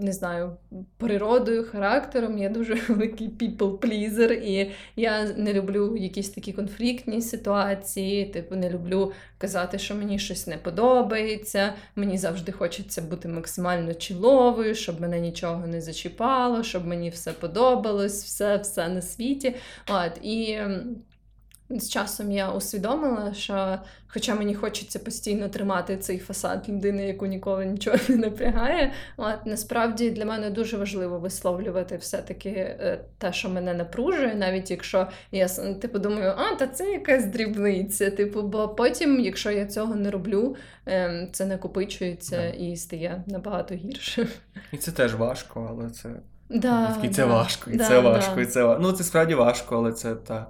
не 0.00 0.12
знаю, 0.12 0.56
природою, 0.96 1.64
характером. 1.64 2.38
Я 2.38 2.48
дуже 2.48 2.74
великий 2.88 3.28
people 3.28 3.78
pleaser, 3.78 4.32
і 4.32 4.70
я 4.96 5.24
не 5.24 5.52
люблю 5.52 5.96
якісь 5.96 6.30
такі 6.30 6.52
конфліктні 6.52 7.22
ситуації. 7.22 8.26
Типу, 8.26 8.56
не 8.56 8.70
люблю 8.70 9.12
казати, 9.38 9.78
що 9.78 9.94
мені 9.94 10.18
щось 10.18 10.46
не 10.46 10.56
подобається. 10.56 11.72
Мені 11.96 12.18
завжди 12.18 12.52
хочеться 12.52 13.02
бути 13.02 13.28
максимально 13.28 13.94
чіловою, 13.94 14.74
щоб 14.74 15.00
мене 15.00 15.20
нічого 15.20 15.66
не 15.66 15.80
зачіпало, 15.80 16.62
щоб 16.62 16.86
мені 16.86 17.10
все 17.10 17.32
подобалось, 17.32 18.24
все, 18.24 18.56
все 18.56 18.88
на 18.88 19.02
світі. 19.02 19.54
От, 19.88 20.18
І 20.22 20.58
з 21.70 21.88
часом 21.88 22.32
я 22.32 22.50
усвідомила, 22.50 23.34
що, 23.34 23.78
хоча 24.06 24.34
мені 24.34 24.54
хочеться 24.54 24.98
постійно 24.98 25.48
тримати 25.48 25.96
цей 25.96 26.18
фасад 26.18 26.68
людини, 26.68 27.06
яку 27.06 27.26
ніколи 27.26 27.66
нічого 27.66 27.96
не 28.08 28.16
напрягає, 28.16 28.92
от 29.16 29.46
насправді 29.46 30.10
для 30.10 30.24
мене 30.24 30.50
дуже 30.50 30.76
важливо 30.76 31.18
висловлювати 31.18 31.96
все-таки 31.96 32.50
е, 32.50 33.00
те, 33.18 33.32
що 33.32 33.48
мене 33.48 33.74
напружує, 33.74 34.34
навіть 34.34 34.70
якщо 34.70 35.06
я 35.32 35.48
типу 35.48 35.98
думаю, 35.98 36.34
а 36.36 36.54
та 36.54 36.66
це 36.66 36.90
якась 36.90 37.24
дрібниця. 37.24 38.10
Типу, 38.10 38.42
бо 38.42 38.68
потім, 38.68 39.20
якщо 39.20 39.50
я 39.50 39.66
цього 39.66 39.94
не 39.94 40.10
роблю, 40.10 40.56
ем, 40.86 41.28
це 41.32 41.46
накопичується 41.46 42.36
да. 42.36 42.48
і 42.48 42.76
стає 42.76 43.22
набагато 43.26 43.74
гірше. 43.74 44.28
І 44.72 44.76
це 44.76 44.92
теж 44.92 45.14
важко, 45.14 45.66
але 45.70 45.90
це 45.90 46.08
да, 46.50 46.96
і 47.02 47.08
це 47.08 47.22
да, 47.22 47.28
важко, 47.28 47.70
і 47.70 47.76
да, 47.76 47.84
це 47.84 48.00
важко, 48.00 48.40
і 48.40 48.46
це 48.46 48.64
важко. 48.64 48.82
Ну 48.82 48.92
це 48.92 49.04
справді 49.04 49.34
важко, 49.34 49.76
але 49.76 49.92
це 49.92 50.14
та. 50.14 50.46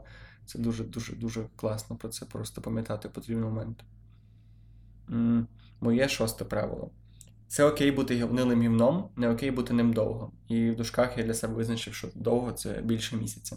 Це 0.48 0.58
дуже-дуже 0.58 1.16
дуже 1.16 1.44
класно 1.56 1.96
про 1.96 2.08
це 2.08 2.26
просто 2.26 2.60
пам'ятати 2.60 3.08
потрібний 3.08 3.50
момент. 3.50 3.84
Моє 5.80 6.08
шосте 6.08 6.44
правило. 6.44 6.90
Це 7.48 7.64
окей 7.64 7.90
бути 7.90 8.14
гівнилим 8.14 8.62
гівном, 8.62 9.08
не 9.16 9.30
окей 9.30 9.50
бути 9.50 9.74
ним 9.74 9.92
довго. 9.92 10.32
І 10.48 10.70
в 10.70 10.76
дужках 10.76 11.18
я 11.18 11.24
для 11.24 11.34
себе 11.34 11.54
визначив, 11.54 11.94
що 11.94 12.08
довго 12.14 12.52
це 12.52 12.82
більше 12.82 13.16
місяця. 13.16 13.56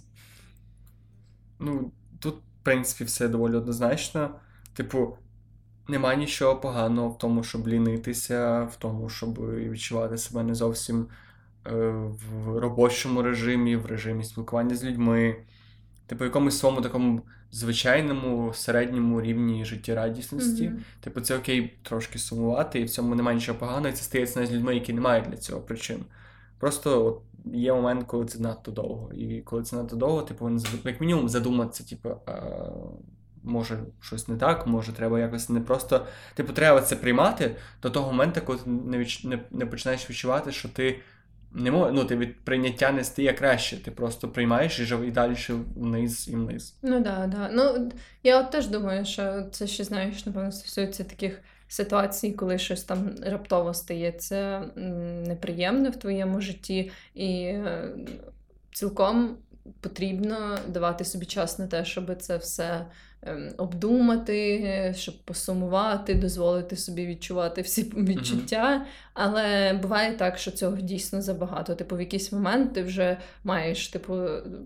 Ну, 1.60 1.92
тут, 2.20 2.36
в 2.36 2.64
принципі, 2.64 3.04
все 3.04 3.28
доволі 3.28 3.56
однозначно. 3.56 4.36
Типу, 4.74 5.18
нема 5.88 6.16
нічого 6.16 6.60
поганого 6.60 7.10
в 7.10 7.18
тому, 7.18 7.44
щоб 7.44 7.68
лінитися, 7.68 8.64
в 8.64 8.76
тому, 8.76 9.10
щоб 9.10 9.52
відчувати 9.52 10.18
себе 10.18 10.44
не 10.44 10.56
зовсім 10.56 11.08
е, 11.68 11.72
в 12.36 12.58
робочому 12.58 13.22
режимі, 13.22 13.76
в 13.76 13.86
режимі 13.86 14.24
спілкування 14.24 14.76
з 14.76 14.84
людьми 14.84 15.36
типу, 16.12 16.24
якомусь 16.24 16.60
своєму 16.60 16.82
такому 16.82 17.22
звичайному 17.52 18.54
середньому 18.54 19.22
рівні 19.22 19.66
життєрадісності. 19.66 20.64
Mm-hmm. 20.64 21.04
Типу, 21.04 21.22
це 21.22 21.38
окей 21.38 21.78
трошки 21.84 22.20
сумувати, 22.20 22.80
і 22.80 22.84
в 22.84 22.90
цьому 22.90 23.16
немає 23.16 23.36
нічого 23.36 23.60
поганого, 23.60 23.88
і 23.88 23.92
це 23.92 24.04
стається 24.04 24.40
навіть 24.40 24.52
з 24.52 24.54
людьми, 24.56 24.76
які 24.76 24.94
не 24.94 25.02
мають 25.02 25.26
для 25.30 25.38
цього 25.38 25.62
причин. 25.62 25.98
Просто 26.60 27.06
от, 27.06 27.22
є 27.56 27.74
момент, 27.74 28.04
коли 28.08 28.26
це 28.26 28.40
надто 28.40 28.72
довго. 28.72 29.14
І 29.14 29.42
коли 29.42 29.64
це 29.64 29.76
надто 29.76 29.96
довго, 29.96 30.22
ти 30.22 30.34
повинен 30.34 30.66
як 30.84 31.02
мінімум 31.02 31.30
задуматися, 31.30 31.90
типу, 31.90 32.10
а 32.26 32.42
може 33.44 33.80
щось 34.02 34.28
не 34.28 34.36
так, 34.36 34.68
може 34.68 34.94
треба 34.94 35.20
якось 35.20 35.50
не 35.50 35.62
просто. 35.62 36.06
Типу, 36.34 36.54
треба 36.54 36.82
це 36.82 36.96
приймати 36.96 37.56
до 37.82 37.90
того 37.90 38.12
моменту, 38.12 38.42
коли 38.46 38.60
ти 38.60 38.70
не 38.70 38.98
відч... 38.98 39.24
не, 39.24 39.40
не 39.52 39.66
починаєш 39.66 40.10
відчувати, 40.10 40.52
що 40.52 40.70
ти 40.70 41.00
не 41.54 41.72
мож... 41.72 41.92
ну, 41.94 42.06
ти 42.06 42.16
від 42.16 42.40
прийняття 42.40 42.92
не 42.92 43.04
стає 43.04 43.34
краще. 43.34 43.84
Ти 43.84 43.92
просто 43.92 44.28
приймаєш 44.30 44.80
і 44.80 44.86
живи 44.86 45.08
і 45.08 45.12
далі 45.12 45.36
вниз 45.76 46.28
і 46.28 46.36
вниз. 46.36 46.76
Ну 46.82 47.04
так, 47.04 47.30
да, 47.30 47.38
да. 47.38 47.50
Ну 47.54 47.92
я 48.24 48.40
от 48.40 48.52
теж 48.52 48.68
думаю, 48.68 49.06
що 49.06 49.44
це 49.52 49.68
ще 49.68 49.84
знаєш, 49.84 50.26
напевно, 50.26 50.52
стосується 50.52 51.04
таких 51.04 51.42
ситуацій, 51.68 52.32
коли 52.32 52.58
щось 52.58 52.84
там 52.84 53.10
раптово 53.24 53.74
стається 53.74 54.60
неприємне 55.28 55.90
в 55.90 55.96
твоєму 55.96 56.42
житті, 56.42 56.92
і 57.14 57.28
е, 57.44 57.90
цілком 58.74 59.38
потрібно 59.80 60.58
давати 60.68 61.06
собі 61.06 61.26
час 61.26 61.60
на 61.60 61.68
те, 61.68 61.86
щоб 61.86 62.16
це 62.16 62.38
все 62.38 62.86
ем, 63.22 63.50
обдумати, 63.58 64.94
щоб 64.98 65.26
посумувати, 65.26 66.16
дозволити 66.16 66.76
собі 66.76 67.06
відчувати 67.06 67.62
всі 67.62 67.84
відчуття. 67.98 68.78
Mm-hmm. 68.78 69.12
Але 69.14 69.74
буває 69.74 70.14
так, 70.14 70.38
що 70.38 70.52
цього 70.52 70.78
дійсно 70.78 71.22
забагато. 71.22 71.76
Типу, 71.76 71.96
в 71.96 72.00
якийсь 72.00 72.32
момент 72.32 72.74
ти 72.74 72.84
вже 72.84 73.18
маєш, 73.44 73.88
типу, 73.88 74.20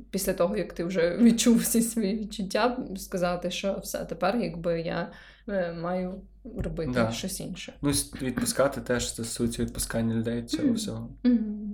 після 0.10 0.34
того, 0.34 0.58
як 0.58 0.74
ти 0.74 0.84
вже 0.84 1.18
відчув 1.22 1.58
всі 1.58 1.82
свої 1.82 2.20
відчуття, 2.20 2.78
сказати, 2.98 3.52
що 3.52 3.80
все 3.84 4.06
тепер, 4.06 4.38
якби 4.38 4.82
я 4.82 5.12
е, 5.50 5.74
маю 5.74 6.22
робити 6.58 6.92
да. 6.94 7.12
щось 7.12 7.40
інше. 7.40 7.74
Ну, 7.82 7.92
відпускати 8.22 8.82
теж 8.82 9.10
стосується 9.10 9.64
відпускання 9.64 10.16
людей 10.16 10.44
цього 10.44 10.68
mm-hmm. 10.68 10.74
всього. 10.74 11.10
Mm-hmm. 11.24 11.72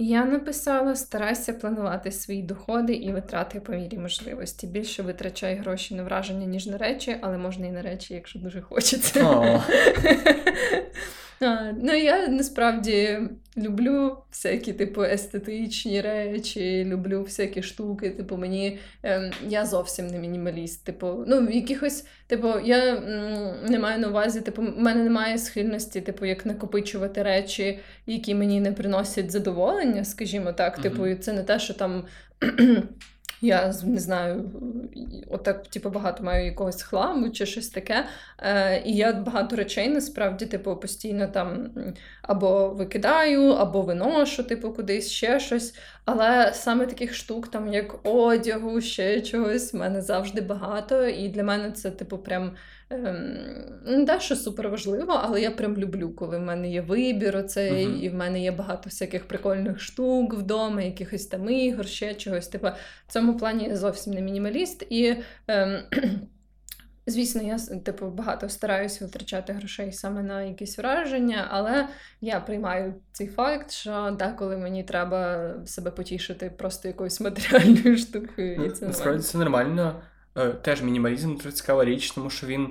Я 0.00 0.24
написала: 0.24 0.96
старайся 0.96 1.52
планувати 1.52 2.12
свої 2.12 2.42
доходи 2.42 2.94
і 2.94 3.12
витрати 3.12 3.60
по 3.60 3.72
мірі 3.72 3.98
можливості. 3.98 4.66
Більше 4.66 5.02
витрачай 5.02 5.56
гроші 5.56 5.94
на 5.94 6.02
враження, 6.02 6.46
ніж 6.46 6.66
на 6.66 6.78
речі, 6.78 7.16
але 7.20 7.38
можна 7.38 7.66
і 7.66 7.70
на 7.70 7.82
речі, 7.82 8.14
якщо 8.14 8.38
дуже 8.38 8.60
хочеться. 8.60 9.20
А, 11.40 11.72
Ну, 11.82 11.92
я 11.94 12.28
насправді 12.28 13.18
люблю 13.56 14.16
всякі, 14.30 14.72
типу, 14.72 15.02
естетичні 15.02 16.00
речі, 16.00 16.84
люблю 16.84 17.22
всякі 17.22 17.62
штуки. 17.62 18.10
Типу, 18.10 18.36
мені 18.36 18.78
е, 19.04 19.32
я 19.48 19.66
зовсім 19.66 20.06
не 20.06 20.18
мінімаліст. 20.18 20.84
Типу, 20.84 21.24
ну, 21.26 21.48
якихось, 21.50 22.06
типу, 22.26 22.48
я 22.64 22.96
м, 22.96 23.56
не 23.70 23.78
маю 23.78 23.98
на 23.98 24.08
увазі, 24.08 24.40
типу, 24.40 24.62
в 24.62 24.78
мене 24.78 25.02
немає 25.04 25.38
схильності, 25.38 26.00
типу, 26.00 26.24
як 26.24 26.46
накопичувати 26.46 27.22
речі, 27.22 27.78
які 28.06 28.34
мені 28.34 28.60
не 28.60 28.72
приносять 28.72 29.30
задоволення, 29.30 30.04
скажімо 30.04 30.52
так. 30.52 30.78
Типу, 30.78 31.14
це 31.14 31.32
не 31.32 31.42
те, 31.42 31.58
що 31.58 31.74
там. 31.74 32.04
Я 33.40 33.74
не 33.84 33.98
знаю, 33.98 34.50
отак, 35.30 35.68
типу, 35.68 35.90
багато 35.90 36.24
маю 36.24 36.46
якогось 36.46 36.82
хламу 36.82 37.30
чи 37.30 37.46
щось 37.46 37.68
таке. 37.68 38.06
Е, 38.38 38.82
І 38.86 38.96
я 38.96 39.12
багато 39.12 39.56
речей 39.56 39.88
насправді, 39.88 40.46
типу, 40.46 40.76
постійно 40.76 41.28
там 41.28 41.70
або 42.22 42.68
викидаю, 42.68 43.50
або 43.50 43.82
виношу, 43.82 44.44
типу, 44.44 44.72
кудись 44.72 45.10
ще 45.10 45.40
щось. 45.40 45.74
Але 46.10 46.52
саме 46.54 46.86
таких 46.86 47.14
штук, 47.14 47.48
там 47.48 47.72
як 47.72 48.06
одягу, 48.06 48.80
ще 48.80 49.20
чогось, 49.20 49.74
в 49.74 49.76
мене 49.76 50.02
завжди 50.02 50.40
багато. 50.40 51.06
І 51.06 51.28
для 51.28 51.42
мене 51.42 51.70
це, 51.70 51.90
типу, 51.90 52.18
прям 52.18 52.52
ем, 52.90 53.36
не 53.86 54.04
те, 54.04 54.20
що 54.20 54.36
супер 54.36 54.68
важливо, 54.68 55.20
але 55.22 55.40
я 55.40 55.50
прям 55.50 55.76
люблю, 55.76 56.10
коли 56.10 56.38
в 56.38 56.40
мене 56.40 56.70
є 56.70 56.80
вибір, 56.80 57.36
оцей, 57.36 57.86
uh-huh. 57.86 58.00
і 58.00 58.08
в 58.08 58.14
мене 58.14 58.42
є 58.42 58.52
багато 58.52 58.82
всяких 58.84 59.28
прикольних 59.28 59.80
штук 59.80 60.34
вдома, 60.34 60.82
якихось 60.82 61.26
там 61.26 61.50
ігор, 61.50 61.86
ще 61.86 62.14
чогось. 62.14 62.48
Типу, 62.48 62.68
в 63.06 63.12
цьому 63.12 63.36
плані 63.36 63.64
я 63.64 63.76
зовсім 63.76 64.12
не 64.12 64.20
мінімаліст. 64.20 64.86
І 64.90 65.16
ем, 65.46 65.78
Звісно, 67.08 67.42
я 67.42 67.58
типу 67.58 68.06
багато 68.06 68.48
стараюся 68.48 69.04
витрачати 69.04 69.52
грошей 69.52 69.92
саме 69.92 70.22
на 70.22 70.42
якісь 70.42 70.78
враження, 70.78 71.48
але 71.50 71.88
я 72.20 72.40
приймаю 72.40 72.94
цей 73.12 73.28
факт, 73.28 73.70
що 73.70 74.16
деколи 74.18 74.56
мені 74.56 74.84
треба 74.84 75.50
себе 75.66 75.90
потішити 75.90 76.50
просто 76.58 76.88
якоюсь 76.88 77.20
матеріальною 77.20 77.98
штукою. 77.98 78.54
І 78.54 78.58
ну, 78.58 78.70
це 78.70 78.86
Насправді 78.86 79.22
це 79.22 79.38
нормально. 79.38 80.02
Е, 80.36 80.48
теж 80.48 80.82
мінімалізм 80.82 81.36
це 81.36 81.52
цікава 81.52 81.84
річ, 81.84 82.10
тому 82.10 82.30
що 82.30 82.46
він 82.46 82.68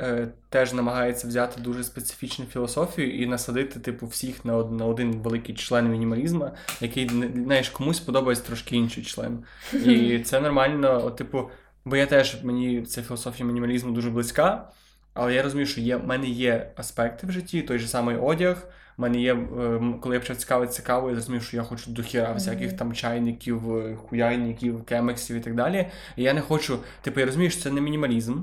е, 0.00 0.28
теж 0.48 0.72
намагається 0.72 1.28
взяти 1.28 1.60
дуже 1.60 1.84
специфічну 1.84 2.44
філософію 2.44 3.14
і 3.22 3.26
насадити, 3.26 3.80
типу, 3.80 4.06
всіх 4.06 4.44
на 4.44 4.56
один, 4.56 4.76
на 4.76 4.86
один 4.86 5.12
великий 5.12 5.54
член 5.54 5.90
мінімалізму, 5.90 6.50
який 6.80 7.08
знаєш, 7.34 7.68
комусь 7.68 8.00
подобається 8.00 8.44
трошки 8.46 8.76
інший 8.76 9.04
член. 9.04 9.44
І 9.72 10.18
це 10.18 10.40
нормально, 10.40 11.02
от, 11.04 11.16
типу. 11.16 11.50
Бо 11.84 11.96
я 11.96 12.06
теж 12.06 12.44
мені 12.44 12.82
ця 12.82 13.02
філософія 13.02 13.46
мінімалізму 13.46 13.92
дуже 13.92 14.10
близька, 14.10 14.70
але 15.14 15.34
я 15.34 15.42
розумію, 15.42 15.66
що 15.66 15.80
є, 15.80 15.96
в 15.96 16.06
мене 16.06 16.26
є 16.26 16.72
аспекти 16.76 17.26
в 17.26 17.32
житті, 17.32 17.62
той 17.62 17.78
же 17.78 17.86
самий 17.86 18.16
одяг. 18.16 18.66
В 18.96 19.00
мене 19.00 19.20
є, 19.20 19.32
ем, 19.32 20.00
коли 20.00 20.14
я 20.14 20.20
почав 20.20 20.36
цікавитися 20.36 20.82
кавою, 20.82 21.14
я 21.14 21.20
зрозумів, 21.20 21.42
що 21.42 21.56
я 21.56 21.62
хочу 21.62 21.90
до 21.90 22.02
хіра 22.02 22.32
всяких 22.32 22.72
там 22.72 22.92
чайників, 22.92 23.76
е, 23.76 23.96
хуяйників, 23.96 24.84
кемексів 24.84 25.36
і 25.36 25.40
так 25.40 25.54
далі. 25.54 25.86
І 26.16 26.22
я 26.22 26.32
не 26.32 26.40
хочу, 26.40 26.78
типу, 27.02 27.20
я 27.20 27.26
розумію, 27.26 27.50
що 27.50 27.62
це 27.62 27.70
не 27.70 27.80
мінімалізм, 27.80 28.42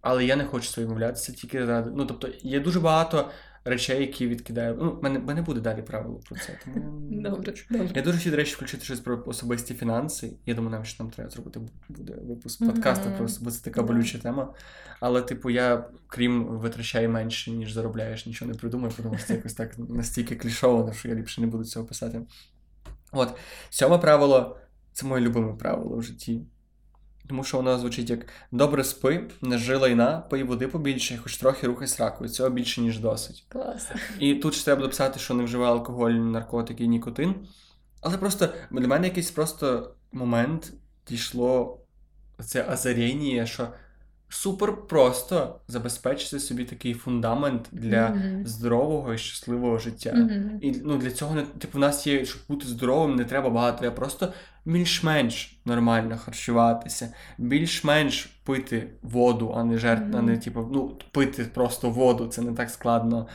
але 0.00 0.24
я 0.24 0.36
не 0.36 0.44
хочу 0.44 0.68
своє 0.68 0.86
відмовлятися 0.86 1.32
тільки 1.32 1.66
заради. 1.66 1.90
Ну, 1.94 2.06
тобто, 2.06 2.28
є 2.42 2.60
дуже 2.60 2.80
багато 2.80 3.30
речей, 3.64 4.00
які 4.00 4.26
відкидаю. 4.26 4.76
Ну, 4.80 4.98
мене 5.02 5.18
мене 5.18 5.42
буде 5.42 5.60
далі 5.60 5.82
правило 5.82 6.20
про 6.28 6.36
це. 6.36 6.58
Тому 6.64 6.80
добре, 7.10 7.54
добре. 7.70 7.88
Я 7.94 8.02
дуже 8.02 8.18
хотів, 8.18 8.30
до 8.30 8.36
речі, 8.36 8.54
включити 8.54 8.84
щось 8.84 9.00
про 9.00 9.22
особисті 9.26 9.74
фінанси. 9.74 10.32
Я 10.46 10.54
думаю, 10.54 10.70
нам 10.70 10.84
що 10.84 11.04
нам 11.04 11.12
треба 11.12 11.30
зробити 11.30 11.60
буде 11.88 12.14
випуск 12.22 12.66
подкасту 12.66 13.10
про 13.16 13.26
бо 13.40 13.50
це 13.50 13.64
така 13.64 13.82
болюча 13.82 14.18
тема. 14.18 14.54
Але, 15.00 15.22
типу, 15.22 15.50
я, 15.50 15.84
крім 16.06 16.44
витрачаю 16.44 17.10
менше, 17.10 17.50
ніж 17.50 17.72
заробляєш, 17.72 18.26
нічого 18.26 18.50
не 18.50 18.58
придумаю, 18.58 18.92
тому 18.96 19.18
що 19.18 19.26
це 19.26 19.34
якось 19.34 19.54
так 19.54 19.78
настільки 19.78 20.36
клішовано, 20.36 20.92
що 20.92 21.08
я 21.08 21.14
ліпше 21.14 21.40
не 21.40 21.46
буду 21.46 21.64
цього 21.64 21.86
писати. 21.86 22.20
От, 23.12 23.34
сьоме 23.70 23.98
правило 23.98 24.56
це 24.92 25.06
моє 25.06 25.24
любиме 25.24 25.52
правило 25.52 25.96
в 25.96 26.02
житті. 26.02 26.42
Тому 27.30 27.44
що 27.44 27.56
воно 27.56 27.78
звучить 27.78 28.10
як 28.10 28.26
добре 28.52 28.84
спи, 28.84 29.30
не 29.42 29.58
жи 29.58 29.76
лайна, 29.76 30.18
пий 30.30 30.42
води 30.42 30.68
побільше, 30.68 31.18
хоч 31.22 31.36
трохи 31.36 31.66
рухай 31.66 31.88
сракою. 31.88 32.30
Цього 32.30 32.50
більше, 32.50 32.80
ніж 32.80 32.98
досить. 32.98 33.44
Клас. 33.48 33.90
І 34.18 34.34
тут 34.34 34.54
ще 34.54 34.64
треба 34.64 34.82
дописати, 34.82 35.18
що 35.20 35.34
не 35.34 35.44
вживає 35.44 35.72
алкоголь, 35.72 36.10
наркотики 36.10 36.86
нікотин. 36.86 37.34
Але 38.00 38.18
просто 38.18 38.48
для 38.70 38.86
мене 38.86 39.06
якийсь 39.06 39.30
просто 39.30 39.94
момент 40.12 40.72
дійшло 41.08 41.80
це 42.44 42.64
озаріння, 42.72 43.46
що 43.46 43.68
супер 44.30 44.76
просто 44.76 45.60
забезпечити 45.68 46.38
собі 46.38 46.64
такий 46.64 46.94
фундамент 46.94 47.68
для 47.72 48.06
mm-hmm. 48.06 48.46
здорового 48.46 49.14
і 49.14 49.18
щасливого 49.18 49.78
життя. 49.78 50.10
Mm-hmm. 50.10 50.60
І 50.60 50.80
ну, 50.84 50.96
для 50.96 51.10
цього 51.10 51.34
не 51.34 51.42
типу, 51.42 51.78
у 51.78 51.80
нас 51.80 52.06
є, 52.06 52.24
щоб 52.24 52.42
бути 52.48 52.66
здоровим, 52.66 53.16
не 53.16 53.24
треба 53.24 53.50
багато. 53.50 53.78
Треба 53.78 53.96
просто 53.96 54.32
більш-менш 54.64 55.58
нормально 55.64 56.18
харчуватися, 56.24 57.14
більш-менш 57.38 58.24
пити 58.44 58.90
воду, 59.02 59.54
а 59.56 59.64
не 59.64 59.78
жертв, 59.78 60.04
mm-hmm. 60.04 60.18
а 60.18 60.22
не 60.22 60.36
типу, 60.36 60.68
ну, 60.72 60.98
пити 61.10 61.44
просто 61.44 61.90
воду, 61.90 62.26
це 62.26 62.42
не 62.42 62.52
так 62.52 62.70
складно. 62.70 63.26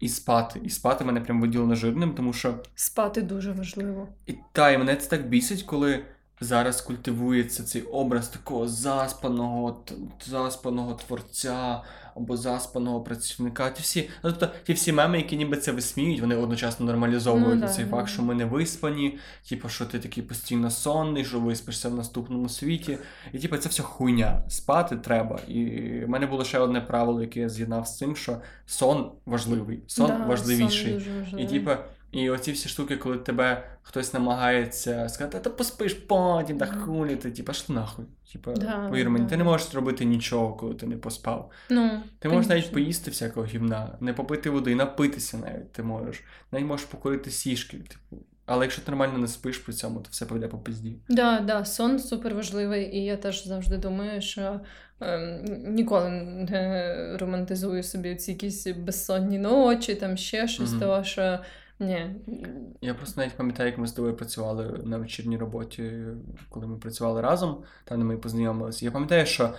І 0.00 0.08
спати. 0.08 0.60
І 0.64 0.70
спати 0.70 1.04
мене 1.04 1.20
прям 1.20 1.40
виділено 1.40 1.74
жирним, 1.74 2.14
тому 2.14 2.32
що. 2.32 2.54
Спати 2.74 3.22
дуже 3.22 3.52
важливо. 3.52 4.08
І 4.26 4.34
та, 4.52 4.70
і 4.70 4.78
мене 4.78 4.96
це 4.96 5.10
так 5.10 5.28
бісить, 5.28 5.62
коли 5.62 6.04
зараз 6.40 6.80
культивується 6.80 7.62
цей 7.62 7.82
образ 7.82 8.28
такого 8.28 8.68
заспаного 8.68 9.84
заспаного 10.26 10.94
творця 10.94 11.82
або 12.16 12.36
заспаного 12.36 13.00
працівника. 13.00 13.70
Ті 13.70 13.82
всі, 13.82 14.08
ну, 14.24 14.32
тобто 14.32 14.48
ті 14.64 14.72
всі 14.72 14.92
меми, 14.92 15.16
які 15.16 15.36
ніби 15.36 15.56
це 15.56 15.72
висміють, 15.72 16.20
вони 16.20 16.36
одночасно 16.36 16.86
нормалізовують 16.86 17.60
ну, 17.60 17.68
цей 17.68 17.84
да, 17.84 17.90
факт, 17.90 18.06
да. 18.06 18.12
що 18.12 18.22
ми 18.22 18.34
не 18.34 18.44
виспані, 18.44 19.18
типу, 19.48 19.68
що 19.68 19.86
ти 19.86 19.98
такий 19.98 20.22
постійно 20.22 20.70
сонний, 20.70 21.24
що 21.24 21.40
виспишся 21.40 21.88
в 21.88 21.94
наступному 21.94 22.48
світі. 22.48 22.98
І 23.32 23.38
типу, 23.38 23.56
це 23.56 23.68
все 23.68 23.82
хуйня. 23.82 24.42
Спати 24.48 24.96
треба. 24.96 25.40
І 25.48 25.64
в 26.04 26.08
мене 26.08 26.26
було 26.26 26.44
ще 26.44 26.58
одне 26.58 26.80
правило, 26.80 27.22
яке 27.22 27.40
я 27.40 27.48
з'єднав 27.48 27.86
з 27.86 27.96
цим, 27.96 28.16
що 28.16 28.36
сон 28.66 29.12
важливий, 29.26 29.82
сон 29.86 30.06
да, 30.06 30.26
важливіший. 30.26 31.06
Сон 31.30 31.38
і 31.38 31.46
типу, 31.46 31.70
і 32.12 32.30
оці 32.30 32.52
всі 32.52 32.68
штуки, 32.68 32.96
коли 32.96 33.18
тебе 33.18 33.66
хтось 33.82 34.14
намагається 34.14 35.08
сказати, 35.08 35.40
та 35.40 35.50
поспиш 35.50 35.94
потім, 35.94 36.58
та 36.58 36.66
хулі, 36.66 37.16
ти 37.16 37.30
типу, 37.30 37.46
пошли 37.46 37.74
нахуй. 37.74 38.04
Типу, 38.32 38.52
да, 38.52 38.88
повір 38.88 39.10
мені, 39.10 39.24
да. 39.24 39.30
ти 39.30 39.36
не 39.36 39.44
можеш 39.44 39.68
зробити 39.68 40.04
нічого, 40.04 40.54
коли 40.54 40.74
ти 40.74 40.86
не 40.86 40.96
поспав. 40.96 41.50
Ну, 41.70 42.02
Ти 42.18 42.28
можеш 42.28 42.48
навіть 42.48 42.72
поїсти 42.72 43.10
всякого 43.10 43.46
гімна, 43.46 43.96
не 44.00 44.12
попити 44.12 44.50
води, 44.50 44.74
напитися 44.74 45.36
навіть 45.36 45.72
ти 45.72 45.82
можеш. 45.82 46.22
Навіть 46.52 46.66
можеш 46.66 46.86
покурити 46.86 47.30
сішки. 47.30 47.76
Типу. 47.76 48.24
Але 48.46 48.64
якщо 48.64 48.82
ти 48.82 48.90
нормально 48.90 49.18
не 49.18 49.28
спиш 49.28 49.58
при 49.58 49.74
цьому, 49.74 50.00
то 50.00 50.08
все 50.10 50.26
пройде 50.26 50.48
по 50.48 50.58
пизді. 50.58 50.96
Да, 51.08 51.40
да, 51.40 51.64
сон 51.64 51.98
супер 51.98 52.34
важливий, 52.34 52.96
і 52.96 53.04
я 53.04 53.16
теж 53.16 53.46
завжди 53.46 53.76
думаю, 53.76 54.22
що 54.22 54.60
ем, 55.00 55.44
ніколи 55.66 56.10
не 56.10 57.16
романтизую 57.20 57.82
собі 57.82 58.16
ці 58.16 58.30
якісь 58.30 58.66
безсонні 58.66 59.38
ночі, 59.38 59.94
там 59.94 60.16
ще 60.16 60.48
щось, 60.48 60.70
mm-hmm. 60.70 60.80
того 60.80 61.04
що 61.04 61.38
Ні. 61.80 62.16
Я 62.80 62.94
просто 62.94 63.20
навіть 63.20 63.36
пам'ятаю, 63.36 63.70
як 63.70 63.78
ми 63.78 63.86
з 63.86 63.92
тобою 63.92 64.16
працювали 64.16 64.80
на 64.84 64.98
вечірній 64.98 65.36
роботі, 65.36 65.92
коли 66.48 66.66
ми 66.66 66.78
працювали 66.78 67.20
разом, 67.20 67.62
там 67.84 67.98
де 67.98 68.04
ми 68.04 68.16
познайомилися. 68.16 68.84
Я 68.84 68.90
пам'ятаю, 68.90 69.26
що 69.26 69.54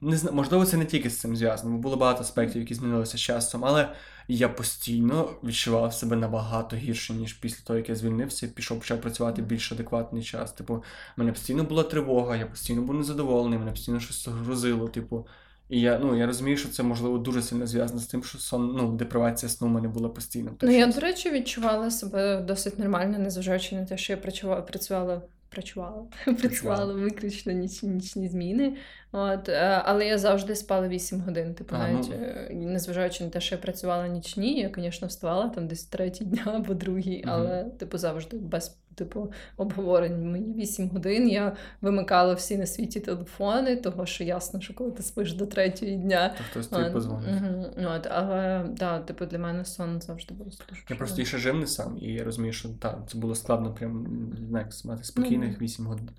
не 0.00 0.16
знаю, 0.16 0.36
можливо, 0.36 0.66
це 0.66 0.76
не 0.76 0.84
тільки 0.84 1.10
з 1.10 1.20
цим 1.20 1.36
зв'язано, 1.36 1.72
бо 1.72 1.78
було 1.78 1.96
багато 1.96 2.20
аспектів, 2.20 2.60
які 2.60 2.74
змінилися 2.74 3.18
з 3.18 3.20
часом, 3.20 3.64
але 3.64 3.94
я 4.28 4.48
постійно 4.48 5.30
відчував 5.44 5.94
себе 5.94 6.16
набагато 6.16 6.76
гірше, 6.76 7.12
ніж 7.12 7.32
після 7.32 7.64
того, 7.64 7.76
як 7.76 7.88
я 7.88 7.94
звільнився, 7.94 8.48
пішов 8.48 8.78
почав 8.78 9.00
працювати 9.00 9.42
більш 9.42 9.72
адекватний 9.72 10.22
час. 10.22 10.52
Типу, 10.52 10.84
мене 11.16 11.32
постійно 11.32 11.64
була 11.64 11.82
тривога, 11.82 12.36
я 12.36 12.46
постійно 12.46 12.82
був 12.82 12.94
незадоволений, 12.94 13.58
мене 13.58 13.70
постійно 13.70 14.00
щось 14.00 14.28
грузило. 14.28 14.88
Типу, 14.88 15.26
і 15.68 15.80
я 15.80 15.98
ну 15.98 16.16
я 16.16 16.26
розумію, 16.26 16.56
що 16.56 16.68
це 16.68 16.82
можливо 16.82 17.18
дуже 17.18 17.42
сильно 17.42 17.66
зв'язано 17.66 18.00
з 18.00 18.06
тим, 18.06 18.24
що 18.24 18.38
сон 18.38 18.74
ну 18.76 18.92
депривація 18.92 19.50
сну 19.50 19.68
в 19.68 19.70
мене 19.70 19.88
була 19.88 20.08
постійно. 20.08 20.50
Ну 20.62 20.70
я 20.70 20.86
до 20.86 21.00
речі 21.00 21.30
відчувала 21.30 21.90
себе 21.90 22.40
досить 22.40 22.78
нормально, 22.78 23.18
незважаючи 23.18 23.76
на 23.76 23.84
те, 23.84 23.96
що 23.96 24.12
я 24.12 24.16
працювала 24.16 24.60
працювала. 24.60 25.22
Працювала 25.48 26.06
працювала 26.40 26.94
виключно 26.94 27.52
ніч, 27.52 27.82
нічні 27.82 28.28
зміни. 28.28 28.76
От, 29.12 29.48
е, 29.48 29.82
Але 29.84 30.06
я 30.06 30.18
завжди 30.18 30.56
спала 30.56 30.88
8 30.88 31.20
годин. 31.20 31.54
Типу, 31.54 31.76
а, 31.76 31.78
навіть 31.78 32.10
ну... 32.50 32.70
Незважаючи 32.70 33.24
на 33.24 33.30
те, 33.30 33.40
що 33.40 33.54
я 33.54 33.60
працювала 33.60 34.08
нічні, 34.08 34.60
я, 34.60 34.70
звісно, 34.76 35.08
вставала 35.08 35.48
там 35.48 35.68
десь 35.68 35.84
третій 35.84 36.24
дня 36.24 36.42
або 36.46 36.74
другий, 36.74 37.22
угу. 37.22 37.32
але 37.34 37.64
типу 37.64 37.98
завжди 37.98 38.36
без 38.36 38.76
типу, 38.94 39.32
обговорень. 39.56 40.32
Мені 40.32 40.54
8 40.54 40.88
годин 40.88 41.28
я 41.28 41.56
вимикала 41.80 42.34
всі 42.34 42.58
на 42.58 42.66
світі 42.66 43.00
телефони, 43.00 43.76
того 43.76 44.06
що 44.06 44.24
ясно, 44.24 44.60
що 44.60 44.74
коли 44.74 44.90
ти 44.90 45.02
спиш 45.02 45.32
до 45.32 45.46
третьої 45.46 45.96
дня. 45.96 46.34
То 46.38 46.44
хтось 46.50 46.66
тобі 46.66 46.90
позвонить. 46.90 47.42
От, 47.76 48.06
Але 48.10 48.66
да, 48.78 48.98
типу, 48.98 49.26
для 49.26 49.38
мене 49.38 49.64
сон 49.64 50.00
завжди 50.00 50.34
був 50.34 50.46
дуже. 50.46 50.82
Я 50.90 50.96
просто 50.96 51.22
і 51.22 51.26
ще 51.26 51.38
жив 51.38 51.54
не 51.54 51.66
сам, 51.66 51.98
і 52.00 52.12
я 52.12 52.24
розумію, 52.24 52.52
що 52.52 52.68
так, 52.68 52.98
це 53.08 53.18
було 53.18 53.34
складно 53.34 53.74
прям 53.74 54.06
знаю, 54.48 54.66
мати 54.84 55.04
спокійних 55.04 55.60
8 55.60 55.86
годин. 55.86 56.10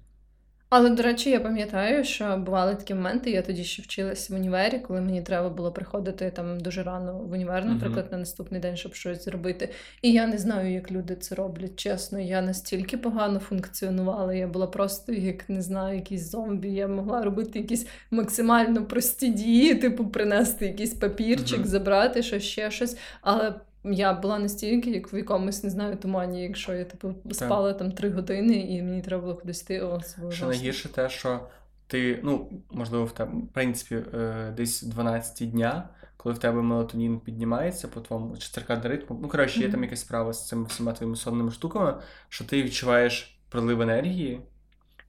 Але, 0.69 0.89
до 0.89 1.03
речі, 1.03 1.29
я 1.29 1.39
пам'ятаю, 1.39 2.03
що 2.03 2.37
бували 2.37 2.75
такі 2.75 2.93
моменти. 2.93 3.31
Я 3.31 3.41
тоді 3.41 3.63
ще 3.63 3.81
вчилася 3.81 4.33
в 4.33 4.37
універі, 4.37 4.79
коли 4.79 5.01
мені 5.01 5.21
треба 5.21 5.49
було 5.49 5.71
приходити 5.71 6.31
там 6.31 6.59
дуже 6.59 6.83
рано 6.83 7.13
в 7.13 7.31
універ, 7.31 7.65
наприклад, 7.65 8.07
на 8.11 8.17
наступний 8.17 8.61
день, 8.61 8.77
щоб 8.77 8.93
щось 8.93 9.25
зробити. 9.25 9.69
І 10.01 10.11
я 10.11 10.27
не 10.27 10.37
знаю, 10.37 10.73
як 10.73 10.91
люди 10.91 11.15
це 11.15 11.35
роблять. 11.35 11.75
Чесно, 11.75 12.19
я 12.19 12.41
настільки 12.41 12.97
погано 12.97 13.39
функціонувала. 13.39 14.33
Я 14.33 14.47
була 14.47 14.67
просто 14.67 15.13
як 15.13 15.49
не 15.49 15.61
знаю, 15.61 15.95
якийсь 15.95 16.31
зомбі. 16.31 16.69
Я 16.69 16.87
могла 16.87 17.23
робити 17.23 17.59
якісь 17.59 17.87
максимально 18.11 18.85
прості 18.85 19.29
дії, 19.29 19.75
типу 19.75 20.07
принести 20.07 20.65
якийсь 20.65 20.93
папірчик, 20.93 21.59
uh-huh. 21.59 21.65
забрати 21.65 22.23
що 22.23 22.39
ще 22.39 22.71
щось. 22.71 22.97
Але 23.21 23.53
я 23.85 24.13
була 24.13 24.39
настільки, 24.39 24.91
як 24.91 25.13
в 25.13 25.15
якомусь 25.15 25.63
не 25.63 25.69
знаю 25.69 25.97
тумані, 25.97 26.43
якщо 26.43 26.73
я 26.73 26.85
типу 26.85 27.15
спала 27.31 27.73
там 27.73 27.91
три 27.91 28.09
години, 28.09 28.55
і 28.55 28.81
мені 28.81 29.01
треба 29.01 29.21
було 29.21 29.35
кудись 29.35 29.61
йти. 29.61 29.81
О, 29.81 30.01
Що 30.31 30.47
найгірше 30.47 30.89
те, 30.89 31.09
що 31.09 31.39
ти, 31.87 32.19
ну 32.23 32.63
можливо, 32.71 33.05
в 33.05 33.11
тебе 33.11 33.31
в 33.37 33.53
принципі 33.53 33.95
е, 34.13 34.53
десь 34.57 34.83
12 34.83 35.51
дня, 35.51 35.89
коли 36.17 36.35
в 36.35 36.37
тебе 36.37 36.61
мелатонін 36.61 37.19
піднімається 37.19 37.87
по 37.87 38.01
твоєму 38.01 38.37
чи 38.37 38.49
циркадний 38.49 38.91
ритму. 38.91 39.19
Ну 39.21 39.27
коротше, 39.27 39.59
є 39.59 39.67
mm-hmm. 39.67 39.71
там 39.71 39.83
якась 39.83 40.01
справа 40.01 40.33
з 40.33 40.47
цими 40.47 40.65
всіма 40.65 40.93
твоїми 40.93 41.15
сонними 41.15 41.51
штуками, 41.51 41.97
що 42.29 42.45
ти 42.45 42.63
відчуваєш 42.63 43.39
прилив 43.49 43.81
енергії, 43.81 44.41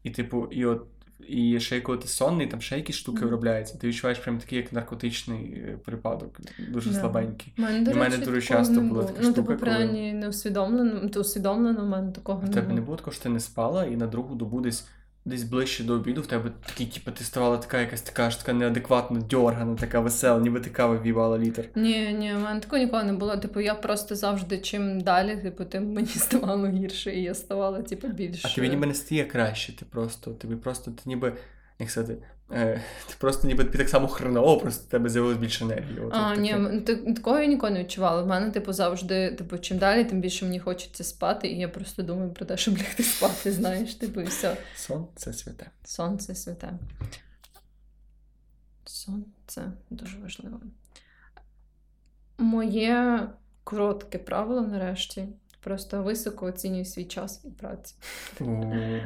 і 0.02 0.10
типу, 0.10 0.48
і 0.50 0.64
от 0.64 0.86
і 1.28 1.60
ще 1.60 1.80
коли 1.80 1.98
ти 1.98 2.08
сонний, 2.08 2.46
там 2.46 2.60
ще 2.60 2.76
якісь 2.76 2.96
штуки 2.96 3.20
mm. 3.20 3.24
виробляються. 3.24 3.78
Ти 3.78 3.88
відчуваєш 3.88 4.18
прям 4.18 4.38
такий 4.38 4.58
як 4.58 4.72
наркотичний 4.72 5.52
е, 5.52 5.78
припадок, 5.84 6.40
дуже 6.68 6.90
yeah. 6.90 7.00
слабенький. 7.00 7.52
Мене, 7.56 7.80
до 7.80 7.90
і 7.90 7.94
в 7.94 7.96
мене 7.96 8.18
дуже 8.18 8.42
часто 8.42 8.80
була 8.80 9.04
така 9.04 9.18
ну, 9.22 9.32
штука. 9.32 9.48
Типу, 9.48 9.60
принаймні, 9.60 10.12
не 10.12 10.28
усвідомлено, 10.28 11.08
то 11.08 11.20
усвідомлено, 11.20 11.84
в 11.84 11.88
мене 11.88 12.12
такого 12.12 12.42
У. 12.46 12.54
Тебе 12.54 12.74
не 12.74 12.80
було 12.80 12.96
такого, 12.96 13.14
що 13.14 13.22
ти 13.22 13.28
не 13.28 13.40
спала, 13.40 13.84
і 13.84 13.96
на 13.96 14.06
другу 14.06 14.34
добу 14.34 14.60
десь 14.60 14.86
десь 15.26 15.42
ближче 15.42 15.84
до 15.84 15.92
обіду 15.92 16.22
в 16.22 16.26
тебе 16.26 16.52
такий, 16.66 16.86
типу, 16.86 17.10
ти 17.10 17.24
ставала 17.24 17.56
така 17.56 17.80
якась 17.80 18.02
така 18.02 18.30
ж 18.30 18.38
така 18.38 18.52
неадекватно 18.52 19.20
дьоргана, 19.20 19.74
така 19.74 20.00
весела, 20.00 20.40
ніби 20.40 20.60
ти 20.60 20.70
кави 20.70 20.98
вівала 20.98 21.38
літр. 21.38 21.68
Ні, 21.74 22.12
ні, 22.12 22.34
в 22.34 22.38
мене 22.38 22.60
такого 22.60 22.82
ніколи 22.82 23.04
не 23.04 23.12
було. 23.12 23.36
Типу, 23.36 23.60
я 23.60 23.74
просто 23.74 24.14
завжди 24.14 24.58
чим 24.58 25.00
далі, 25.00 25.36
типу, 25.36 25.64
тим 25.64 25.92
мені 25.92 26.08
ставало 26.16 26.68
гірше, 26.68 27.14
і 27.14 27.22
я 27.22 27.34
ставала, 27.34 27.82
типу, 27.82 28.08
більше. 28.08 28.48
А 28.50 28.54
тобі 28.54 28.68
ніби 28.68 28.86
не 28.86 28.94
стає 28.94 29.24
краще, 29.24 29.76
ти 29.76 29.84
просто, 29.84 30.30
тобі 30.30 30.56
просто 30.56 30.90
ти 30.90 31.02
ніби 31.06 31.32
як 31.78 31.90
сказати, 31.90 32.18
ти 32.48 33.14
просто 33.18 33.48
ніби 33.48 33.64
тобі 33.64 33.78
так 33.78 33.88
само 33.88 34.09
хреново, 34.09 34.59
просто 34.59 34.85
в 34.85 34.90
тебе 34.90 35.09
з'явилось 35.09 35.37
більше 35.38 35.64
енергії. 35.64 36.00
От, 36.00 36.12
а, 36.14 36.37
ні, 36.37 36.80
такого 37.14 37.38
я 37.38 37.46
ніколи 37.46 37.72
не 37.72 37.80
відчувала. 37.80 38.22
В 38.22 38.26
мене, 38.26 38.50
типу, 38.50 38.72
завжди, 38.72 39.30
типу, 39.30 39.59
чим 39.59 39.78
далі, 39.78 40.04
тим 40.04 40.20
більше 40.20 40.44
мені 40.44 40.61
хочеться 40.61 41.04
спати, 41.04 41.48
і 41.48 41.59
я 41.59 41.68
просто 41.68 42.02
думаю 42.02 42.30
про 42.30 42.46
те, 42.46 42.56
щоб 42.56 42.78
лягти 42.78 43.02
спати, 43.02 43.52
знаєш, 43.52 43.94
типу, 43.94 44.20
і 44.20 44.24
все. 44.24 44.56
Сон 44.76 45.06
це 45.16 45.32
святе. 45.32 45.70
Сон 45.85 46.18
це 46.18 46.35
святе. 46.35 46.72
Сон 48.85 49.24
це 49.46 49.62
дуже 49.90 50.18
важливо. 50.18 50.61
Моє 52.38 53.28
коротке 53.64 54.18
правило 54.18 54.61
нарешті. 54.61 55.28
Просто 55.66 56.02
високо 56.02 56.46
оцінюю 56.46 56.85
свій 56.85 57.05
час 57.05 57.44
і 57.44 57.50
працю. 57.50 57.94
Mm. 58.40 59.00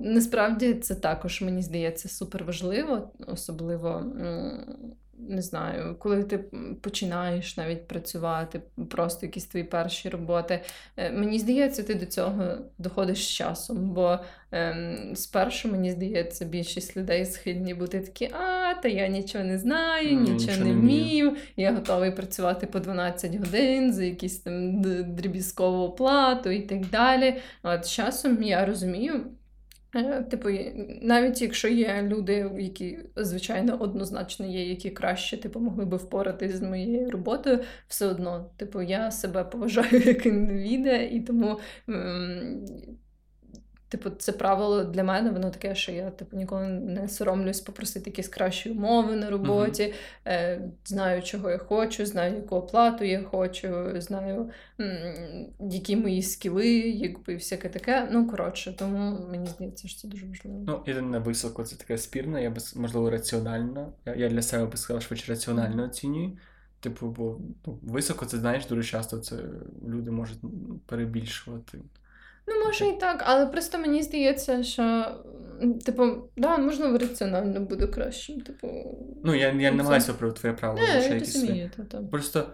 Насправді 0.00 0.74
це 0.74 0.94
також 0.94 1.42
мені 1.42 1.62
здається 1.62 2.08
супер 2.08 2.44
важливо, 2.44 3.10
особливо 3.26 4.04
не 5.28 5.42
знаю, 5.42 5.96
коли 5.98 6.24
ти 6.24 6.38
починаєш 6.80 7.56
навіть 7.56 7.88
працювати, 7.88 8.60
просто 8.90 9.26
якісь 9.26 9.46
твої 9.46 9.64
перші 9.64 10.08
роботи. 10.08 10.60
Е, 10.96 11.12
мені 11.12 11.38
здається, 11.38 11.82
ти 11.82 11.94
до 11.94 12.06
цього 12.06 12.44
доходиш 12.78 13.24
з 13.24 13.30
часом, 13.30 13.90
бо 13.90 14.18
ем, 14.52 15.12
спершу, 15.14 15.68
мені 15.68 15.90
здається, 15.90 16.44
більшість 16.44 16.96
людей 16.96 17.26
схильні 17.26 17.74
бути 17.74 18.00
такі, 18.00 18.24
а, 18.24 18.74
та 18.74 18.88
я 18.88 19.08
нічого 19.08 19.44
не 19.44 19.58
знаю, 19.58 20.08
mm, 20.08 20.20
нічого, 20.20 20.38
нічого 20.38 20.64
не 20.64 20.72
вмію, 20.72 21.36
я 21.56 21.72
готовий 21.72 22.10
працювати 22.10 22.66
по 22.66 22.80
12 22.80 23.34
годин 23.34 23.92
за 23.92 24.04
якісь 24.04 24.38
там 24.38 24.82
дріб'язкову 25.14 25.84
оплату 25.84 26.50
і 26.50 26.60
так 26.60 26.86
далі. 26.86 27.34
От 27.62 27.86
з 27.86 27.90
часом 27.90 28.42
я 28.42 28.64
розумію. 28.64 29.24
Е, 29.94 30.22
типу, 30.22 30.48
навіть 31.02 31.42
якщо 31.42 31.68
є 31.68 32.02
люди, 32.02 32.50
які, 32.58 32.98
звичайно, 33.16 33.76
однозначно 33.80 34.46
є, 34.46 34.68
які 34.68 34.90
краще 34.90 35.36
типу, 35.36 35.60
могли 35.60 35.84
би 35.84 35.96
впоратись 35.96 36.54
з 36.54 36.62
моєю 36.62 37.10
роботою, 37.10 37.60
все 37.88 38.06
одно, 38.06 38.50
типу, 38.56 38.82
я 38.82 39.10
себе 39.10 39.44
поважаю 39.44 39.98
як 40.06 40.26
індивіда, 40.26 40.96
і 40.96 41.20
тому 41.20 41.60
Типу, 43.92 44.10
це 44.10 44.32
правило 44.32 44.84
для 44.84 45.04
мене, 45.04 45.30
воно 45.30 45.50
таке, 45.50 45.74
що 45.74 45.92
я 45.92 46.10
типу, 46.10 46.36
ніколи 46.36 46.66
не 46.68 47.08
соромлюсь 47.08 47.60
попросити 47.60 48.10
якісь 48.10 48.28
кращі 48.28 48.70
умови 48.70 49.16
на 49.16 49.30
роботі, 49.30 49.82
uh-huh. 49.82 50.32
е, 50.32 50.60
знаю, 50.84 51.22
чого 51.22 51.50
я 51.50 51.58
хочу, 51.58 52.06
знаю, 52.06 52.34
яку 52.36 52.56
оплату 52.56 53.04
я 53.04 53.22
хочу, 53.22 54.00
знаю, 54.00 54.50
м- 54.80 55.46
які 55.70 55.96
мої 55.96 56.22
скіли, 56.22 56.68
якби 56.78 57.34
всяке 57.34 57.68
таке. 57.68 58.08
Ну, 58.12 58.28
коротше, 58.28 58.76
тому 58.78 59.26
мені 59.30 59.46
здається, 59.46 59.88
що 59.88 60.00
це 60.00 60.08
дуже 60.08 60.26
важливо. 60.26 60.64
Ну, 60.66 60.82
єдине 60.86 61.18
високо, 61.18 61.64
це 61.64 61.76
таке 61.76 61.98
спірне, 61.98 62.42
я 62.42 62.50
би, 62.50 62.60
можливо, 62.76 63.10
раціонально. 63.10 63.92
Я 64.06 64.14
я 64.14 64.28
для 64.28 64.42
себе 64.42 64.66
би 64.66 64.76
сказав, 64.76 65.02
швидше 65.02 65.32
раціонально 65.32 65.84
оцінюю. 65.84 66.38
Типу, 66.80 67.06
бо 67.06 67.40
ну, 67.66 67.78
високо 67.82 68.26
це 68.26 68.38
знаєш, 68.38 68.66
дуже 68.66 68.84
часто 68.84 69.18
це 69.18 69.36
люди 69.88 70.10
можуть 70.10 70.38
перебільшувати. 70.86 71.78
Ну, 72.46 72.64
може 72.66 72.86
і 72.86 72.92
так, 72.92 73.22
але 73.26 73.46
просто 73.46 73.78
мені 73.78 74.02
здається, 74.02 74.62
що, 74.62 75.06
типу, 75.86 76.06
да, 76.36 76.58
можливо, 76.58 76.98
раціонально 76.98 77.60
буде 77.60 77.86
кращим. 77.86 78.40
Типу, 78.40 78.98
ну, 79.24 79.34
я 79.34 79.52
я 79.52 79.72
не 79.72 79.82
маю 79.82 80.02
про 80.18 80.32
твоє 80.32 80.54
право. 80.54 80.78
Не, 80.78 81.08
я 81.08 81.18
розумію, 81.18 81.70
то, 81.90 82.04
Просто 82.10 82.46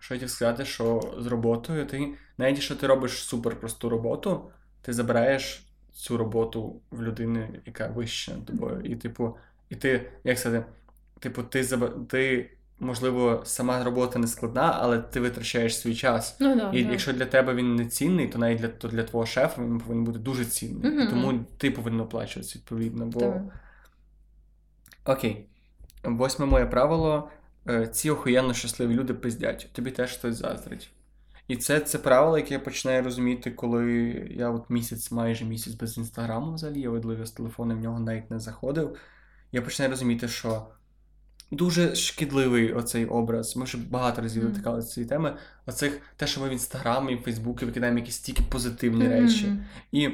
що 0.00 0.14
я 0.14 0.20
хотів 0.20 0.30
сказати, 0.30 0.64
що 0.64 1.14
з 1.18 1.26
роботою 1.26 1.86
ти, 1.86 2.14
навіть 2.38 2.54
якщо 2.54 2.76
ти 2.76 2.86
робиш 2.86 3.12
супер 3.12 3.60
просту 3.60 3.88
роботу, 3.88 4.50
ти 4.82 4.92
забираєш 4.92 5.66
цю 5.92 6.16
роботу 6.16 6.80
в 6.90 7.02
людини, 7.02 7.60
яка 7.66 7.86
вища 7.86 8.32
над 8.32 8.46
тобою. 8.46 8.80
І, 8.84 8.96
типу, 8.96 9.36
і 9.68 9.76
ти, 9.76 10.10
як 10.24 10.38
сказати, 10.38 10.64
типу, 11.18 11.42
ти 11.42 11.64
ти 12.08 12.50
можливо, 12.80 13.42
сама 13.44 13.84
робота 13.84 14.18
не 14.18 14.26
складна, 14.26 14.78
але 14.80 14.98
ти 14.98 15.20
витрачаєш 15.20 15.78
свій 15.78 15.94
час. 15.94 16.36
Ну, 16.40 16.56
да, 16.56 16.70
І 16.72 16.84
да. 16.84 16.90
якщо 16.90 17.12
для 17.12 17.26
тебе 17.26 17.54
він 17.54 17.76
не 17.76 17.86
цінний, 17.86 18.28
то 18.28 18.38
навіть 18.38 18.58
для 18.58 18.68
то 18.68 18.88
для 18.88 19.02
твого 19.02 19.26
шефа 19.26 19.62
він 19.62 19.78
повинен 19.78 20.04
бути 20.04 20.18
дуже 20.18 20.44
цінний. 20.44 20.92
Mm-hmm. 20.92 21.10
Тому 21.10 21.44
ти 21.58 21.70
повинен 21.70 22.00
оплачуватися 22.00 22.58
відповідно. 22.58 23.06
Бо... 23.06 23.20
Так. 23.20 23.42
Окей. 25.04 25.46
Восьме 26.04 26.46
моє 26.46 26.66
правило: 26.66 27.28
е, 27.68 27.86
ці 27.86 28.10
охуєнно 28.10 28.54
щасливі 28.54 28.94
люди 28.94 29.14
пиздять. 29.14 29.68
Тобі 29.72 29.90
теж 29.90 30.12
хтось 30.12 30.36
заздрить. 30.36 30.90
І 31.48 31.56
це 31.56 31.80
це 31.80 31.98
правило, 31.98 32.38
яке 32.38 32.54
я 32.54 32.60
починаю 32.60 33.02
розуміти, 33.02 33.50
коли 33.50 33.84
я 34.30 34.50
от 34.50 34.70
місяць, 34.70 35.10
майже 35.10 35.44
місяць 35.44 35.74
без 35.74 35.98
інстаграму 35.98 36.54
взагалі, 36.54 36.80
я 36.80 36.90
видливив 36.90 37.26
з 37.26 37.30
телефону 37.30 37.74
в 37.76 37.78
нього 37.78 38.00
навіть 38.00 38.30
не 38.30 38.38
заходив. 38.38 38.96
Я 39.52 39.62
починаю 39.62 39.90
розуміти, 39.90 40.28
що 40.28 40.66
дуже 41.50 41.94
шкідливий 41.94 42.72
оцей 42.72 43.06
образ. 43.06 43.56
Ми 43.56 43.64
вже 43.64 43.78
багато 43.90 44.22
разів 44.22 44.42
Мгм. 44.42 44.52
дотикалися 44.52 44.88
цієї 44.88 45.08
теми. 45.08 45.36
Оцих 45.66 46.00
те, 46.16 46.26
що 46.26 46.40
ми 46.40 46.48
в 46.48 46.52
інстаграмі, 46.52 47.12
і 47.12 47.16
в 47.16 47.20
Фейсбуці 47.22 47.64
викидаємо 47.64 47.98
якісь 47.98 48.18
тільки 48.18 48.42
позитивні 48.50 49.08
речі. 49.08 49.52
І, 49.92 50.10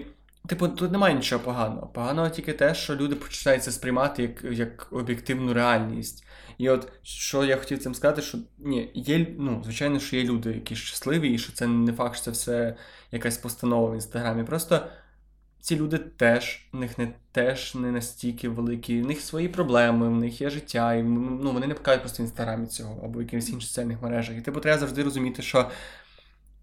типу, 0.47 0.69
тут 0.69 0.93
немає 0.93 1.15
нічого 1.15 1.45
поганого. 1.45 1.87
Поганого 1.87 2.29
тільки 2.29 2.53
те, 2.53 2.75
що 2.75 2.97
люди 2.97 3.15
починають 3.15 3.63
це 3.65 3.73
сприймати 3.73 4.23
як, 4.23 4.45
як 4.59 4.89
об'єктивну 4.91 5.55
реальність. 5.55 6.25
І 6.59 6.69
от 6.69 6.93
що 7.03 7.45
я 7.45 7.57
хотів 7.57 7.79
цим 7.79 7.95
сказати, 7.95 8.23
що 8.23 8.39
ні, 8.59 8.91
є, 8.95 9.27
ну, 9.39 9.61
звичайно, 9.65 9.99
що 10.01 10.17
є 10.17 10.25
люди, 10.25 10.53
які 10.53 10.77
щасливі, 10.77 11.29
і 11.35 11.39
що 11.39 11.53
це 11.53 11.67
не 11.67 11.93
факт, 11.93 12.15
що 12.15 12.25
це 12.25 12.31
все 12.31 12.77
якась 13.13 13.39
постанова 13.39 13.91
в 13.91 13.95
інстаграмі. 13.95 14.45
Просто 14.45 14.87
ці 15.61 15.77
люди 15.77 15.99
теж, 15.99 16.69
в 16.73 16.77
них 16.77 16.99
не 16.99 17.13
теж 17.33 17.75
не 17.75 17.93
настільки 17.93 18.49
великі, 18.49 19.03
в 19.03 19.07
них 19.07 19.21
свої 19.21 19.49
проблеми, 19.49 20.09
в 20.09 20.17
них 20.17 20.41
є 20.41 20.51
життя, 20.51 20.95
і 20.95 21.03
ну, 21.03 21.53
вони 21.53 21.67
не 21.67 21.75
покажуть 21.75 22.01
просто 22.01 22.23
в 22.23 22.27
інстаграмі 22.27 22.67
цього 22.67 23.01
або 23.05 23.19
в 23.19 23.23
якихось 23.23 23.49
інших 23.49 23.69
соціальних 23.69 24.03
мережах. 24.03 24.37
І 24.37 24.41
типу 24.41 24.61
треба 24.61 24.79
завжди 24.79 25.03
розуміти, 25.03 25.43
що. 25.43 25.71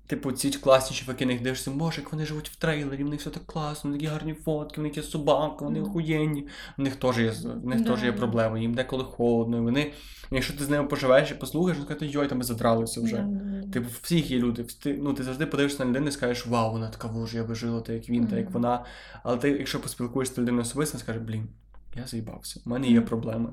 Типу, 0.07 0.31
ці 0.31 0.49
класні 0.49 0.97
чуваки, 0.97 1.25
на 1.25 1.33
них 1.33 1.41
дивишся, 1.41 1.71
боже, 1.71 2.01
як 2.01 2.11
вони 2.11 2.25
живуть 2.25 2.49
в 2.49 2.55
трейлері, 2.55 3.03
в 3.03 3.09
них 3.09 3.19
все 3.19 3.29
так 3.29 3.45
класно, 3.45 3.91
такі 3.91 4.05
гарні 4.05 4.33
фотки, 4.33 4.81
в 4.81 4.83
них 4.83 4.97
є 4.97 5.03
собака, 5.03 5.65
вони 5.65 5.81
охуєнні. 5.81 6.47
В 6.77 6.81
них 6.81 6.95
теж 6.95 7.17
є, 7.17 7.31
в 7.31 7.65
них 7.65 7.81
Да, 7.81 7.91
теж 7.91 8.03
є 8.03 8.11
проблеми, 8.11 8.61
їм 8.61 8.73
деколи 8.73 9.03
холодно. 9.03 9.57
І 9.57 9.61
вони, 9.61 9.91
якщо 10.31 10.53
ти 10.53 10.63
з 10.63 10.69
ними 10.69 10.87
поживеш 10.87 11.31
і 11.31 11.33
послухаєш, 11.33 11.77
вони 11.77 11.95
кажуть, 11.95 12.13
йой, 12.15 12.27
там 12.27 12.37
ми 12.37 12.43
задралися 12.43 13.01
вже. 13.01 13.17
Да. 13.17 13.71
Типу, 13.73 13.87
всіх 14.01 14.31
є 14.31 14.39
люди. 14.39 14.63
Ти, 14.63 14.99
ну, 15.01 15.13
ти 15.13 15.23
завжди 15.23 15.45
подивишся 15.45 15.83
на 15.83 15.89
людину 15.89 16.07
і 16.07 16.11
скажеш, 16.11 16.47
вау, 16.47 16.71
вона 16.71 16.89
така 16.89 17.07
боже, 17.07 17.37
я 17.37 17.43
би 17.43 17.55
жила, 17.55 17.81
так 17.81 17.95
як 17.95 18.09
він, 18.09 18.27
так 18.27 18.39
як 18.39 18.51
вона. 18.51 18.85
Але 19.23 19.37
ти, 19.37 19.49
якщо 19.49 19.79
поспілкуєшся 19.79 20.35
з 20.35 20.37
людиною 20.37 20.61
особисто, 20.61 20.97
скажеш, 20.97 21.21
блін, 21.21 21.47
я 21.95 22.07
заїбався, 22.07 22.61
в 22.65 22.69
мене 22.69 22.87
є 22.87 23.01
проблеми. 23.01 23.49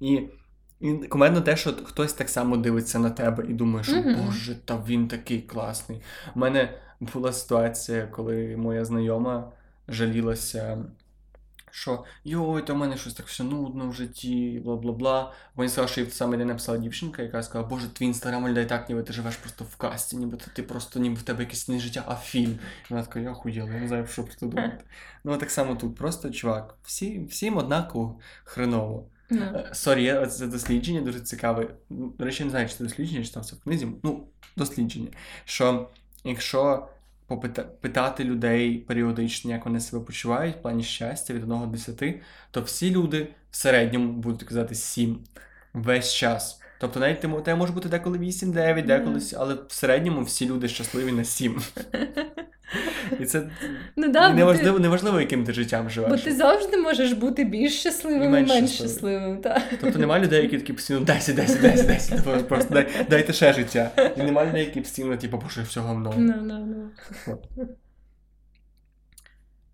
І, 0.00 0.20
і 0.80 0.92
комедно 0.94 1.40
те, 1.40 1.56
що 1.56 1.72
хтось 1.72 2.12
так 2.12 2.28
само 2.28 2.56
дивиться 2.56 2.98
на 2.98 3.10
тебе 3.10 3.44
і 3.48 3.52
думає, 3.52 3.84
що 3.84 3.96
Мгм. 3.96 4.24
боже, 4.26 4.54
та 4.64 4.82
він 4.88 5.08
такий 5.08 5.40
класний. 5.42 6.02
У 6.34 6.38
мене 6.38 6.78
була 7.00 7.32
ситуація, 7.32 8.06
коли 8.06 8.56
моя 8.56 8.84
знайома 8.84 9.52
жалілася. 9.88 10.84
Що 11.70 12.04
йой, 12.24 12.62
то 12.62 12.74
в 12.74 12.78
мене 12.78 12.96
щось 12.96 13.14
так 13.14 13.26
все 13.26 13.44
нудно 13.44 13.88
в 13.88 13.94
житті, 13.94 14.60
бла 14.64 14.76
бла 14.76 14.92
бла. 14.92 15.32
Вони 15.54 15.68
сказали, 15.68 15.88
що 15.88 16.00
їй 16.00 16.06
в 16.06 16.18
той 16.18 16.36
день 16.36 16.46
написала 16.46 16.78
дівчинка, 16.78 17.22
яка 17.22 17.42
сказала, 17.42 17.68
боже, 17.68 17.88
твій 17.88 18.06
інстаграм 18.06 18.42
виглядає 18.42 18.66
так, 18.66 18.88
ніби 18.88 19.02
ти 19.02 19.12
живеш 19.12 19.36
просто 19.36 19.64
в 19.64 19.76
касті, 19.76 20.16
ніби 20.16 20.38
ти 20.54 20.62
просто 20.62 21.00
ніби 21.00 21.14
в 21.16 21.22
тебе 21.22 21.42
якесь 21.42 21.68
не 21.68 21.78
життя, 21.78 22.04
а 22.06 22.14
фільм. 22.14 22.50
І 22.50 22.86
вона 22.90 23.02
така, 23.02 23.20
я 23.20 23.30
охуєла, 23.30 23.70
я 23.70 23.80
не 23.80 23.88
знаю, 23.88 24.06
що 24.06 24.24
про 24.24 24.34
це 24.34 24.46
думати. 24.46 24.84
Ну 25.24 25.36
так 25.36 25.50
само 25.50 25.74
тут, 25.76 25.96
просто 25.96 26.30
чувак, 26.30 26.74
всі, 26.82 27.24
всім 27.24 27.56
однаково 27.56 28.18
хреново. 28.44 29.04
Ну. 29.30 29.42
Е, 29.42 29.70
Sorry, 29.72 30.02
є 30.02 30.26
це 30.26 30.46
дослідження 30.46 31.00
дуже 31.00 31.20
цікаве. 31.20 31.68
Ну, 31.90 32.14
До 32.18 32.24
речі, 32.24 32.44
не 32.44 32.50
знаю, 32.50 32.68
чи 32.68 32.74
це 32.74 32.84
дослідження, 32.84 33.24
чи 33.24 33.32
там 33.32 33.42
це 33.42 33.56
в 33.56 33.60
книзі. 33.60 33.88
Ну, 34.02 34.26
дослідження. 34.56 35.08
Що 35.44 35.88
якщо 36.24 36.88
питати 37.80 38.24
людей 38.24 38.78
періодично, 38.78 39.50
як 39.50 39.64
вони 39.64 39.80
себе 39.80 40.04
почувають 40.04 40.56
в 40.56 40.62
плані 40.62 40.82
щастя 40.82 41.34
від 41.34 41.42
1 41.42 41.60
до 41.60 41.66
10, 41.66 42.20
то 42.50 42.62
всі 42.62 42.90
люди 42.90 43.28
в 43.50 43.56
середньому 43.56 44.12
будуть 44.12 44.48
казати 44.48 44.74
7 44.74 45.24
весь 45.72 46.14
час. 46.14 46.60
Тобто 46.80 47.00
навіть 47.00 47.20
ти 47.20 47.28
мо- 47.28 47.42
може 47.56 47.72
бути 47.72 47.88
деколи 47.88 48.18
8-9, 48.18 48.86
деколи, 48.86 49.20
с- 49.20 49.36
але 49.38 49.54
в 49.54 49.72
середньому 49.72 50.22
всі 50.22 50.48
люди 50.48 50.68
щасливі 50.68 51.12
на 51.12 51.24
7. 51.24 51.60
І 53.20 53.24
це 53.24 53.42
Ну, 53.96 54.08
да, 54.08 54.20
бо 54.22 54.28
ти- 54.28 54.34
неважливо, 54.34 54.78
неважливо, 54.78 55.20
яким 55.20 55.44
ти 55.44 55.52
життям 55.52 55.90
живеш. 55.90 56.10
Бо 56.10 56.16
ти 56.16 56.32
завжди 56.36 56.76
можеш 56.76 57.12
бути 57.12 57.44
більш 57.44 57.80
щасливим 57.80 58.22
І 58.22 58.26
і 58.26 58.28
менш 58.28 58.48
менш, 58.48 58.70
щасливим. 58.70 58.92
щасливим. 59.20 59.42
Так. 59.42 59.62
Тобто 59.80 59.98
немає 59.98 60.24
людей, 60.24 60.42
які 60.42 60.58
такі 60.58 60.72
постійно 60.72 61.00
10, 61.00 61.36
10, 61.36 61.60
10, 61.60 61.86
10, 61.86 62.24
типу, 62.24 62.44
просто 62.48 62.74
дай, 62.74 62.86
дайте 63.10 63.32
ще 63.32 63.52
життя. 63.52 63.90
І 64.16 64.22
немає 64.22 64.48
людей, 64.48 64.64
які 64.64 64.80
постійно, 64.80 65.16
типу, 65.16 65.36
боже, 65.38 65.62
все 65.62 65.80
говно. 65.80 66.14
Ну, 66.18 66.34
ну, 66.42 66.66
ну. 67.26 67.36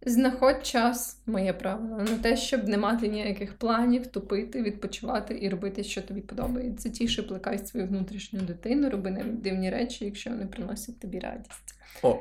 Знаходь 0.07 0.67
час, 0.67 1.23
моє 1.27 1.53
правило, 1.53 1.99
на 1.99 2.19
те, 2.19 2.37
щоб 2.37 2.69
не 2.69 2.79
мати 2.79 3.09
ніяких 3.09 3.55
планів, 3.55 4.07
тупити, 4.07 4.63
відпочивати 4.63 5.39
і 5.43 5.49
робити, 5.49 5.85
що 5.85 6.03
тобі 6.03 6.21
подобається. 6.21 6.91
Тіше 6.91 7.23
плекай 7.23 7.59
свою 7.67 7.87
внутрішню 7.87 8.41
дитину, 8.41 8.91
роби 8.91 9.25
дивні 9.33 9.71
речі, 9.71 10.05
якщо 10.05 10.31
вони 10.31 10.47
приносять 10.47 11.01
тобі 11.01 11.19
радість. 11.19 11.75
О, 12.03 12.19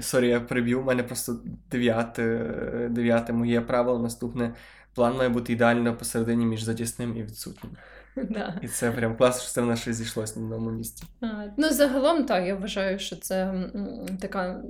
sorry, 0.00 0.28
я 0.28 0.40
переб'ю. 0.40 0.80
У 0.80 0.84
мене 0.84 1.02
просто 1.02 1.40
дев'яте, 1.70 2.50
дев'яте 2.90 3.32
моє 3.32 3.60
правило. 3.60 3.98
Наступне 3.98 4.54
план 4.94 5.16
має 5.16 5.28
бути 5.28 5.52
ідеально 5.52 5.96
посередині 5.96 6.46
між 6.46 6.62
завтісним 6.62 7.16
і 7.16 7.22
відсутнім. 7.22 7.72
Да. 8.30 8.60
І 8.62 8.68
це 8.68 8.90
прям 8.92 9.16
класно, 9.16 9.42
що 9.42 9.52
це 9.52 9.60
в 9.62 9.66
нас 9.66 9.80
щось 9.80 9.96
зійшлося 9.96 10.40
на 10.40 10.46
одному 10.46 10.70
місці. 10.70 11.04
А, 11.20 11.26
Ну, 11.56 11.70
загалом, 11.70 12.24
так, 12.24 12.46
я 12.46 12.54
вважаю, 12.54 12.98
що 12.98 13.16
це 13.16 13.42
м, 13.44 14.06
така 14.20 14.62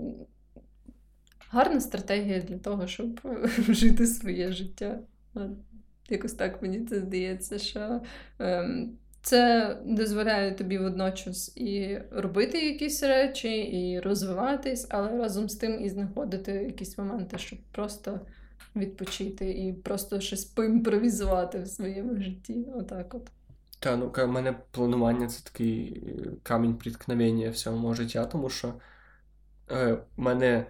гарна 1.50 1.80
стратегія 1.80 2.40
для 2.40 2.58
того, 2.58 2.86
щоб 2.86 3.20
жити 3.68 4.06
своє 4.06 4.52
життя. 4.52 4.98
Якось 6.08 6.32
так 6.32 6.62
мені 6.62 6.80
це 6.80 7.00
здається, 7.00 7.58
що 7.58 8.00
ем, 8.38 8.90
це 9.22 9.76
дозволяє 9.84 10.52
тобі 10.52 10.78
водночас 10.78 11.56
і 11.56 11.98
робити 12.10 12.66
якісь 12.66 13.02
речі, 13.02 13.58
і 13.58 14.00
розвиватись, 14.00 14.86
але 14.90 15.18
разом 15.18 15.48
з 15.48 15.54
тим 15.54 15.84
і 15.84 15.88
знаходити 15.88 16.52
якісь 16.52 16.98
моменти, 16.98 17.38
щоб 17.38 17.58
просто 17.72 18.20
відпочити 18.76 19.50
і 19.50 19.72
просто 19.72 20.20
щось 20.20 20.44
поімпровізувати 20.44 21.62
в 21.62 21.66
своєму 21.66 22.16
житті. 22.16 22.66
Отак 22.74 23.14
от. 23.14 23.30
Та 23.78 23.96
ну 23.96 24.12
у 24.24 24.26
мене 24.26 24.54
планування 24.70 25.26
це 25.26 25.44
такий 25.44 26.02
е, 26.06 26.30
камінь 26.42 26.74
приткновення 26.74 27.50
всього 27.50 27.76
мого 27.76 27.94
життя, 27.94 28.24
тому 28.24 28.50
що 28.50 28.74
е, 29.70 29.98
мене. 30.16 30.66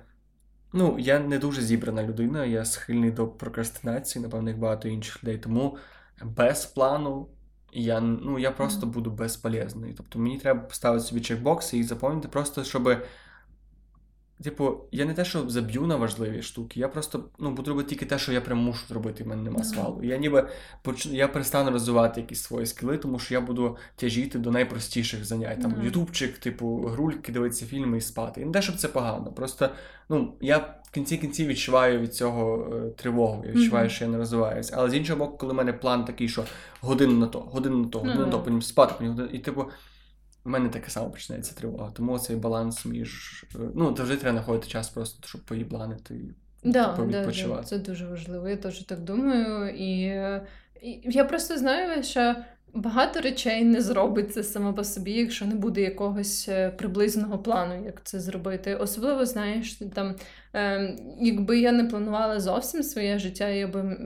Ну, 0.72 0.98
я 0.98 1.18
не 1.18 1.38
дуже 1.38 1.62
зібрана 1.62 2.02
людина, 2.02 2.44
я 2.44 2.64
схильний 2.64 3.10
до 3.10 3.28
прокрастинації, 3.28 4.22
напевно, 4.22 4.50
як 4.50 4.58
багато 4.58 4.88
інших 4.88 5.24
людей. 5.24 5.38
Тому 5.38 5.78
без 6.24 6.66
плану 6.66 7.28
я, 7.72 8.00
ну, 8.00 8.38
я 8.38 8.50
просто 8.50 8.86
буду 8.86 9.10
безполезний. 9.10 9.94
Тобто 9.96 10.18
мені 10.18 10.38
треба 10.38 10.60
поставити 10.60 11.04
собі 11.04 11.20
чекбокси 11.20 11.78
і 11.78 11.82
заповнити 11.82 12.28
просто, 12.28 12.64
щоб. 12.64 13.02
Типу, 14.42 14.76
я 14.92 15.04
не 15.04 15.14
те, 15.14 15.24
що 15.24 15.48
заб'ю 15.48 15.86
на 15.86 15.96
важливі 15.96 16.42
штуки, 16.42 16.80
я 16.80 16.88
просто 16.88 17.24
ну, 17.38 17.50
буду 17.50 17.70
робити 17.70 17.88
тільки 17.88 18.06
те, 18.06 18.18
що 18.18 18.32
я 18.32 18.40
прям 18.40 18.58
мушу 18.58 18.86
зробити, 18.88 19.24
в 19.24 19.26
мене 19.26 19.42
нема 19.42 19.64
свалу. 19.64 20.00
Я 20.02 20.16
ніби 20.16 20.48
поч... 20.82 21.06
я 21.06 21.28
перестану 21.28 21.70
розвивати 21.70 22.20
якісь 22.20 22.42
свої 22.42 22.66
скіли, 22.66 22.98
тому 22.98 23.18
що 23.18 23.34
я 23.34 23.40
буду 23.40 23.76
тяжіти 23.96 24.38
до 24.38 24.50
найпростіших 24.50 25.24
занять. 25.24 25.62
Там 25.62 25.84
ютубчик, 25.84 26.38
типу, 26.38 26.76
грульки, 26.76 27.32
дивитися 27.32 27.66
фільми 27.66 27.98
і 27.98 28.00
спати. 28.00 28.40
І 28.40 28.44
не 28.44 28.52
те, 28.52 28.62
щоб 28.62 28.76
це 28.76 28.88
погано. 28.88 29.32
Просто 29.32 29.68
ну, 30.08 30.34
я 30.40 30.58
в 30.58 30.90
кінці 30.90 31.16
кінці 31.16 31.46
відчуваю 31.46 32.00
від 32.00 32.14
цього 32.14 32.74
е, 32.74 32.90
тривогу. 32.90 33.44
Я 33.46 33.52
відчуваю, 33.52 33.90
що 33.90 34.04
я 34.04 34.10
не 34.10 34.18
розвиваюся. 34.18 34.74
Але 34.76 34.90
з 34.90 34.94
іншого 34.94 35.18
боку, 35.18 35.36
коли 35.36 35.52
в 35.52 35.56
мене 35.56 35.72
план 35.72 36.04
такий, 36.04 36.28
що 36.28 36.44
годину 36.80 37.12
на 37.12 37.26
то, 37.26 37.40
годину 37.40 37.76
на 37.76 37.88
то, 37.88 37.98
годину 37.98 38.18
на 38.20 38.30
то, 38.30 38.36
Ну. 38.36 38.42
потім 38.42 38.62
спати, 38.62 38.94
потім 38.98 39.12
годину. 39.12 39.28
І 39.32 39.38
типу. 39.38 39.64
У 40.46 40.48
мене 40.48 40.68
таке 40.68 40.90
саме 40.90 41.10
починається 41.10 41.54
тривога. 41.54 41.90
Тому 41.90 42.18
цей 42.18 42.36
баланс 42.36 42.84
між. 42.86 43.44
е, 43.54 43.58
Ну, 43.74 43.96
завжди 43.96 44.16
треба 44.16 44.36
знаходити 44.38 44.68
час 44.68 44.88
просто, 44.88 45.28
щоб 45.28 45.40
поїбланити 45.40 46.14
і 46.14 46.34
Да, 46.64 46.96
типу, 46.96 47.10
да, 47.10 47.26
да, 47.48 47.62
це 47.62 47.78
дуже 47.78 48.06
важливо. 48.06 48.48
Я 48.48 48.56
теж 48.56 48.78
так 48.78 49.00
думаю. 49.00 49.68
І, 49.68 49.90
і 50.82 51.00
я 51.04 51.24
просто 51.24 51.58
знаю, 51.58 52.02
що 52.02 52.34
багато 52.74 53.20
речей 53.20 53.64
не 53.64 53.82
зробиться 53.82 54.42
само 54.42 54.74
по 54.74 54.84
собі, 54.84 55.12
якщо 55.12 55.44
не 55.46 55.54
буде 55.54 55.80
якогось 55.80 56.48
е, 56.48 56.70
приблизного 56.70 57.38
плану, 57.38 57.84
як 57.84 58.04
це 58.04 58.20
зробити. 58.20 58.74
Особливо, 58.74 59.26
знаєш, 59.26 59.72
там, 59.94 60.14
якби 61.20 61.58
я 61.58 61.72
не 61.72 61.84
планувала 61.84 62.40
зовсім 62.40 62.82
своє 62.82 63.18
життя, 63.18 63.48
я 63.48 63.68
би 63.68 63.96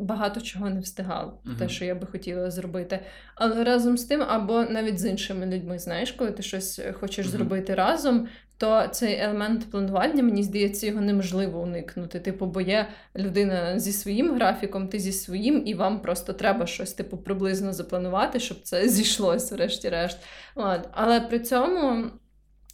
багато 0.00 0.40
чого 0.40 0.70
не 0.70 0.80
встигала, 0.80 1.32
те, 1.58 1.68
що 1.68 1.84
я 1.84 1.94
би 1.94 2.06
хотіла 2.06 2.50
зробити. 2.50 3.00
Але 3.34 3.64
разом 3.64 3.98
з 3.98 4.04
тим, 4.04 4.22
або 4.22 4.62
навіть 4.62 4.98
з 4.98 5.06
іншими 5.06 5.46
людьми, 5.46 5.78
знаєш, 5.78 6.12
коли 6.12 6.30
ти 6.30 6.42
щось 6.42 6.80
хочеш 6.92 7.26
Мгм. 7.26 7.36
зробити 7.36 7.74
разом, 7.74 8.28
то 8.58 8.88
цей 8.90 9.18
елемент 9.18 9.70
планування, 9.70 10.22
мені 10.22 10.42
здається, 10.42 10.86
його 10.86 11.00
неможливо 11.00 11.60
уникнути. 11.60 12.20
Типу, 12.20 12.46
бо 12.46 12.60
є 12.60 12.88
людина 13.16 13.78
зі 13.78 13.92
своїм 13.92 14.34
графіком, 14.34 14.88
ти 14.88 14.98
зі 14.98 15.12
своїм, 15.12 15.62
і 15.66 15.74
вам 15.74 16.00
просто 16.02 16.32
треба 16.32 16.66
щось 16.66 16.92
типу 16.92 17.16
приблизно 17.16 17.72
запланувати, 17.72 18.40
щоб 18.40 18.62
це 18.62 18.88
зійшлося, 18.88 19.54
врешті-решт. 19.54 20.18
Але 20.92 21.20
при 21.20 21.38
цьому. 21.38 22.10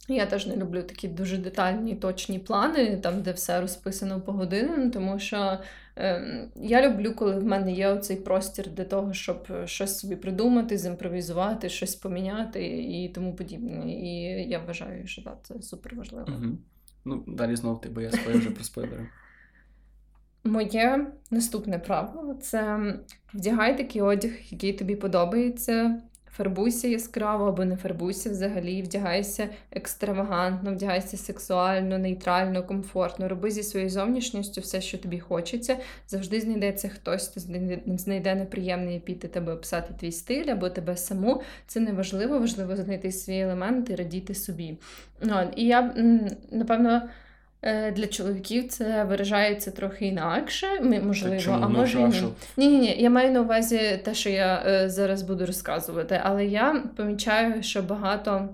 Я 0.07 0.25
теж 0.25 0.47
не 0.47 0.55
люблю 0.55 0.83
такі 0.83 1.07
дуже 1.07 1.37
детальні 1.37 1.95
точні 1.95 2.39
плани, 2.39 2.97
там, 2.97 3.21
де 3.21 3.31
все 3.31 3.61
розписано 3.61 4.21
по 4.21 4.31
годинам, 4.31 4.91
тому 4.91 5.19
що 5.19 5.59
ем, 5.95 6.51
я 6.55 6.89
люблю, 6.89 7.13
коли 7.13 7.39
в 7.39 7.45
мене 7.45 7.71
є 7.71 7.87
оцей 7.87 8.17
простір 8.17 8.69
для 8.69 8.83
того, 8.83 9.13
щоб 9.13 9.47
щось 9.65 9.99
собі 9.99 10.15
придумати, 10.15 10.77
зімпровізувати, 10.77 11.69
щось 11.69 11.95
поміняти 11.95 12.65
і 12.67 13.09
тому 13.09 13.35
подібне. 13.35 13.91
І 13.91 14.21
я 14.49 14.59
вважаю, 14.59 15.07
що 15.07 15.21
так, 15.21 15.37
це 15.43 15.61
супер 15.61 15.95
важливо. 15.95 16.27
Угу. 16.27 16.57
Ну, 17.05 17.23
далі 17.27 17.55
знов 17.55 17.81
ти, 17.81 17.89
бо 17.89 18.01
я 18.01 18.11
спою 18.11 18.39
вже 18.39 18.51
про 18.51 18.63
спойлери. 18.63 19.07
Моє 20.43 21.07
наступне 21.31 21.79
правило 21.79 22.33
це 22.33 22.93
вдягай 23.33 23.77
такий 23.77 24.01
одяг, 24.01 24.31
який 24.49 24.73
тобі 24.73 24.95
подобається. 24.95 26.01
Фарбуйся 26.37 26.87
яскраво 26.87 27.45
або 27.45 27.65
не 27.65 27.75
фарбуйся 27.75 28.29
взагалі, 28.29 28.81
вдягайся 28.81 29.49
екстравагантно, 29.71 30.71
вдягайся 30.71 31.17
сексуально, 31.17 31.97
нейтрально, 31.97 32.63
комфортно. 32.63 33.27
Роби 33.27 33.51
зі 33.51 33.63
своєю 33.63 33.89
зовнішністю 33.89 34.61
все, 34.61 34.81
що 34.81 34.97
тобі 34.97 35.19
хочеться. 35.19 35.77
Завжди 36.07 36.41
знайдеться 36.41 36.89
хтось, 36.89 37.27
хто 37.27 37.39
знайде 37.97 38.35
неприємний 38.35 38.97
епітет 38.97 39.37
або 39.37 39.51
описати 39.51 39.93
твій 39.99 40.11
стиль, 40.11 40.45
або 40.45 40.69
тебе 40.69 40.97
саму. 40.97 41.41
Це 41.67 41.79
не 41.79 41.91
важливо, 41.91 42.39
важливо 42.39 42.75
знайти 42.75 43.11
свій 43.11 43.39
елемент 43.39 43.89
і 43.89 43.95
радіти 43.95 44.35
собі. 44.35 44.77
І 45.55 45.65
я, 45.65 45.93
напевно. 46.51 47.01
Е, 47.67 47.91
для 47.91 48.07
чоловіків 48.07 48.67
це 48.67 49.03
виражається 49.03 49.71
трохи 49.71 50.05
інакше, 50.05 50.67
можливо, 51.03 51.37
чому 51.37 51.57
а 51.61 51.67
може 51.67 51.99
ні. 51.99 52.23
Ні, 52.57 52.67
ні, 52.67 52.77
ні. 52.79 52.95
Я 52.99 53.09
маю 53.09 53.31
на 53.31 53.41
увазі 53.41 53.99
те, 54.03 54.13
що 54.13 54.29
я 54.29 54.63
е, 54.65 54.89
зараз 54.89 55.21
буду 55.21 55.45
розказувати, 55.45 56.21
але 56.23 56.45
я 56.45 56.83
помічаю, 56.97 57.63
що 57.63 57.81
багато 57.81 58.49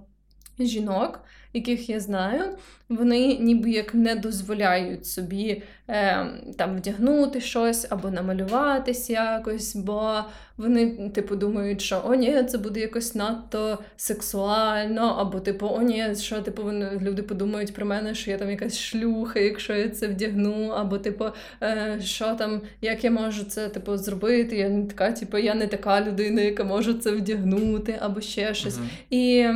жінок, 0.59 1.19
яких 1.53 1.89
я 1.89 1.99
знаю, 1.99 2.43
вони 2.91 3.37
ніби 3.37 3.71
як 3.71 3.93
не 3.93 4.15
дозволяють 4.15 5.05
собі 5.07 5.63
е, 5.89 6.25
там 6.57 6.77
вдягнути 6.77 7.41
щось 7.41 7.87
або 7.89 8.09
намалюватись 8.09 9.09
якось, 9.09 9.75
бо 9.75 10.23
вони, 10.61 11.09
типу, 11.09 11.35
думають, 11.35 11.81
що 11.81 12.01
о, 12.05 12.15
ні, 12.15 12.43
це 12.43 12.57
буде 12.57 12.79
якось 12.79 13.15
надто 13.15 13.79
сексуально, 13.97 15.01
або, 15.01 15.39
типу, 15.39 15.67
о, 15.67 15.81
ні, 15.81 16.15
що 16.15 16.41
типу, 16.41 16.63
вони, 16.63 16.99
люди 17.01 17.23
подумають 17.23 17.73
про 17.73 17.85
мене, 17.85 18.15
що 18.15 18.31
я 18.31 18.37
там 18.37 18.49
якась 18.49 18.79
шлюха, 18.79 19.39
якщо 19.39 19.73
я 19.73 19.89
це 19.89 20.07
вдягну, 20.07 20.67
або, 20.67 20.97
типу, 20.97 21.25
е, 21.63 21.99
що 22.03 22.35
там, 22.35 22.61
як 22.81 23.03
я 23.03 23.11
можу 23.11 23.43
це 23.43 23.69
типу, 23.69 23.97
зробити? 23.97 24.57
Я 24.57 24.69
не 24.69 24.85
така, 24.85 25.11
типу, 25.11 25.37
я 25.37 25.55
не 25.55 25.67
така 25.67 26.01
людина, 26.01 26.41
яка 26.41 26.63
може 26.63 26.93
це 26.93 27.11
вдягнути, 27.11 27.97
або 28.01 28.21
ще 28.21 28.53
щось. 28.53 28.77
Uh-huh. 28.77 28.87
І 29.09 29.47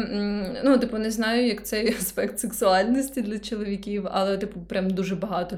ну, 0.63 0.77
типу, 0.77 0.97
не 0.97 1.11
знаю, 1.11 1.47
як 1.47 1.65
цей 1.65 1.95
аспект 1.99 2.39
сексуальності 2.39 3.21
для 3.25 3.39
чоловіків, 3.39 4.07
але, 4.11 4.37
типу, 4.37 4.59
прям 4.59 4.89
дуже 4.89 5.15
багато 5.15 5.57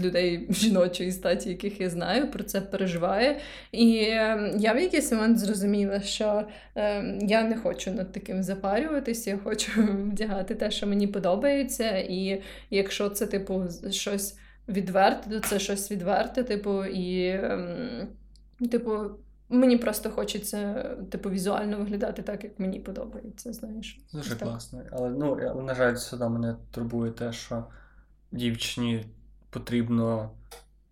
людей 0.00 0.46
жіночої 0.50 1.12
статі, 1.12 1.48
яких 1.48 1.80
я 1.80 1.90
знаю, 1.90 2.30
про 2.30 2.44
це 2.44 2.60
переживає. 2.60 3.40
І 3.72 4.06
ем, 4.10 4.52
я 4.58 4.72
в 4.72 4.80
якийсь 4.80 5.12
момент 5.12 5.38
зрозуміла, 5.38 6.00
що 6.00 6.44
е, 6.76 7.18
я 7.20 7.42
не 7.42 7.56
хочу 7.56 7.90
над 7.90 8.12
таким 8.12 8.42
запарюватися, 8.42 9.30
я 9.30 9.38
хочу 9.38 9.70
вдягати 10.12 10.54
те, 10.54 10.70
що 10.70 10.86
мені 10.86 11.06
подобається. 11.06 11.98
І 11.98 12.42
якщо 12.70 13.08
це, 13.08 13.26
типу, 13.26 13.64
щось 13.90 14.38
відверте, 14.68 15.30
то 15.30 15.40
це 15.40 15.58
щось 15.58 15.90
відверте, 15.90 16.42
типу, 16.42 16.84
і, 16.84 17.18
е, 17.26 18.06
типу. 18.70 18.92
Мені 19.52 19.76
просто 19.76 20.10
хочеться, 20.10 20.84
типу, 21.10 21.30
візуально 21.30 21.78
виглядати 21.78 22.22
так, 22.22 22.44
як 22.44 22.60
мені 22.60 22.80
подобається. 22.80 23.52
знаєш. 23.52 24.00
Дуже 24.12 24.36
класно. 24.36 24.82
Але 24.92 25.10
ну, 25.10 25.62
на 25.62 25.74
жаль, 25.74 25.94
сюди 25.94 26.28
мене 26.28 26.56
турбує 26.70 27.12
те, 27.12 27.32
що 27.32 27.64
дівчині 28.32 29.06
потрібно 29.50 30.30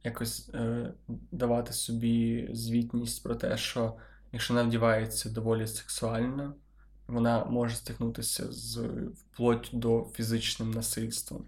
якось 0.04 0.50
е, 0.54 0.92
давати 1.32 1.72
собі 1.72 2.48
звітність 2.52 3.22
про 3.22 3.34
те, 3.34 3.56
що 3.56 3.94
якщо 4.32 4.54
вона 4.54 4.66
вдівається 4.68 5.30
доволі 5.30 5.66
сексуально, 5.66 6.54
вона 7.06 7.44
може 7.44 7.76
стикнутися 7.76 8.52
з 8.52 8.76
вплоть 9.14 9.70
до 9.72 10.06
фізичним 10.14 10.70
насильством. 10.70 11.44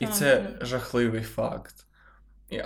І 0.00 0.04
так, 0.04 0.14
це 0.14 0.36
так. 0.42 0.66
жахливий 0.66 1.22
факт. 1.22 1.84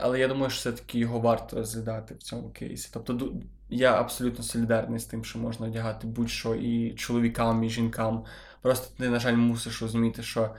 Але 0.01 0.19
я 0.19 0.29
думаю, 0.29 0.51
що 0.51 0.59
все-таки 0.59 0.99
його 0.99 1.21
варто 1.21 1.57
розглядати 1.57 2.15
в 2.15 2.19
цьому 2.19 2.51
кейсі. 2.51 2.91
Тобто, 2.93 3.33
я 3.73 4.01
абсолютно 4.01 4.45
солідарний 4.45 5.01
з 5.01 5.05
тим, 5.05 5.25
що 5.25 5.39
можна 5.39 5.67
одягати 5.67 6.07
будь-що 6.07 6.55
і 6.55 6.95
чоловікам, 6.95 7.65
і 7.65 7.71
жінкам. 7.71 8.25
Просто 8.63 8.97
ти, 8.99 9.09
на 9.09 9.19
жаль, 9.19 9.37
мусиш 9.37 9.83
розуміти, 9.83 10.23
що 10.23 10.51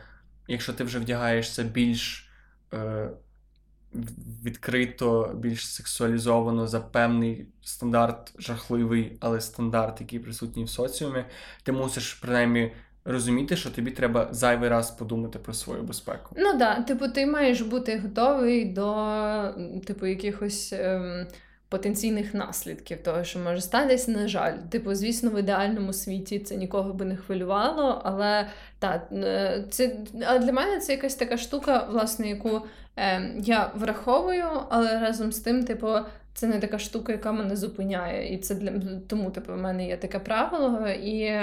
якщо 0.48 0.74
ти 0.74 0.84
вже 0.84 1.00
вдягаєшся 1.00 1.64
більш 1.64 2.30
е, 2.74 3.10
відкрито, 4.44 5.34
більш 5.36 5.68
сексуалізовано 5.68 6.68
за 6.68 6.80
певний 6.80 7.48
стандарт, 7.62 8.34
жахливий, 8.40 9.18
але 9.20 9.42
стандарт, 9.42 10.02
який 10.02 10.20
присутній 10.20 10.64
в 10.64 10.70
соціумі, 10.70 11.26
ти 11.64 11.72
мусиш 11.72 12.14
принаймні 12.14 12.72
розуміти, 13.06 13.56
що 13.56 13.70
тобі 13.70 13.92
треба 13.92 14.28
зайвий 14.32 14.70
раз 14.70 14.92
подумати 14.92 15.40
про 15.40 15.54
свою 15.54 15.84
безпеку. 15.84 16.36
Ну 16.38 16.58
да. 16.58 16.82
типу, 16.82 17.08
ти 17.08 17.26
маєш 17.26 17.62
бути 17.62 18.00
готовий 18.00 18.66
до 18.66 19.82
типу 19.86 20.06
якихось. 20.06 20.74
Ем 20.74 21.28
потенційних 21.74 22.34
наслідків 22.34 23.04
того, 23.04 23.24
що 23.24 23.40
може 23.40 23.62
статись, 23.62 24.08
на 24.08 24.28
жаль. 24.28 24.58
Типу, 24.70 24.96
звісно, 24.96 25.30
в 25.30 25.40
ідеальному 25.40 25.94
світі 25.94 26.40
це 26.40 26.56
нікого 26.56 26.94
би 26.94 27.06
не 27.06 27.16
хвилювало, 27.16 28.02
але 28.06 28.48
та, 28.80 29.08
е, 29.12 29.66
це 29.70 29.96
а 30.28 30.38
для 30.38 30.52
мене 30.52 30.80
це 30.80 30.92
якась 30.92 31.16
така 31.16 31.38
штука, 31.38 31.88
власне, 31.92 32.30
яку 32.30 32.62
е, 32.98 33.32
я 33.38 33.72
враховую, 33.76 34.46
але 34.70 35.00
разом 35.00 35.32
з 35.32 35.40
тим, 35.40 35.64
типу, 35.64 35.88
це 36.34 36.48
не 36.48 36.60
така 36.60 36.80
штука, 36.80 37.12
яка 37.12 37.32
мене 37.32 37.56
зупиняє. 37.56 38.34
І 38.34 38.38
це 38.38 38.56
для 38.56 38.72
тому, 39.08 39.32
типу, 39.32 39.54
в 39.54 39.58
мене 39.58 39.88
є 39.88 39.98
таке 39.98 40.20
правило. 40.20 40.88
І 40.90 41.40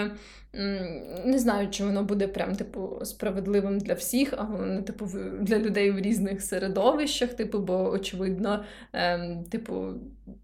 не 0.52 1.38
знаю, 1.38 1.70
чи 1.70 1.84
воно 1.84 2.02
буде 2.02 2.28
прям 2.28 2.56
типу 2.56 3.00
справедливим 3.04 3.78
для 3.78 3.94
всіх, 3.94 4.34
а 4.36 4.44
не 4.44 4.82
типу 4.82 5.08
для 5.40 5.58
людей 5.58 5.90
в 5.90 5.98
різних 5.98 6.42
середовищах. 6.42 7.34
Типу, 7.34 7.58
бо 7.58 7.90
очевидно, 7.90 8.64
ем, 8.92 9.44
типу, 9.44 9.94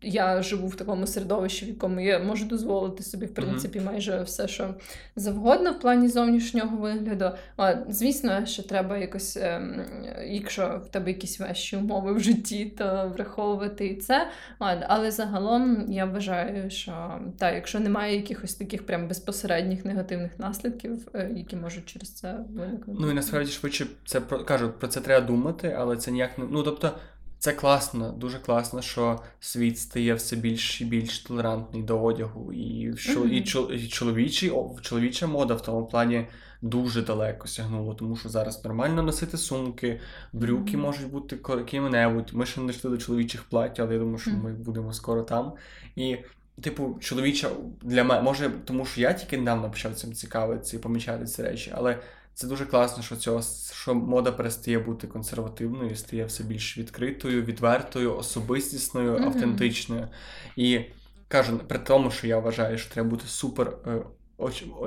я 0.03 0.43
живу 0.43 0.69
в 0.69 0.77
такому 0.77 1.07
середовищі, 1.07 1.65
в 1.65 1.69
якому 1.69 2.01
я 2.01 2.19
можу 2.19 2.45
дозволити 2.45 3.03
собі, 3.03 3.27
в 3.27 3.35
принципі, 3.35 3.81
майже 3.81 4.23
все, 4.23 4.49
що 4.49 4.75
завгодно 5.17 5.73
в 5.73 5.81
плані 5.81 6.09
зовнішнього 6.09 6.77
вигляду. 6.77 7.31
А, 7.57 7.75
Звісно, 7.89 8.47
що 8.47 8.63
треба 8.63 8.99
якось, 8.99 9.37
ем, 9.37 9.85
якщо 10.27 10.83
в 10.85 10.89
тебе 10.89 11.11
якісь 11.11 11.41
важчі 11.41 11.77
умови 11.77 12.13
в 12.13 12.21
житті, 12.21 12.65
то 12.79 13.13
враховувати 13.15 13.87
і 13.87 13.97
це. 13.97 14.29
А, 14.59 14.77
але 14.89 15.11
загалом 15.11 15.87
я 15.89 16.05
вважаю, 16.05 16.71
що 16.71 17.21
та, 17.39 17.51
якщо 17.51 17.81
немає 17.81 18.17
якихось 18.17 18.55
таких 18.55 18.87
прям 18.87 19.09
безпосередніх 19.09 19.85
негативних 19.97 20.39
наслідків, 20.39 21.09
е, 21.15 21.31
які 21.37 21.57
можуть 21.57 21.87
через 21.87 22.13
це 22.13 22.39
виникнути. 22.51 23.01
Ну 23.01 23.11
і 23.11 23.15
насправді 23.15 23.51
швидше 23.51 23.87
це 24.07 24.21
про 24.21 24.45
кажуть, 24.45 24.79
про 24.79 24.89
це 24.89 25.01
треба 25.01 25.27
думати, 25.27 25.77
але 25.79 25.97
це 25.97 26.11
ніяк 26.11 26.39
не. 26.39 26.45
Ну 26.51 26.63
тобто, 26.63 26.99
це 27.39 27.53
класно, 27.53 28.11
дуже 28.13 28.39
класно, 28.39 28.83
що 28.83 29.21
світ 29.41 29.79
стає 29.79 30.15
все 30.15 30.37
більш 30.37 30.81
і 30.81 30.85
більш 30.85 31.19
толерантний 31.19 31.83
до 31.83 32.03
одягу. 32.03 32.53
І 32.53 32.91
mm-hmm. 32.91 33.73
і, 33.73 33.89
чоловічий, 33.89 34.53
чоловіча 34.81 35.27
мода 35.27 35.55
в 35.55 35.63
тому 35.63 35.87
плані 35.87 36.27
дуже 36.63 37.03
далеко 37.03 37.49
сягнула, 37.49 37.95
тому 37.95 38.17
що 38.17 38.29
зараз 38.29 38.65
нормально 38.65 39.03
носити 39.03 39.37
сумки, 39.37 40.01
брюки 40.33 40.77
mm-hmm. 40.77 40.81
можуть 40.81 41.11
бути 41.11 41.39
якими-небудь. 41.49 42.31
Ми 42.33 42.47
ще 42.47 42.61
не 42.61 42.73
дійшли 42.73 42.91
до 42.91 42.97
чоловічих 42.97 43.45
плаття, 43.45 43.83
але 43.83 43.93
я 43.95 44.01
думаю, 44.01 44.19
що 44.19 44.31
ми 44.31 44.53
будемо 44.53 44.93
скоро 44.93 45.23
там. 45.23 45.53
І 45.97 46.17
Типу, 46.63 46.97
чоловіча 47.01 47.51
для 47.83 48.05
мене, 48.05 48.23
може, 48.23 48.51
тому 48.65 48.87
що 48.87 49.01
я 49.01 49.13
тільки 49.13 49.39
недавно 49.39 49.71
почав 49.71 49.95
цим 49.95 50.13
цікавитися 50.13 50.77
і 50.77 50.81
помічати 50.81 51.25
ці 51.25 51.43
речі, 51.43 51.73
але 51.75 51.99
це 52.35 52.47
дуже 52.47 52.67
класно, 52.67 53.03
що 53.03 53.17
цього 53.17 53.43
що 53.73 53.95
мода 53.95 54.33
перестає 54.33 54.79
бути 54.79 55.07
консервативною, 55.07 55.97
стає 55.97 56.25
все 56.25 56.45
більш 56.45 56.79
відкритою, 56.79 57.43
відвертою, 57.43 58.17
особистісною, 58.17 59.17
mm-hmm. 59.17 59.27
автентичною. 59.27 60.09
І 60.57 60.81
кажу, 61.29 61.59
при 61.59 61.79
тому, 61.79 62.11
що 62.11 62.27
я 62.27 62.39
вважаю, 62.39 62.79
що 62.79 62.95
треба 62.95 63.09
бути 63.09 63.25
супер 63.27 63.77
е, 63.87 64.03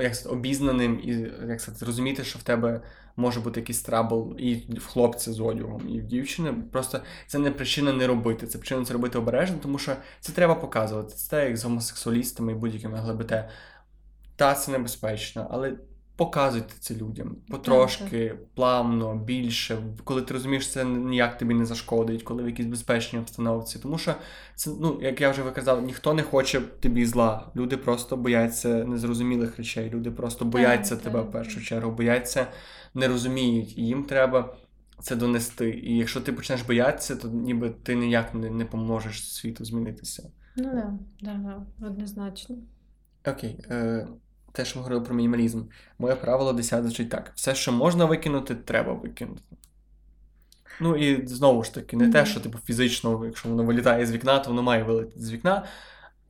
як 0.01 0.13
обізнаним 0.25 0.99
і 0.99 1.11
як 1.49 1.61
сказати, 1.61 1.85
розуміти, 1.85 2.23
що 2.23 2.39
в 2.39 2.43
тебе 2.43 2.81
може 3.19 3.39
бути 3.39 3.59
якийсь 3.59 3.81
trouble 3.81 4.35
і 4.37 4.55
в 4.55 4.87
хлопця 4.87 5.33
з 5.33 5.39
одягом, 5.39 5.89
і 5.89 5.99
в 5.99 6.05
дівчини. 6.05 6.53
Просто 6.71 7.01
це 7.27 7.39
не 7.39 7.51
причина 7.51 7.93
не 7.93 8.07
робити, 8.07 8.47
це 8.47 8.57
причина 8.57 8.85
це 8.85 8.93
робити 8.93 9.17
обережно, 9.17 9.57
тому 9.61 9.77
що 9.77 9.95
це 10.19 10.33
треба 10.33 10.55
показувати. 10.55 11.15
Це 11.15 11.45
як 11.45 11.57
з 11.57 11.63
гомосексуалістами 11.63 12.51
і 12.51 12.55
будь-якими 12.55 12.99
ЛГБТ. 12.99 13.33
Та 14.35 14.53
це 14.53 14.71
небезпечно, 14.71 15.47
але 15.51 15.73
показуйте 16.19 16.73
це 16.79 16.95
людям 16.95 17.35
потрошки, 17.49 18.35
плавно, 18.55 19.15
більше, 19.15 19.77
коли 20.03 20.21
ти 20.21 20.33
розумієш, 20.33 20.71
це 20.71 20.85
ніяк 20.85 21.37
тобі 21.37 21.53
не 21.53 21.65
зашкодить, 21.65 22.23
коли 22.23 22.43
в 22.43 22.47
якійсь 22.47 22.65
безпечній 22.65 23.19
обстановці. 23.19 23.79
Тому 23.79 23.97
що 23.97 24.15
це, 24.55 24.71
ну, 24.81 24.99
як 25.01 25.21
я 25.21 25.29
вже 25.29 25.41
виказав, 25.41 25.81
ніхто 25.81 26.13
не 26.13 26.23
хоче 26.23 26.61
тобі 26.61 27.05
зла. 27.05 27.51
Люди 27.55 27.77
просто 27.77 28.17
бояться 28.17 28.85
незрозумілих 28.85 29.57
речей, 29.57 29.89
люди 29.89 30.11
просто 30.11 30.45
бояться 30.45 30.95
так, 30.95 31.03
тебе 31.03 31.19
так. 31.19 31.29
в 31.29 31.31
першу 31.31 31.61
чергу, 31.61 31.91
бояться, 31.91 32.47
не 32.93 33.07
розуміють, 33.07 33.77
і 33.77 33.81
їм 33.81 34.03
треба. 34.03 34.55
Це 35.01 35.15
донести. 35.15 35.69
І 35.69 35.97
якщо 35.97 36.21
ти 36.21 36.33
почнеш 36.33 36.61
боятися, 36.61 37.15
то 37.15 37.27
ніби 37.27 37.69
ти 37.69 37.95
ніяк 37.95 38.33
не 38.33 38.49
не 38.49 38.65
поможеш 38.65 39.33
світу 39.33 39.65
змінитися. 39.65 40.31
Ну 40.57 40.63
да, 40.63 40.93
да, 41.21 41.33
да, 41.33 41.87
однозначно. 41.87 42.55
Окей. 43.25 43.59
Е, 43.69 44.07
те, 44.59 44.65
що 44.65 44.79
ми 44.79 44.83
говорили 44.83 45.05
про 45.05 45.15
мінімалізм. 45.15 45.63
Моє 45.99 46.15
правило 46.15 46.53
10 46.53 46.83
звучить 46.83 47.09
так: 47.09 47.31
все, 47.35 47.55
що 47.55 47.71
можна 47.71 48.05
викинути, 48.05 48.55
треба 48.55 48.93
викинути. 48.93 49.41
Ну 50.81 50.95
і 50.95 51.27
знову 51.27 51.63
ж 51.63 51.73
таки, 51.73 51.97
не 51.97 52.05
mm-hmm. 52.05 52.11
те, 52.11 52.25
що 52.25 52.39
типу 52.39 52.57
фізично, 52.65 53.25
якщо 53.25 53.49
воно 53.49 53.63
вилітає 53.63 54.05
з 54.05 54.11
вікна, 54.11 54.39
то 54.39 54.49
воно 54.49 54.63
має 54.63 54.83
вилетіти 54.83 55.19
з 55.19 55.31
вікна. 55.31 55.65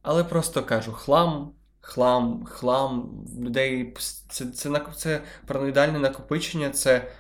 Але 0.02 0.24
просто 0.24 0.64
кажу: 0.64 0.92
хлам, 0.92 1.52
хлам, 1.82 2.46
хлам 2.46 3.10
людей. 3.40 3.94
Це 4.30 4.46
це, 4.46 4.82
це 4.96 5.22
параноїдальне 5.46 6.00
накопичення, 6.00 6.70
це 6.70 7.12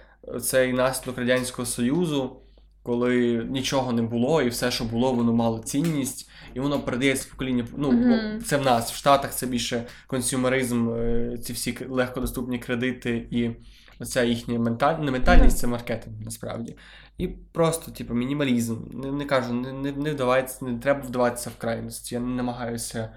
цей 0.41 0.74
наслідок 0.74 1.18
Радянського 1.18 1.66
Союзу, 1.66 2.36
коли 2.84 3.45
нічого 3.49 3.91
не 3.91 4.01
було, 4.01 4.41
і 4.41 4.49
все, 4.49 4.72
що 4.72 4.84
було, 4.84 5.14
воно 5.14 5.34
мало 5.34 5.60
цінність, 5.60 6.29
і 6.54 6.60
воно 6.60 6.80
передається 6.80 7.28
покоління. 7.32 7.66
Ну, 7.78 7.91
mm-hmm. 7.91 8.41
це 8.41 8.58
в 8.58 8.62
нас, 8.62 8.91
в 8.91 8.95
Штатах 8.95 9.34
це 9.34 9.47
більше 9.47 9.84
консюмеризм, 10.08 10.89
е, 10.93 11.38
ці 11.43 11.54
всі 11.54 11.78
легкодоступні 11.89 12.60
кредити 12.60 13.28
і. 13.32 13.50
Оця 14.02 14.24
їхня 14.24 14.60
менталь... 14.60 15.00
не 15.00 15.12
ментальність, 15.12 15.58
це 15.58 15.68
маркетинг 15.68 16.16
насправді. 16.22 16.76
І 17.18 17.28
просто, 17.28 17.91
типу, 17.91 18.14
мінімалізм. 18.14 18.78
Не 18.93 19.12
не 19.12 19.26
кажу, 19.26 19.54
не 19.54 19.74
не, 19.74 19.91
не 19.91 20.12
вдавайтеся, 20.12 20.66
не 20.66 20.80
треба 20.80 21.02
вдаватися 21.02 21.50
в 21.50 21.56
крайності. 21.56 22.16
Я 22.16 22.22
не 22.22 22.36
намагаюся 22.36 23.10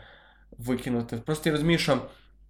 викинути. 0.59 1.16
Просто 1.16 1.49
я 1.49 1.53
розумію, 1.53 1.78
що 1.78 1.99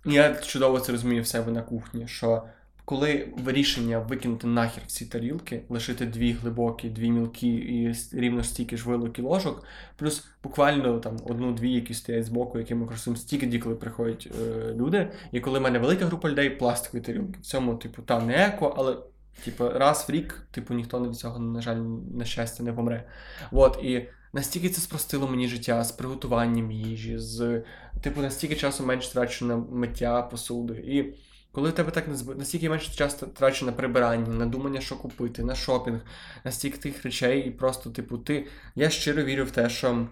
я 0.04 0.34
чудово 0.34 0.80
це 0.80 0.92
розумію 0.92 1.22
в 1.22 1.26
себе 1.26 1.52
на 1.52 1.62
кухні. 1.62 2.08
що 2.08 2.42
коли 2.84 3.28
рішення 3.46 3.98
викинути 3.98 4.46
нахер 4.46 4.82
всі 4.86 5.06
тарілки, 5.06 5.62
лишити 5.68 6.06
дві 6.06 6.32
глибокі, 6.32 6.88
дві 6.88 7.10
мілкі 7.10 7.48
і 7.48 7.94
рівно 8.12 8.44
стільки 8.44 8.76
ж 8.76 8.88
вилок 8.88 9.18
і 9.18 9.22
ложок, 9.22 9.64
плюс 9.96 10.24
буквально 10.42 10.98
там 10.98 11.16
одну-дві, 11.24 11.72
які 11.72 11.94
стоять 11.94 12.24
збоку, 12.24 12.58
які 12.58 12.74
ми 12.74 12.86
користуємо 12.86 13.20
стільки, 13.20 13.58
коли 13.58 13.74
приходять 13.74 14.28
е, 14.40 14.72
люди. 14.74 15.08
І 15.32 15.40
коли 15.40 15.58
в 15.58 15.62
мене 15.62 15.78
велика 15.78 16.06
група 16.06 16.30
людей, 16.30 16.50
пластикові 16.50 17.00
тарілки. 17.00 17.38
В 17.40 17.44
цьому, 17.44 17.74
типу, 17.74 18.02
та 18.02 18.20
не 18.20 18.46
еко, 18.46 18.74
але 18.76 18.96
типу, 19.44 19.68
раз 19.68 20.04
в 20.08 20.12
рік, 20.12 20.46
типу, 20.50 20.74
ніхто 20.74 21.08
від 21.08 21.16
цього, 21.16 21.38
на 21.38 21.60
жаль, 21.60 21.76
на 22.14 22.24
щастя, 22.24 22.62
не 22.62 22.72
помре. 22.72 23.04
От, 23.52 23.78
і 23.82 24.08
настільки 24.32 24.68
це 24.68 24.80
спростило 24.80 25.28
мені 25.28 25.48
життя 25.48 25.84
з 25.84 25.92
приготуванням 25.92 26.70
їжі, 26.72 27.18
з 27.18 27.62
типу, 28.00 28.20
настільки 28.20 28.56
часу 28.56 28.86
менше 28.86 29.12
трачу 29.12 29.46
на 29.46 29.56
миття 29.56 30.22
посуди. 30.22 30.74
І 30.74 31.14
коли 31.52 31.70
в 31.70 31.72
тебе 31.72 31.90
так 31.90 32.08
настільки 32.36 32.70
менше 32.70 32.92
часу 32.92 33.26
трачу 33.26 33.66
на 33.66 33.72
прибирання, 33.72 34.26
на 34.26 34.46
думання, 34.46 34.80
що 34.80 34.96
купити, 34.96 35.44
на 35.44 35.54
шопінг, 35.54 36.00
настільки 36.44 36.78
тих 36.78 37.02
речей, 37.02 37.46
і 37.46 37.50
просто, 37.50 37.90
типу, 37.90 38.18
ти. 38.18 38.46
Я 38.74 38.90
щиро 38.90 39.22
вірю 39.22 39.44
в 39.44 39.50
те, 39.50 39.70
що 39.70 40.06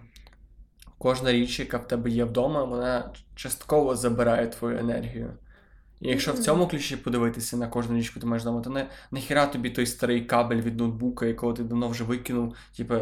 кожна 0.97 1.31
річ, 1.31 1.59
яка 1.59 1.77
в 1.77 1.87
тебе 1.87 2.09
є 2.09 2.25
вдома, 2.25 2.63
вона 2.63 3.11
частково 3.35 3.95
забирає 3.95 4.47
твою 4.47 4.77
енергію. 4.77 5.33
І 6.01 6.09
якщо 6.09 6.33
в 6.33 6.39
цьому 6.39 6.67
ключі 6.67 6.97
подивитися 6.97 7.57
на 7.57 7.67
кожну 7.67 7.97
річ, 7.97 8.07
яку 8.07 8.19
ти 8.19 8.25
маєш 8.25 8.41
вдома, 8.41 8.61
то 8.61 8.69
не 8.69 8.87
нахіра 9.11 9.47
тобі 9.47 9.69
той 9.69 9.85
старий 9.85 10.21
кабель 10.21 10.61
від 10.61 10.77
ноутбука, 10.77 11.25
якого 11.25 11.53
ти 11.53 11.63
давно 11.63 11.87
вже 11.87 12.03
викинув. 12.03 12.55
Типу, 12.77 12.95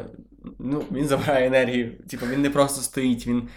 ну, 0.59 0.83
він 0.91 1.07
забирає 1.07 1.47
енергію. 1.47 1.97
Типу, 2.09 2.25
він 2.25 2.41
не 2.41 2.49
просто 2.49 2.81
стоїть, 2.81 3.27
він 3.27 3.49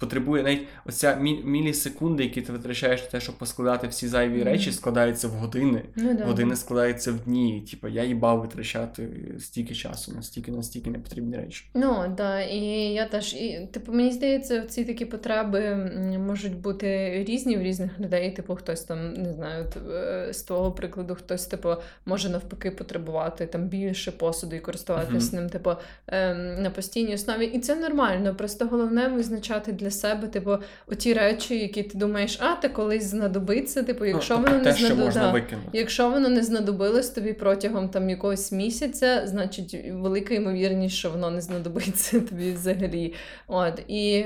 потребує 0.00 0.42
навіть 0.42 0.66
оця 0.86 1.18
мі- 1.22 1.44
мілісекунди, 1.44 2.22
які 2.24 2.42
ти 2.42 2.52
витрачаєш 2.52 3.02
на 3.02 3.06
те, 3.06 3.20
щоб 3.20 3.38
поскладати 3.38 3.86
всі 3.88 4.08
зайві 4.08 4.40
mm-hmm. 4.40 4.44
речі, 4.44 4.72
складаються 4.72 5.28
в 5.28 5.30
години. 5.30 5.82
Ну, 5.96 6.14
да. 6.14 6.24
Години 6.24 6.56
складаються 6.56 7.12
в 7.12 7.18
дні. 7.18 7.66
Типу, 7.70 7.88
я 7.88 8.04
їбав 8.04 8.40
витрачати 8.40 9.08
стільки 9.38 9.74
часу, 9.74 10.12
настільки, 10.16 10.52
настільки 10.52 10.90
непотрібні 10.90 11.36
речі. 11.36 11.64
Ну 11.74 11.94
так, 11.94 12.14
да. 12.14 12.40
і 12.40 12.60
я 12.92 13.06
теж 13.06 13.34
і 13.34 13.68
типу, 13.72 13.92
мені 13.92 14.12
здається, 14.12 14.62
ці 14.62 14.84
такі 14.84 15.04
потреби 15.04 15.74
можуть 16.26 16.56
бути 16.56 16.88
різні 17.28 17.56
в 17.56 17.62
різних 17.62 18.00
людей. 18.00 18.30
Типу, 18.30 18.54
хтось 18.54 18.82
там 18.82 19.12
не 19.14 19.32
знаю, 19.32 19.66
е, 19.90 20.32
з 20.32 20.42
твого 20.42 20.72
прикладу, 20.72 21.14
хтось 21.14 21.46
типу 21.46 21.68
може 22.06 22.28
навпаки 22.28 22.70
потребувати 22.70 23.46
там 23.46 23.68
більше 23.68 24.12
посуду 24.12 24.56
і 24.56 24.60
користуватися 24.60 25.36
mm-hmm. 25.36 25.40
ним, 25.40 25.50
типу 25.50 25.70
ем, 26.06 26.62
на 26.62 26.70
постійній 26.70 27.14
основі. 27.14 27.44
І 27.44 27.60
це 27.60 27.76
нормально. 27.76 28.34
Просто 28.34 28.66
головне 28.66 29.08
визначати 29.08 29.72
для 29.72 29.89
для 29.90 29.96
себе, 29.96 30.28
типу, 30.28 30.56
оті 30.86 31.14
речі, 31.14 31.58
які 31.58 31.82
ти 31.82 31.98
думаєш, 31.98 32.38
а 32.40 32.54
ти 32.54 32.68
колись 32.68 33.04
знадобиться. 33.04 33.82
Типу, 33.82 34.04
якщо 34.04 34.38
ну, 34.38 34.42
воно 34.42 34.58
те, 34.58 34.64
не 34.64 34.72
знадобилось, 34.72 35.14
да, 35.14 35.44
якщо 35.72 36.10
воно 36.10 36.28
не 36.28 36.42
знадобилось 36.42 37.10
тобі 37.10 37.32
протягом 37.32 37.88
там 37.88 38.10
якогось 38.10 38.52
місяця, 38.52 39.22
значить 39.26 39.76
велика 39.92 40.34
ймовірність, 40.34 40.96
що 40.96 41.10
воно 41.10 41.30
не 41.30 41.40
знадобиться 41.40 42.20
тобі 42.30 42.52
взагалі. 42.52 43.14
От 43.46 43.82
і. 43.88 44.24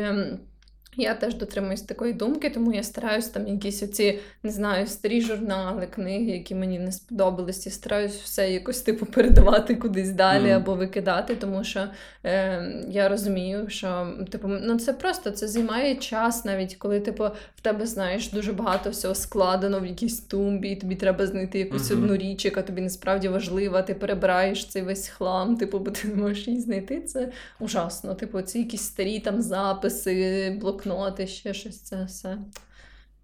Я 0.96 1.14
теж 1.14 1.34
дотримуюсь 1.34 1.82
такої 1.82 2.12
думки, 2.12 2.50
тому 2.50 2.72
я 2.72 2.82
стараюсь 2.82 3.28
там 3.28 3.48
якісь 3.48 3.82
оці, 3.82 4.18
не 4.42 4.50
знаю, 4.50 4.86
старі 4.86 5.20
журнали, 5.20 5.86
книги, 5.94 6.30
які 6.30 6.54
мені 6.54 6.78
не 6.78 6.92
сподобались, 6.92 7.66
і 7.66 7.70
стараюсь 7.70 8.16
все 8.16 8.52
якось 8.52 8.80
типу 8.80 9.06
передавати 9.06 9.74
кудись 9.74 10.10
далі 10.10 10.46
mm. 10.46 10.56
або 10.56 10.74
викидати, 10.74 11.34
тому 11.34 11.64
що 11.64 11.88
е, 12.24 12.84
я 12.88 13.08
розумію, 13.08 13.68
що 13.68 14.14
типу, 14.30 14.48
ну 14.48 14.78
це 14.78 14.92
просто 14.92 15.30
це 15.30 15.48
займає 15.48 15.94
час, 15.94 16.44
навіть 16.44 16.74
коли 16.74 17.00
типу 17.00 17.24
в 17.56 17.60
тебе 17.60 17.86
знаєш 17.86 18.30
дуже 18.30 18.52
багато 18.52 18.90
всього 18.90 19.14
складено 19.14 19.80
в 19.80 19.86
якійсь 19.86 20.20
тумбі, 20.20 20.68
і 20.68 20.76
тобі 20.76 20.94
треба 20.94 21.26
знайти 21.26 21.58
якусь 21.58 21.90
mm-hmm. 21.90 22.04
одну 22.04 22.16
річ, 22.16 22.44
яка 22.44 22.62
тобі 22.62 22.80
насправді 22.80 23.28
важлива. 23.28 23.82
Ти 23.82 23.94
перебираєш 23.94 24.66
цей 24.66 24.82
весь 24.82 25.08
хлам, 25.08 25.56
типу, 25.56 25.78
бо 25.78 25.90
ти 25.90 26.08
не 26.08 26.14
можеш 26.14 26.48
її 26.48 26.60
знайти. 26.60 27.00
Це 27.00 27.32
ужасно. 27.60 28.14
Типу, 28.14 28.42
ці 28.42 28.58
якісь 28.58 28.82
старі 28.82 29.20
там 29.20 29.42
записи, 29.42 30.56
блок 30.60 30.83
блокноти, 30.84 31.26
ще 31.26 31.54
щось 31.54 31.80
це 31.80 32.04
все. 32.04 32.38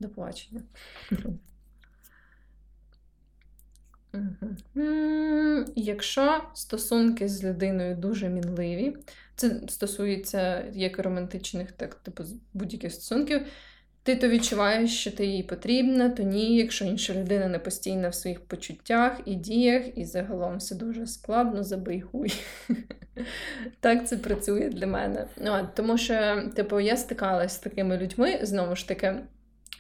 До 0.01 0.09
побачення. 0.09 0.63
Якщо 5.77 6.45
стосунки 6.55 7.29
з 7.29 7.45
людиною 7.45 7.97
дуже 7.97 8.29
мінливі, 8.29 8.97
це 9.37 9.61
стосується 9.69 10.65
як 10.73 10.99
романтичних, 10.99 11.73
так 11.73 11.95
типу 11.95 12.25
будь-яких 12.55 12.93
стосунків, 12.93 13.47
ти 14.03 14.17
то 14.17 14.29
відчуваєш, 14.29 15.01
що 15.01 15.11
ти 15.11 15.27
їй 15.27 15.43
потрібна, 15.43 16.09
то 16.09 16.23
ні, 16.23 16.57
якщо 16.57 16.85
інша 16.85 17.15
людина 17.15 17.49
не 17.49 17.59
постійна 17.59 18.09
в 18.09 18.15
своїх 18.15 18.41
почуттях 18.41 19.21
і 19.25 19.35
діях, 19.35 19.83
і 19.99 20.05
загалом 20.05 20.57
все 20.57 20.75
дуже 20.75 21.07
складно, 21.07 21.65
забий 21.65 22.01
хуй. 22.01 22.33
Так 23.81 24.09
це 24.09 24.17
працює 24.17 24.69
для 24.69 24.87
мене. 24.87 25.27
Тому 25.75 25.99
що, 25.99 26.43
типу, 26.55 26.81
я 26.81 26.97
стикалася 26.97 27.55
з 27.55 27.59
такими 27.59 27.99
людьми, 27.99 28.39
знову 28.43 28.77
ж 28.77 28.89
таки 28.89 29.15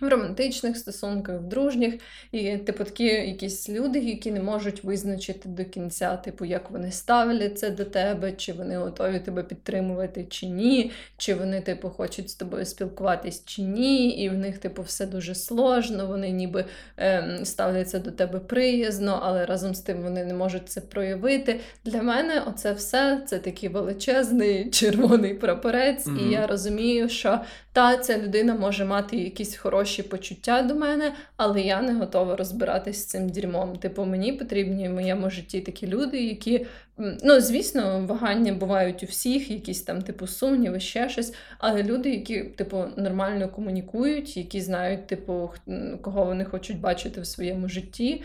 в 0.01 0.09
романтичних 0.09 0.77
стосунках, 0.77 1.41
в 1.41 1.45
дружніх, 1.45 1.95
і 2.33 2.57
типу 2.57 2.85
такі 2.85 3.05
якісь 3.05 3.69
люди, 3.69 3.99
які 3.99 4.33
не 4.33 4.41
можуть 4.41 4.85
визначити 4.85 5.49
до 5.49 5.65
кінця, 5.65 6.17
типу, 6.17 6.45
як 6.45 6.71
вони 6.71 6.93
ставляться 6.93 7.71
до 7.71 7.85
тебе, 7.85 8.33
чи 8.33 8.53
вони 8.53 8.77
готові 8.77 9.21
тебе 9.21 9.43
підтримувати, 9.43 10.27
чи 10.31 10.47
ні, 10.47 10.91
чи 11.17 11.35
вони, 11.35 11.61
типу, 11.61 11.91
хочуть 11.91 12.31
з 12.31 12.35
тобою 12.35 12.65
спілкуватись 12.65 13.45
чи 13.45 13.63
ні, 13.63 14.11
і 14.11 14.29
в 14.29 14.35
них, 14.35 14.59
типу, 14.59 14.83
все 14.83 15.07
дуже 15.07 15.35
сложно, 15.35 16.07
вони 16.07 16.31
ніби 16.31 16.65
ем, 16.97 17.45
ставляться 17.45 17.99
до 17.99 18.11
тебе 18.11 18.39
приязно, 18.39 19.21
але 19.23 19.47
разом 19.47 19.75
з 19.75 19.81
тим 19.81 20.03
вони 20.03 20.25
не 20.25 20.35
можуть 20.35 20.69
це 20.69 20.81
проявити. 20.81 21.61
Для 21.85 22.03
мене 22.03 22.43
оце 22.47 22.73
все 22.73 23.23
це 23.27 23.39
такий 23.39 23.69
величезний 23.69 24.71
червоний 24.71 25.35
прапорець, 25.35 26.07
mm-hmm. 26.07 26.29
і 26.29 26.31
я 26.33 26.47
розумію, 26.47 27.09
що 27.09 27.41
та 27.73 27.97
ця 27.97 28.19
людина 28.19 28.55
може 28.55 28.85
мати 28.85 29.17
якісь 29.17 29.57
хороші 29.57 29.90
почуття 29.99 30.63
до 30.63 30.75
мене, 30.75 31.13
але 31.37 31.61
я 31.61 31.83
не 31.83 31.95
готова 31.95 32.37
розбиратись 32.37 32.97
з 32.97 33.05
цим 33.05 33.29
дерьмом. 33.29 33.77
Типу, 33.77 34.05
мені 34.05 34.33
потрібні 34.33 34.89
в 34.89 34.93
моєму 34.93 35.31
житті 35.31 35.61
такі 35.61 35.87
люди, 35.87 36.25
які, 36.25 36.67
ну, 36.99 37.41
звісно, 37.41 38.07
вагання 38.09 38.53
бувають 38.53 39.03
у 39.03 39.07
всіх, 39.07 39.51
якісь 39.51 39.83
там, 39.83 40.03
типу, 40.03 40.27
сумніви, 40.27 40.81
ще 40.81 41.09
щось. 41.09 41.35
Але 41.59 41.83
люди, 41.83 42.11
які, 42.11 42.43
типу, 42.43 42.85
нормально 42.97 43.49
комунікують, 43.49 44.37
які 44.37 44.61
знають, 44.61 45.07
типу, 45.07 45.51
кого 46.03 46.25
вони 46.25 46.45
хочуть 46.45 46.81
бачити 46.81 47.21
в 47.21 47.27
своєму 47.27 47.69
житті, 47.69 48.23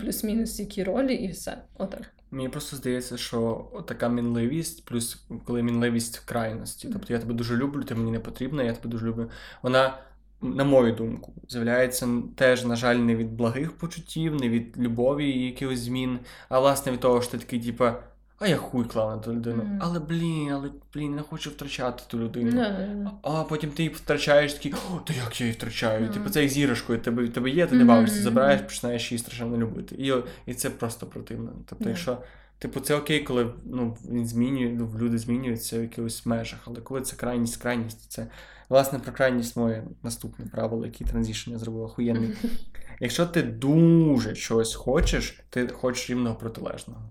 плюс-мінус 0.00 0.60
які 0.60 0.84
ролі, 0.84 1.14
і 1.14 1.28
все. 1.28 1.58
Отак. 1.78 2.12
Мені 2.30 2.48
просто 2.48 2.76
здається, 2.76 3.16
що 3.16 3.68
така 3.88 4.08
мінливість, 4.08 4.84
плюс 4.84 5.22
коли 5.44 5.62
мінливість 5.62 6.18
в 6.18 6.24
крайності. 6.24 6.88
Тобто 6.92 7.12
я 7.12 7.18
тебе 7.18 7.34
дуже 7.34 7.56
люблю, 7.56 7.84
ти 7.84 7.94
мені 7.94 8.10
не 8.10 8.20
потрібна, 8.20 8.62
я 8.62 8.72
тебе 8.72 8.90
дуже 8.90 9.06
люблю. 9.06 9.30
Вона, 9.62 9.98
на 10.42 10.64
мою 10.64 10.92
думку, 10.92 11.32
з'являється 11.48 12.08
теж, 12.34 12.64
на 12.64 12.76
жаль, 12.76 12.96
не 12.96 13.16
від 13.16 13.32
благих 13.32 13.72
почуттів, 13.72 14.34
не 14.34 14.48
від 14.48 14.78
любові 14.78 15.30
і 15.30 15.46
якихось 15.46 15.78
змін, 15.78 16.18
а 16.48 16.60
власне 16.60 16.92
від 16.92 17.00
того, 17.00 17.22
що 17.22 17.32
ти 17.32 17.38
такий, 17.38 17.60
типа. 17.60 17.96
А 18.38 18.48
я 18.48 18.56
хуй 18.56 18.84
клав 18.84 19.10
на 19.10 19.22
ту 19.22 19.32
людину. 19.32 19.62
Mm. 19.62 19.78
Але 19.80 19.98
блін, 19.98 20.50
але 20.52 20.70
блін, 20.94 21.14
не 21.14 21.22
хочу 21.22 21.50
втрачати 21.50 22.02
ту 22.06 22.18
людину. 22.18 22.50
Mm. 22.50 23.10
А 23.22 23.42
потім 23.42 23.70
ти 23.70 23.82
її 23.82 23.94
втрачаєш 23.94 24.52
такий, 24.52 24.72
о, 24.72 24.98
то 25.04 25.12
як 25.12 25.40
я 25.40 25.46
її 25.46 25.58
втрачаю? 25.58 26.06
Mm. 26.06 26.12
Типу 26.12 26.30
це 26.30 26.42
як 26.42 26.50
зірочкою, 26.50 26.98
тебе 26.98 27.28
тебе 27.28 27.50
є, 27.50 27.66
ти 27.66 27.76
не 27.76 27.84
бавишся, 27.84 28.22
забираєш, 28.22 28.60
починаєш 28.60 29.12
її 29.12 29.18
страшенно 29.18 29.56
любити. 29.56 29.94
І 29.98 30.12
і 30.46 30.54
це 30.54 30.70
просто 30.70 31.06
противно. 31.06 31.52
Тобто, 31.66 31.88
якщо, 31.88 32.18
типу, 32.58 32.80
це 32.80 32.94
окей, 32.94 33.20
коли 33.20 33.52
ну, 33.64 33.96
він 34.10 34.26
змінює, 34.26 34.68
ну, 34.68 34.92
люди 34.98 35.18
змінюються 35.18 35.78
в 35.78 35.82
якихось 35.82 36.26
межах, 36.26 36.60
але 36.64 36.80
коли 36.80 37.00
це 37.00 37.16
крайність, 37.16 37.56
крайність, 37.56 38.10
це 38.12 38.26
власне 38.68 38.98
про 38.98 39.12
крайність 39.12 39.56
моє 39.56 39.84
наступне 40.02 40.46
правило, 40.46 40.86
який 40.86 41.06
transition 41.06 41.50
я 41.50 41.58
зробив 41.58 41.82
охуєнний. 41.82 42.30
Якщо 43.00 43.26
ти 43.26 43.42
дуже 43.42 44.34
чогось 44.34 44.74
хочеш, 44.74 45.40
ти 45.50 45.68
хочеш 45.68 46.10
рівного 46.10 46.36
протилежного. 46.36 47.10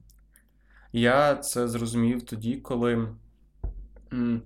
Я 0.94 1.36
це 1.36 1.68
зрозумів 1.68 2.26
тоді, 2.26 2.56
коли 2.56 3.08
м, 4.14 4.42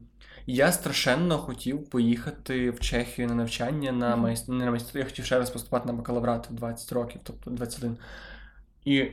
я 0.45 0.71
страшенно 0.71 1.37
хотів 1.37 1.89
поїхати 1.89 2.71
в 2.71 2.79
Чехію 2.79 3.27
на 3.27 3.35
навчання 3.35 3.91
на 3.91 4.15
master, 4.15 4.79
я 4.93 5.05
хотів 5.05 5.25
ще 5.25 5.39
раз 5.39 5.49
поступати 5.49 5.87
на 5.87 5.93
бакалаврат 5.93 6.49
в 6.49 6.53
20 6.53 6.91
років, 6.91 7.21
тобто 7.23 7.51
21. 7.51 7.97
І 8.85 9.11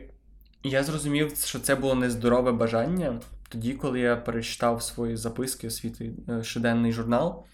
я 0.68 0.84
зрозумів, 0.84 1.36
що 1.44 1.58
це 1.58 1.74
було 1.74 1.94
нездорове 1.94 2.52
бажання 2.52 3.20
тоді, 3.48 3.72
коли 3.72 4.00
я 4.00 4.16
перечитав 4.16 4.82
свої 4.82 5.16
записки, 5.16 5.70
свій 5.70 6.12
е, 6.28 6.44
щоденний 6.44 6.92
журнал. 6.92 7.44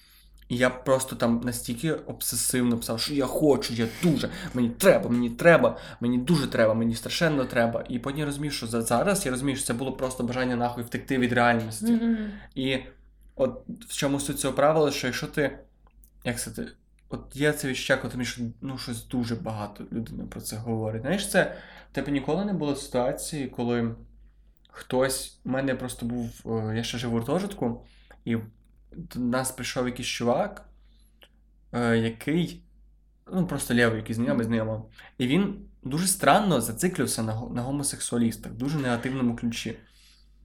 І 0.49 0.57
я 0.57 0.71
просто 0.71 1.17
там 1.17 1.41
настільки 1.45 1.93
обсесивно 1.93 2.77
писав, 2.77 3.01
що 3.01 3.15
я 3.15 3.27
хочу, 3.27 3.75
я 3.75 3.87
дуже, 4.03 4.29
мені 4.55 4.69
треба, 4.69 5.11
мені 5.11 5.31
треба, 5.31 5.79
мені 6.01 6.19
дуже 6.19 6.47
треба, 6.47 6.75
мені 6.75 6.95
страшенно 6.95 7.45
треба. 7.45 7.85
І 7.89 7.99
потім 7.99 8.19
я 8.19 8.27
розумів, 8.27 8.53
що 8.53 8.67
зараз 8.67 9.27
я 9.27 9.33
розумію, 9.33 9.57
що 9.57 9.67
це 9.67 9.75
було 9.75 9.93
просто 9.93 10.25
бажання 10.25 10.57
нахуй 10.57 10.85
втекти 10.85 11.19
від 11.19 11.33
реальності. 11.33 11.93
Мгм. 11.93 12.17
І 12.55 12.79
от 13.37 13.63
в 13.89 13.97
чому 13.97 14.21
суть 14.21 14.41
цього 14.41 14.55
правила, 14.55 14.91
що 14.91 15.07
якщо 15.07 15.27
ти. 15.27 15.59
Як 16.25 16.39
сказати, 16.39 16.73
от 17.09 17.37
є 17.37 17.53
це 17.53 17.69
відчуття, 17.69 17.97
коли 17.97 18.25
що, 18.25 18.43
ну, 18.61 18.79
щось 18.79 19.07
дуже 19.07 19.35
багато 19.35 19.85
людина 19.93 20.25
про 20.31 20.41
це 20.41 20.57
говорить. 20.57 21.03
Знаєш, 21.03 21.31
це 21.31 21.57
тебе 21.93 22.13
ніколи 22.13 22.45
не 22.45 22.53
було 22.53 22.77
ситуації, 22.77 23.49
коли 23.49 23.95
хтось. 24.71 25.41
У 25.45 25.51
мене 25.51 25.75
просто 25.75 26.07
був. 26.07 26.43
е, 26.47 26.77
Я 26.77 26.83
ще 26.83 26.99
жив 26.99 27.11
у 27.11 27.13
гуртожитку, 27.13 27.87
і 28.25 28.37
до 28.93 29.21
нас 29.21 29.53
прийшов 29.53 29.87
якийсь 29.87 30.09
чувак, 30.09 30.69
е, 31.73 31.97
який. 31.99 32.63
Ну, 33.33 33.47
просто 33.47 33.75
лівий, 33.75 33.97
який 33.97 34.15
знайомий 34.15 34.47
знайомо. 34.47 34.91
І 35.19 35.27
він 35.27 35.67
дуже 35.83 36.07
странно 36.07 36.61
зациклився 36.61 37.23
на 37.23 37.63
гомосексуалістах, 37.63 38.53
дуже 38.53 38.79
негативному 38.79 39.37
ключі. 39.37 39.79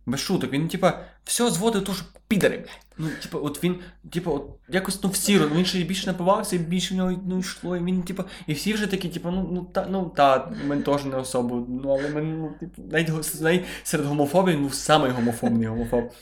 Без 0.07 0.19
шуток, 0.19 0.51
він, 0.51 0.67
типа, 0.67 0.99
все 1.23 1.49
зводив 1.49 1.83
то, 1.83 1.93
що 1.93 2.05
підари, 2.27 2.57
блядь. 2.57 2.79
Ну, 2.97 3.09
типа, 3.23 3.37
от 3.37 3.63
він, 3.63 3.75
типа, 4.11 4.31
от 4.31 4.43
якось 4.69 5.03
ну 5.03 5.09
всі, 5.09 5.39
він 5.39 5.65
ще 5.65 5.83
більше 5.83 6.07
напивався, 6.07 6.55
і 6.55 6.59
більше 6.59 6.93
в 6.93 6.97
нього 6.97 7.21
ну, 7.27 7.39
йшло, 7.39 7.77
і 7.77 7.83
він, 7.83 8.03
типа, 8.03 8.25
і 8.47 8.53
всі 8.53 8.73
вже 8.73 8.87
такі, 8.87 9.09
типа, 9.09 9.31
ну, 9.31 9.49
ну 9.51 9.67
та, 9.73 9.87
ну 9.89 10.11
та, 10.15 10.51
ми 10.67 10.81
теж 10.81 11.05
не 11.05 11.15
особо, 11.15 11.65
ну, 11.69 11.89
але 11.89 12.09
ми, 12.09 12.21
ну, 12.21 12.53
типу, 12.59 12.81
навіть, 12.91 13.41
навіть 13.41 13.65
серед 13.83 14.05
гомофобів 14.05 14.53
він 14.53 14.61
був 14.61 14.73
самий 14.73 15.11
гомофобний 15.11 15.67
гомофоб. 15.67 16.13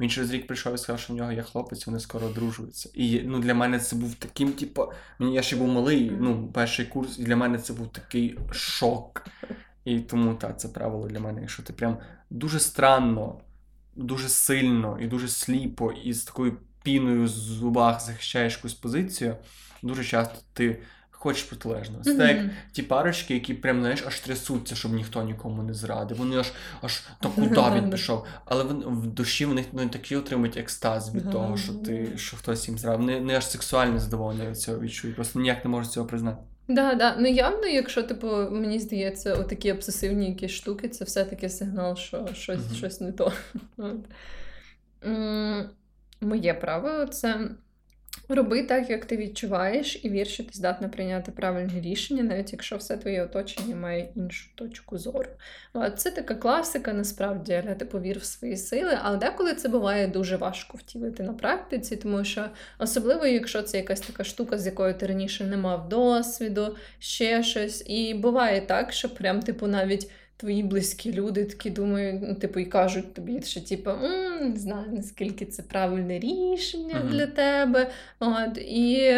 Він 0.00 0.10
через 0.10 0.30
рік 0.30 0.46
прийшов 0.46 0.74
і 0.74 0.78
сказав, 0.78 1.00
що 1.00 1.12
в 1.12 1.16
нього 1.16 1.32
є 1.32 1.42
хлопець, 1.42 1.86
вони 1.86 2.00
скоро 2.00 2.26
одружуються. 2.26 2.90
І 2.94 3.20
ну, 3.24 3.38
для 3.38 3.54
мене 3.54 3.78
це 3.78 3.96
був 3.96 4.14
таким, 4.14 4.52
типу, 4.52 4.92
мені 5.18 5.34
я 5.34 5.42
ще 5.42 5.56
був 5.56 5.68
малий, 5.68 6.12
ну, 6.20 6.48
перший 6.54 6.86
курс, 6.86 7.18
і 7.18 7.22
для 7.22 7.36
мене 7.36 7.58
це 7.58 7.72
був 7.72 7.88
такий 7.88 8.38
шок. 8.50 9.26
І 9.84 10.00
тому 10.00 10.34
так, 10.34 10.60
це 10.60 10.68
правило 10.68 11.08
для 11.08 11.20
мене, 11.20 11.40
якщо 11.40 11.62
ти 11.62 11.72
прям 11.72 11.98
дуже 12.30 12.60
странно, 12.60 13.40
дуже 13.96 14.28
сильно 14.28 14.98
і 15.00 15.06
дуже 15.06 15.28
сліпо, 15.28 15.92
і 15.92 16.12
з 16.12 16.24
такою 16.24 16.56
піною 16.82 17.24
в 17.24 17.28
зубах 17.28 18.00
захищаєш 18.00 18.56
якусь 18.56 18.74
позицію, 18.74 19.36
дуже 19.82 20.04
часто 20.04 20.34
ти 20.52 20.82
хочеш 21.20 21.42
протилежного. 21.42 22.04
Це 22.04 22.14
так, 22.14 22.36
як 22.36 22.46
ті 22.72 22.82
парочки, 22.82 23.34
які 23.34 23.54
прям, 23.54 23.80
знаєш, 23.80 24.04
аж 24.06 24.20
трясуться, 24.20 24.74
щоб 24.74 24.92
ніхто 24.92 25.22
нікому 25.22 25.62
не 25.62 25.74
зрадив. 25.74 26.16
Вони 26.16 26.36
аж 26.36 26.52
аж 26.82 27.02
та 27.20 27.28
куди 27.28 27.60
він 27.74 27.90
пішов. 27.90 28.26
Але 28.44 28.64
вони 28.64 28.86
в 28.86 29.06
душі 29.06 29.44
вони 29.44 29.64
ну, 29.72 29.88
такі 29.88 30.16
отримують 30.16 30.56
екстаз 30.56 31.14
від 31.14 31.24
Да, 31.24 31.30
того, 31.30 31.56
що 31.56 31.72
ти 31.72 32.12
що 32.16 32.36
хтось 32.36 32.68
їм 32.68 32.78
зрадив. 32.78 33.00
Вони, 33.00 33.18
вони 33.18 33.34
аж 33.34 33.46
сексуальне 33.46 33.98
задоволення 33.98 34.50
від 34.50 34.58
цього 34.58 34.80
відчують. 34.80 35.16
Просто 35.16 35.40
ніяк 35.40 35.64
не 35.64 35.70
можуть 35.70 35.92
цього 35.92 36.06
признати. 36.06 36.42
Да, 36.74 36.94
да. 36.94 37.16
Ну 37.18 37.28
явно, 37.28 37.66
якщо, 37.66 38.02
типу, 38.02 38.26
мені 38.50 38.78
здається, 38.78 39.34
отакі 39.34 39.72
обсесивні 39.72 40.28
якісь 40.28 40.50
штуки, 40.50 40.88
це 40.88 41.04
все-таки 41.04 41.48
сигнал, 41.48 41.96
що 41.96 42.28
щось, 42.34 42.66
Мгм. 42.66 42.74
щось 42.74 43.00
не 43.00 43.12
то. 43.12 43.32
Моє 46.20 46.54
правило 46.54 47.06
це 47.06 47.50
роби 48.34 48.62
так, 48.62 48.90
як 48.90 49.04
ти 49.04 49.16
відчуваєш, 49.16 50.00
і 50.04 50.10
вір, 50.10 50.26
що 50.26 50.44
ти 50.44 50.50
здатна 50.52 50.88
прийняти 50.88 51.32
правильне 51.32 51.80
рішення, 51.80 52.22
навіть 52.22 52.52
якщо 52.52 52.76
все 52.76 52.96
твоє 52.96 53.22
оточення 53.22 53.76
має 53.76 54.08
іншу 54.16 54.48
точку 54.54 54.98
зору. 54.98 55.28
От, 55.72 56.00
Це 56.00 56.10
така 56.10 56.34
класика, 56.34 56.92
насправді, 56.92 57.62
але 57.64 57.74
ти 57.74 57.84
повір 57.84 58.18
в 58.18 58.24
свої 58.24 58.56
сили, 58.56 58.98
але 59.02 59.16
деколи 59.16 59.54
це 59.54 59.68
буває 59.68 60.06
дуже 60.06 60.36
важко 60.36 60.78
втілити 60.78 61.22
на 61.22 61.32
практиці, 61.32 61.96
тому 61.96 62.24
що 62.24 62.44
Особливо, 62.78 63.26
якщо 63.26 63.62
це 63.62 63.76
якась 63.76 64.00
така 64.00 64.24
штука, 64.24 64.58
з 64.58 64.66
якою 64.66 64.94
ти 64.94 65.06
раніше 65.06 65.44
не 65.44 65.56
мав 65.56 65.88
досвіду, 65.88 66.76
ще 66.98 67.42
щось. 67.42 67.82
І 67.86 68.14
буває 68.14 68.60
так, 68.60 68.92
що 68.92 69.14
прям, 69.14 69.40
типу, 69.40 69.66
навіть 69.66 70.10
твої 70.40 70.62
близькі 70.62 71.12
люди 71.12 71.44
такі 71.44 71.70
думають, 71.70 72.22
ну, 72.22 72.34
типу, 72.34 72.60
і 72.60 72.64
кажуть 72.64 73.14
тобі, 73.14 73.42
що 73.42 73.60
типу, 73.60 73.90
«М, 73.90 74.50
не 74.50 74.56
знаю, 74.56 74.86
наскільки 74.92 75.46
це 75.46 75.62
правильне 75.62 76.18
рішення 76.18 77.00
Мгм. 77.00 77.08
для 77.08 77.26
тебе. 77.26 77.90
От, 78.20 78.58
і 78.58 79.12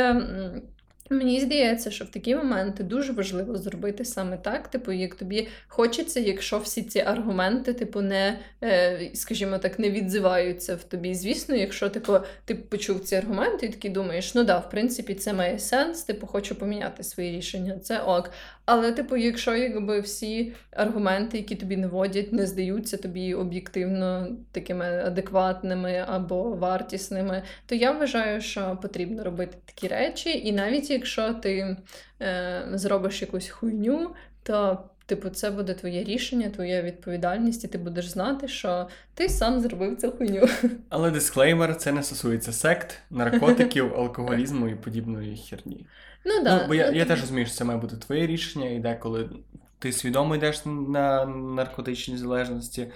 мені 1.11 1.41
здається, 1.41 1.91
що 1.91 2.05
в 2.05 2.09
такі 2.09 2.35
моменти 2.37 2.85
дуже 2.85 3.13
важливо 3.13 3.57
зробити 3.57 4.05
саме 4.05 4.37
так, 4.37 4.69
типу, 4.69 4.93
як 4.93 5.15
тобі 5.15 5.49
хочеться, 5.69 6.21
якщо 6.21 6.59
всі 6.59 6.83
ці 6.83 6.99
аргументи, 7.01 7.73
типу, 7.73 8.01
не, 8.01 8.39
е, 8.63 9.11
скажімо 9.15 9.59
так, 9.59 9.79
не 9.79 9.91
відзиваються 9.91 10.75
в 10.75 10.85
тобі. 10.85 11.15
Звісно, 11.15 11.55
якщо 11.55 11.89
типу, 11.91 12.13
ти 12.45 12.55
почув 12.55 13.01
ці 13.01 13.17
аргументи 13.17 13.67
і 13.67 13.69
такий 13.69 13.91
думаєш, 13.91 14.35
ну 14.35 14.45
да, 14.45 14.59
в 14.59 14.71
принципі, 14.71 15.15
це 15.15 15.33
має 15.33 15.59
сенс, 15.59 16.03
типу, 16.03 16.27
хочу 16.27 16.55
поміняти 16.55 17.03
свої 17.03 17.37
рішення, 17.37 17.79
це 17.79 18.01
ок. 18.01 18.31
Але, 18.65 18.93
типу, 18.93 19.17
якщо 19.17 19.57
якби 19.57 20.01
всі 20.01 20.53
аргументи, 20.71 21.37
які 21.37 21.57
тобі 21.57 21.77
наводять, 21.77 22.33
не 22.33 22.47
здаються 22.47 22.97
тобі 22.97 23.35
об'єктивно 23.35 24.29
такими 24.53 24.87
адекватними 24.87 26.05
або 26.09 26.43
вартісними, 26.43 27.43
то 27.67 27.75
я 27.75 27.93
вважаю, 27.93 28.41
що 28.41 28.79
потрібно 28.83 29.25
робити 29.25 29.59
такі 29.65 29.89
речі, 29.89 30.39
і 30.47 30.53
навіть 30.53 30.91
якщо 30.91 31.35
ти 31.35 31.77
е, 32.21 32.63
зробиш 32.73 33.23
якусь 33.23 33.49
хуйню, 33.49 34.15
то. 34.43 34.85
Типу, 35.13 35.31
це 35.31 35.51
буде 35.51 35.75
твоє 35.75 36.05
рішення, 36.05 36.51
твоя 36.51 36.83
відповідальність, 36.83 37.65
і 37.65 37.69
ти 37.69 37.79
будеш 37.79 38.09
знати, 38.09 38.49
що 38.49 38.89
ти 39.15 39.29
сам 39.29 39.61
зробив 39.61 39.97
цю 39.97 40.13
хуйню. 40.13 40.49
Але 40.89 41.11
дисклеймер, 41.11 41.77
це 41.77 41.93
не 41.93 42.03
стосується 42.03 42.53
сект, 42.53 42.99
наркотиків, 43.11 43.95
алкоголізму 43.99 44.69
і 44.69 44.75
подібної 44.75 45.37
херні. 45.37 45.87
Ну 46.25 46.45
да. 46.45 46.57
Ну, 46.57 46.69
бо 46.69 46.75
я, 46.75 46.91
ну, 46.91 46.97
я 46.97 47.05
теж 47.05 47.21
розумію, 47.21 47.47
що 47.47 47.55
це 47.55 47.65
має 47.65 47.81
бути 47.81 47.97
твоє 47.97 48.27
рішення, 48.27 48.71
і 48.71 48.79
деколи 48.79 49.31
ти 49.79 49.93
свідомо 49.93 50.37
йдеш 50.37 50.67
на 50.67 51.27
наркотичні 51.27 52.17
залежності, 52.17 52.87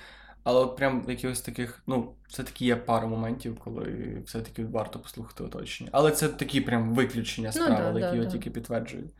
але 0.44 0.60
от 0.60 0.76
прям 0.76 1.04
якихось 1.08 1.40
таких, 1.40 1.82
ну, 1.86 2.12
все-таки 2.28 2.64
є 2.64 2.76
пару 2.76 3.08
моментів, 3.08 3.58
коли 3.64 4.18
все-таки 4.26 4.64
варто 4.64 4.98
послухати 4.98 5.44
оточення. 5.44 5.90
Але 5.92 6.10
це 6.10 6.28
такі 6.28 6.60
прям 6.60 6.94
виключення 6.94 7.52
з 7.52 7.56
Ну, 7.56 7.66
да, 7.68 7.86
які 7.86 8.00
да, 8.00 8.14
його 8.14 8.24
да. 8.24 8.30
тільки 8.30 8.50
підтверджують. 8.50 9.10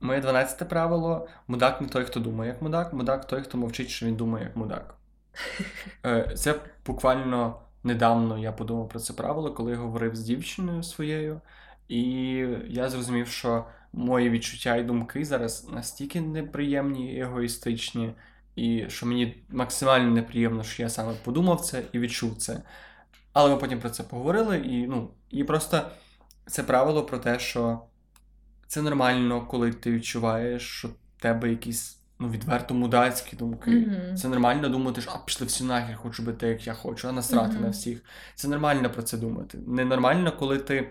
Моє 0.00 0.20
дванадцяте 0.20 0.64
правило: 0.64 1.28
мудак 1.48 1.80
не 1.80 1.88
той, 1.88 2.04
хто 2.04 2.20
думає 2.20 2.50
як 2.50 2.62
мудак, 2.62 2.92
мудак 2.92 3.26
той, 3.26 3.42
хто 3.42 3.58
мовчить, 3.58 3.88
що 3.88 4.06
він 4.06 4.16
думає 4.16 4.44
як 4.44 4.56
мудак. 4.56 4.94
Е, 6.06 6.32
Це 6.36 6.60
буквально 6.86 7.60
недавно 7.84 8.38
я 8.38 8.52
подумав 8.52 8.88
про 8.88 9.00
це 9.00 9.12
правило, 9.12 9.54
коли 9.54 9.72
я 9.72 9.78
говорив 9.78 10.16
з 10.16 10.20
дівчиною 10.20 10.82
своєю, 10.82 11.40
і 11.88 12.00
я 12.68 12.88
зрозумів, 12.88 13.28
що 13.28 13.64
мої 13.92 14.30
відчуття 14.30 14.76
і 14.76 14.84
думки 14.84 15.24
зараз 15.24 15.68
настільки 15.68 16.20
неприємні 16.20 17.14
і 17.14 17.20
егоїстичні, 17.20 18.14
і 18.56 18.84
що 18.88 19.06
мені 19.06 19.44
максимально 19.48 20.10
неприємно, 20.10 20.62
що 20.62 20.82
я 20.82 20.88
саме 20.88 21.14
подумав 21.24 21.60
це 21.60 21.82
і 21.92 21.98
відчув 21.98 22.36
це. 22.36 22.62
Але 23.32 23.50
ми 23.50 23.56
потім 23.56 23.80
про 23.80 23.90
це 23.90 24.02
поговорили, 24.02 24.58
і 24.58 24.86
ну, 24.86 25.10
і 25.30 25.44
просто 25.44 25.90
це 26.46 26.62
правило 26.62 27.04
про 27.04 27.18
те, 27.18 27.38
що 27.38 27.80
це 28.68 28.82
нормально, 28.82 29.46
коли 29.46 29.72
ти 29.72 29.92
відчуваєш, 29.92 30.62
що 30.62 30.88
в 30.88 30.92
тебе 31.20 31.50
якісь 31.50 31.98
ну, 32.18 32.30
відверто 32.30 32.74
мудацькі 32.74 33.36
думки. 33.36 33.70
Мгм. 33.70 34.16
Це 34.16 34.28
нормально 34.28 34.68
думати, 34.68 35.00
що 35.00 35.10
а 35.14 35.18
пішли 35.18 35.46
всі 35.46 35.64
нахер, 35.64 35.96
хочу 35.96 36.22
бути 36.22 36.46
як 36.46 36.66
я 36.66 36.74
хочу, 36.74 37.08
а 37.08 37.12
насрати 37.12 37.54
Мгм. 37.54 37.62
на 37.62 37.70
всіх. 37.70 38.04
Це 38.34 38.48
нормально 38.48 38.90
про 38.90 39.02
це 39.02 39.16
думати. 39.16 39.58
Ненормально, 39.66 40.32
коли 40.38 40.58
ти 40.58 40.90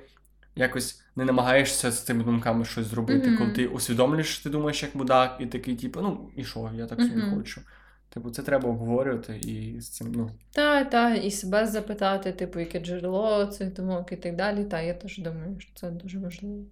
якось 0.56 1.02
не 1.16 1.26
намагаєшся 1.26 1.92
з 1.92 2.04
цими 2.04 2.24
думками 2.24 2.66
щось 2.66 2.86
зробити, 2.86 3.28
Мгм. 3.28 3.38
коли 3.38 3.52
ти 3.52 3.68
усвідомлюєш, 3.68 4.28
що 4.28 4.44
ти 4.44 4.50
думаєш 4.50 4.84
як 4.84 4.96
мудак, 4.96 5.38
і 5.40 5.46
такий, 5.46 5.76
типу, 5.76 6.02
ну 6.02 6.30
і 6.36 6.44
що, 6.44 6.72
я 6.76 6.86
так 6.86 7.02
собі 7.02 7.22
хочу. 7.22 7.62
Типу, 8.10 8.30
це 8.30 8.42
треба 8.44 8.70
обговорювати 8.70 9.38
і 9.38 9.82
з 9.82 9.90
цим, 9.90 10.12
ну. 10.12 10.32
Та, 10.52 10.84
та, 10.84 11.16
і 11.16 11.32
себе 11.32 11.68
запитати, 11.68 12.32
типу, 12.32 12.60
яке 12.60 12.80
джерело 12.80 13.46
цих 13.46 13.74
думок 13.74 14.12
і 14.12 14.16
так 14.16 14.36
далі. 14.36 14.66
Та, 14.66 14.82
я 14.82 14.94
теж 14.94 15.18
думаю, 15.18 15.60
що 15.60 15.72
це 15.76 15.92
дуже 15.92 16.20
важливо. 16.20 16.64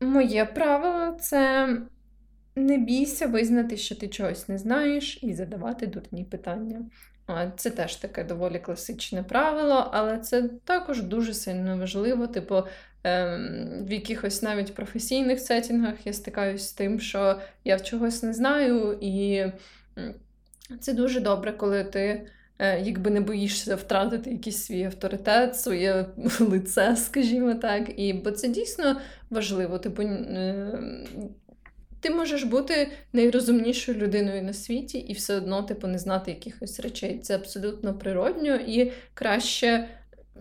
Моє 0.00 0.44
правило 0.44 1.16
це 1.20 1.68
не 2.56 2.78
бійся 2.78 3.26
визнати, 3.26 3.76
що 3.76 3.96
ти 3.96 4.08
чогось 4.08 4.48
не 4.48 4.58
знаєш, 4.58 5.18
і 5.22 5.34
задавати 5.34 5.86
дурні 5.86 6.24
питання. 6.24 6.82
Це 7.56 7.70
теж 7.70 7.96
таке 7.96 8.24
доволі 8.24 8.58
класичне 8.58 9.22
правило, 9.22 9.90
але 9.92 10.18
це 10.18 10.42
також 10.64 11.02
дуже 11.02 11.34
сильно 11.34 11.78
важливо. 11.78 12.26
Типу, 12.26 12.62
ем, 13.04 13.84
в 13.88 13.92
якихось 13.92 14.42
навіть 14.42 14.74
професійних 14.74 15.40
сетінгах 15.40 16.06
я 16.06 16.12
стикаюсь 16.12 16.68
з 16.68 16.72
тим, 16.72 17.00
що 17.00 17.40
я 17.64 17.80
чогось 17.80 18.22
не 18.22 18.32
знаю, 18.32 18.98
і 19.00 19.44
Це 20.80 20.92
дуже 20.92 21.20
добре, 21.20 21.52
коли 21.52 21.84
ти 21.84 22.26
якби 22.58 23.10
не 23.10 23.20
боїшся 23.20 23.76
втратити 23.76 24.30
якийсь 24.30 24.64
свій 24.64 24.84
авторитет, 24.84 25.56
своє 25.56 26.06
лице, 26.40 26.96
скажімо 26.96 27.54
так. 27.54 27.90
І, 27.96 28.12
Бо 28.12 28.30
це 28.30 28.48
дійсно 28.48 29.00
важливо. 29.30 29.78
Типу, 29.78 30.02
е, 30.02 30.78
ти 32.00 32.10
можеш 32.10 32.42
бути 32.42 32.88
найрозумнішою 33.12 33.98
людиною 33.98 34.42
на 34.42 34.52
світі 34.52 34.98
і 34.98 35.12
все 35.12 35.36
одно 35.36 35.62
типу, 35.62 35.86
не 35.86 35.98
знати 35.98 36.30
якихось 36.30 36.80
речей. 36.80 37.18
Це 37.18 37.34
абсолютно 37.34 37.94
природньо 37.94 38.54
і 38.54 38.92
краще 39.14 39.88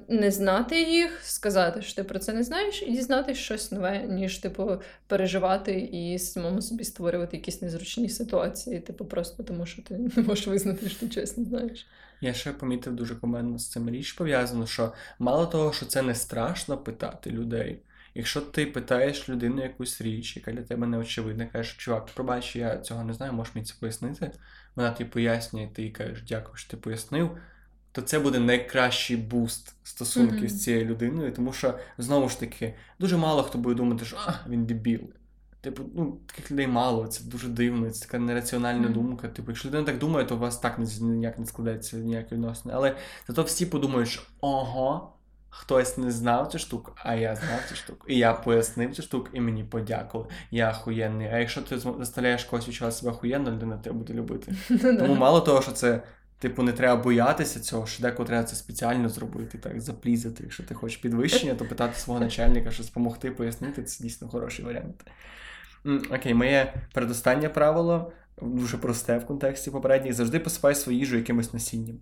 не 0.08 0.32
знати 0.32 0.82
їх, 0.82 1.20
сказати, 1.24 1.82
що 1.82 1.96
ти 1.96 2.04
про 2.04 2.20
це 2.20 2.34
не 2.34 2.44
знаєш, 2.44 2.84
і 2.84 2.92
дізнатися 2.92 3.42
щось 3.42 3.72
нове, 3.72 4.04
ніж 4.08 4.38
типу 4.38 4.82
переживати 5.08 5.80
і 5.80 6.20
самому 6.20 6.62
собі 6.62 6.84
створювати 6.84 7.38
якісь 7.38 7.62
незручні 7.62 8.10
ситуації, 8.10 8.80
типу, 8.80 9.06
просто 9.06 9.44
тому 9.44 9.66
що 9.66 9.82
ти 9.82 9.98
не 9.98 10.24
можеш 10.24 10.48
визнати, 10.48 10.90
що 10.90 11.08
ти 11.08 11.20
не 11.20 11.46
знаєш. 11.46 11.88
Я 12.22 12.34
ще 12.34 12.52
помітив 12.52 12.96
дуже 12.96 13.16
коментно 13.16 13.60
з 13.60 13.70
цим 13.70 13.90
річ 13.90 14.12
пов'язано, 14.12 14.68
що 14.68 14.94
мало 15.20 15.46
того, 15.46 15.74
що 15.74 15.86
це 15.86 16.02
не 16.02 16.16
страшно 16.16 16.78
питати 16.78 17.30
людей. 17.30 17.80
Якщо 18.16 18.42
ти 18.42 18.66
питаєш 18.66 19.30
людину 19.30 19.64
якусь 19.64 20.02
річ, 20.02 20.36
яка 20.36 20.52
для 20.52 20.62
тебе 20.62 20.88
не 20.88 20.98
очевидна, 20.98 21.46
кажеш, 21.46 21.76
чувак, 21.78 22.06
пробач, 22.06 22.56
я 22.56 22.78
цього 22.78 23.04
не 23.04 23.14
знаю, 23.14 23.34
можеш 23.34 23.56
мені 23.56 23.68
це 23.68 23.76
пояснити. 23.80 24.32
Вона 24.76 24.92
тобі 24.92 25.10
пояснює, 25.10 25.70
ти 25.74 25.90
кажеш, 25.90 26.24
дякую, 26.28 26.56
що 26.56 26.72
ти 26.72 26.78
пояснив 26.78 27.38
то 27.94 28.02
це 28.02 28.20
буде 28.20 28.40
найкращий 28.40 29.18
буст 29.18 29.76
стосунків 29.84 30.44
mm-hmm. 30.44 30.50
з 30.50 30.64
цією 30.64 30.86
людиною, 30.86 31.32
тому 31.32 31.54
що 31.54 31.80
знову 31.98 32.30
ж 32.30 32.40
таки 32.40 32.74
дуже 33.00 33.18
мало 33.18 33.44
хто 33.44 33.58
буде 33.58 33.76
думати, 33.76 34.06
що 34.06 34.18
а, 34.28 34.50
він 34.50 34.66
дебіл. 34.66 35.00
Типу, 35.62 35.84
ну, 35.96 36.18
таких 36.26 36.52
людей 36.52 36.68
мало, 36.68 37.08
це 37.08 37.24
дуже 37.24 37.48
дивно, 37.48 37.90
це 37.90 38.06
така 38.06 38.20
нераціональна 38.20 38.88
mm-hmm. 38.88 38.94
думка. 38.94 39.28
Типу, 39.28 39.52
якщо 39.52 39.68
людина 39.68 39.84
так 39.84 39.98
думає, 39.98 40.26
то 40.26 40.36
у 40.36 40.40
вас 40.40 40.58
так 40.58 40.80
ніяк 41.00 41.40
не 41.40 41.46
складається 41.46 41.98
ніякі 41.98 42.36
відносини. 42.36 42.74
Але 42.78 42.96
зато 43.28 43.44
всі 43.44 43.66
подумають, 43.66 44.10
що 44.10 44.22
ого, 44.42 45.14
хтось 45.50 45.98
не 45.98 46.12
знав 46.12 46.48
цю 46.48 46.60
штуку, 46.60 46.92
а 46.96 47.16
я 47.16 47.36
знав 47.36 47.60
цю 47.70 47.76
штуку. 47.76 48.08
І 48.08 48.18
я 48.18 48.34
пояснив 48.34 48.96
цю 48.96 49.02
штуку, 49.02 49.28
і 49.34 49.42
мені 49.42 49.64
подякували. 49.64 50.30
Я 50.52 50.72
охуєнний. 50.72 51.28
А 51.28 51.38
якщо 51.38 51.62
ти 51.62 51.78
заставляєш 51.78 52.44
когось 52.44 52.68
відчувати 52.68 52.96
себе 52.96 53.12
охуєнно, 53.12 53.52
людина 53.52 53.78
тебе 53.78 53.96
буде 53.96 54.14
любити. 54.14 54.56
Тому 54.82 55.16
мало 55.16 55.42
того, 55.42 55.62
що 55.62 55.72
це 55.72 56.04
Типу, 56.44 56.64
не 56.64 56.74
треба 56.74 57.04
боятися 57.04 57.60
цього, 57.60 57.88
що 57.88 58.04
деколи 58.04 58.28
треба 58.28 58.44
це 58.44 58.56
спеціально 58.56 59.10
зробити, 59.10 59.58
так, 59.58 59.82
заплізати. 59.82 60.44
Якщо 60.44 60.64
ти 60.64 60.74
хочеш 60.76 60.98
підвищення, 60.98 61.56
то 61.56 61.66
питати 61.66 62.00
свого 62.00 62.20
начальника, 62.20 62.72
щось 62.72 62.88
допомогти, 62.88 63.32
пояснити, 63.32 63.84
це 63.84 64.04
дійсно 64.04 64.28
хороший 64.28 64.66
варіант. 64.66 65.06
Окей, 65.86 66.34
моє 66.34 66.74
передостаннє 66.94 67.50
правило, 67.50 68.12
дуже 68.42 68.78
просте 68.78 69.18
в 69.18 69.26
контексті 69.26 69.72
попередніх, 69.72 70.14
завжди 70.14 70.40
посипай 70.40 70.76
свою 70.76 70.98
їжу 70.98 71.18
якимось 71.18 71.54
насінням. 71.54 71.98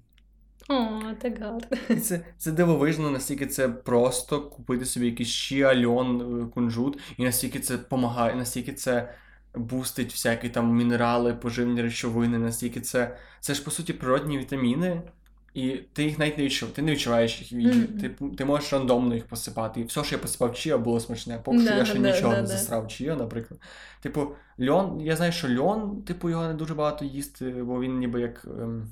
О, 0.69 1.01
так 1.21 1.39
гарно. 1.39 1.97
Це 2.01 2.21
це 2.37 2.51
дивовижно, 2.51 3.11
настільки 3.11 3.47
це 3.47 3.69
просто 3.69 4.41
купити 4.41 4.85
собі 4.85 5.05
якийсь 5.05 5.29
щі, 5.29 5.85
льон, 5.85 6.41
е, 6.41 6.45
кунжут, 6.53 6.99
і 7.17 7.23
настільки 7.23 7.59
це 7.59 7.77
допомагає, 7.77 8.35
настільки 8.35 8.73
це 8.73 9.13
бустить 9.55 10.11
всякі 10.11 10.49
там 10.49 10.75
мінерали, 10.75 11.33
поживні 11.33 11.81
речовини, 11.81 12.37
настільки 12.37 12.81
це. 12.81 13.17
Це 13.39 13.53
ж 13.53 13.63
по 13.63 13.71
суті 13.71 13.93
природні 13.93 14.37
вітаміни, 14.37 15.01
і 15.53 15.69
ти 15.93 16.03
їх 16.03 16.19
навіть 16.19 16.37
не 16.37 16.43
відчуваєш, 16.43 16.75
ти 16.75 16.81
не 16.81 16.91
відчуваєш 16.91 17.41
їх 17.41 17.51
в 17.51 17.59
їжі. 17.59 17.79
Mm-hmm. 17.79 18.29
Ти 18.29 18.35
ти 18.35 18.45
можеш 18.45 18.73
рандомно 18.73 19.15
їх 19.15 19.25
посипати. 19.25 19.81
І 19.81 19.83
все, 19.83 20.03
що 20.03 20.15
я 20.15 20.21
посипав 20.21 20.53
чия, 20.53 20.77
було 20.77 20.99
смачне. 20.99 21.39
Поки 21.43 21.59
що 21.59 21.73
я 21.73 21.85
ще 21.85 21.99
да, 21.99 22.11
нічого 22.11 22.33
да, 22.33 22.41
не 22.41 22.47
засрав 22.47 22.87
чия, 22.87 23.15
наприклад. 23.15 23.59
Типу, 24.01 24.27
льон, 24.61 25.01
я 25.01 25.15
знаю, 25.15 25.31
що 25.31 25.55
льон, 25.55 26.01
типу, 26.01 26.29
його 26.29 26.47
не 26.47 26.53
дуже 26.53 26.73
багато 26.73 27.05
їсти, 27.05 27.51
бо 27.51 27.81
він 27.81 27.97
ніби 27.97 28.21
як. 28.21 28.45
Ем 28.45 28.87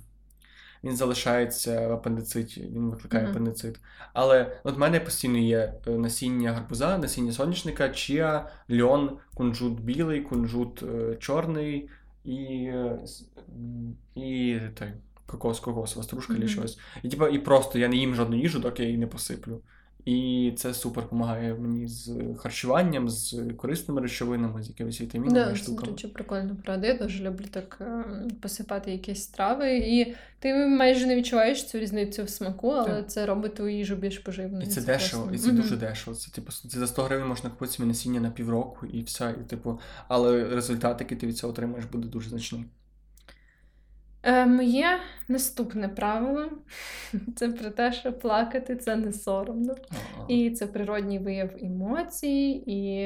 він 0.83 0.95
залишається 0.95 1.87
в 1.87 1.91
апендициті, 1.91 2.61
він 2.61 2.89
викликає 2.89 3.25
mm-hmm. 3.25 3.29
апендицит. 3.29 3.79
Але 4.13 4.59
от 4.63 4.75
в 4.75 4.79
мене 4.79 4.99
постійно 4.99 5.37
є 5.37 5.73
е, 5.87 5.91
насіння 5.91 6.53
гарбуза, 6.53 6.97
насіння 6.97 7.31
соняшника, 7.31 7.89
чия, 7.89 8.49
льон, 8.71 9.17
кунжут 9.33 9.79
білий, 9.79 10.21
кунжут 10.21 10.83
е, 10.83 11.15
чорний 11.15 11.89
і 12.23 12.35
е, 12.65 12.99
і 14.15 14.59
той, 14.75 14.93
кокос, 15.25 15.59
кокосова 15.59 15.99
ваструшка 15.99 16.33
mm-hmm. 16.33 16.41
чи 16.41 16.47
щось. 16.47 16.79
І 17.03 17.09
типу, 17.09 17.27
і 17.27 17.39
просто 17.39 17.79
я 17.79 17.87
не 17.87 17.95
їм 17.95 18.15
жодну 18.15 18.37
їжу, 18.37 18.59
доки 18.59 18.83
я 18.83 18.89
її 18.89 18.99
не 18.99 19.07
посиплю. 19.07 19.61
І 20.09 20.51
це 20.57 20.73
супер 20.73 21.03
допомагає 21.03 21.53
мені 21.53 21.87
з 21.87 22.11
харчуванням, 22.37 23.09
з 23.09 23.41
корисними 23.57 24.01
речовинами, 24.01 24.63
з 24.63 24.67
якимись 24.67 25.01
вітамінами. 25.01 25.45
Да, 25.45 25.55
штуками. 25.55 25.87
Це 25.87 25.91
дуже 25.91 26.07
прикольно, 26.07 26.57
правда. 26.65 26.87
Я 26.87 26.93
дуже 26.93 27.23
люблю 27.23 27.45
так 27.51 27.77
е, 27.81 28.03
посипати 28.41 28.91
якісь 28.91 29.23
страви. 29.23 29.77
І 29.77 30.15
ти 30.39 30.53
майже 30.67 31.05
не 31.05 31.15
відчуваєш 31.15 31.67
цю 31.67 31.79
різницю 31.79 32.23
в 32.23 32.29
смаку, 32.29 32.69
але 32.69 32.95
так. 32.95 33.11
це 33.11 33.25
робить 33.25 33.55
твою 33.55 33.77
їжу 33.77 33.95
більш 33.95 34.19
поживною. 34.19 34.63
І 34.63 34.65
це, 34.65 34.81
це 34.81 34.87
дешево, 34.87 35.23
класно. 35.23 35.37
і 35.37 35.39
це 35.39 35.49
mm-hmm. 35.49 35.61
дуже 35.61 35.77
дешево. 35.77 36.17
Це 36.17 36.31
типу 36.31 36.51
це 36.51 36.79
за 36.79 36.87
100 36.87 37.03
гривень 37.03 37.27
можна 37.27 37.49
купити 37.49 37.71
собі 37.71 37.87
насіння 37.87 38.19
на 38.19 38.29
півроку 38.29 38.85
і 38.85 39.01
все. 39.01 39.35
І, 39.41 39.49
типу, 39.49 39.79
але 40.07 40.43
результат, 40.43 40.97
який 40.99 41.17
ти 41.17 41.27
від 41.27 41.37
цього 41.37 41.53
отримаєш, 41.53 41.85
буде 41.85 42.07
дуже 42.07 42.29
значний. 42.29 42.65
Е, 44.23 44.45
Моє 44.45 44.99
наступне 45.27 45.89
правило 45.89 46.45
це 47.35 47.49
про 47.49 47.69
те, 47.69 47.93
що 47.93 48.13
плакати 48.13 48.75
це 48.75 48.95
не 48.95 49.13
соромно. 49.13 49.75
Ага. 49.89 50.25
І 50.27 50.51
це 50.51 50.67
природній 50.67 51.19
вияв 51.19 51.49
емоцій, 51.61 52.63
і 52.65 53.05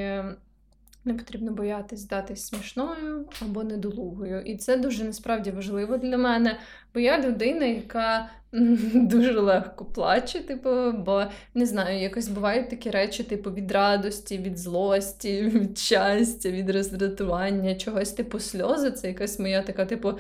не 1.05 1.14
потрібно 1.14 1.51
боятись 1.51 1.99
здатись 1.99 2.45
смішною 2.45 3.26
або 3.41 3.64
недолугою. 3.64 4.41
І 4.41 4.57
це 4.57 4.78
дуже 4.78 5.03
насправді 5.03 5.51
важливо 5.51 5.97
для 5.97 6.18
мене, 6.18 6.57
бо 6.93 6.99
я 6.99 7.22
людина, 7.22 7.66
яка 7.66 8.30
дуже 8.93 9.39
легко 9.39 9.86
плаче, 9.86 10.39
типу, 10.39 10.91
бо 10.91 11.24
не 11.53 11.66
знаю, 11.66 11.99
якось 11.99 12.28
бувають 12.28 12.70
такі 12.70 12.89
речі, 12.89 13.24
типу, 13.24 13.51
від 13.51 13.72
радості, 13.72 14.38
від 14.38 14.57
злості, 14.57 15.41
від 15.53 15.78
щастя, 15.78 16.51
від 16.51 16.70
роздратування, 16.70 17.76
чогось 17.76 18.11
типу 18.11 18.39
сльози. 18.39 18.91
Це 18.91 19.07
якась 19.07 19.39
моя 19.39 19.61
така, 19.61 19.86
типу 19.86 20.14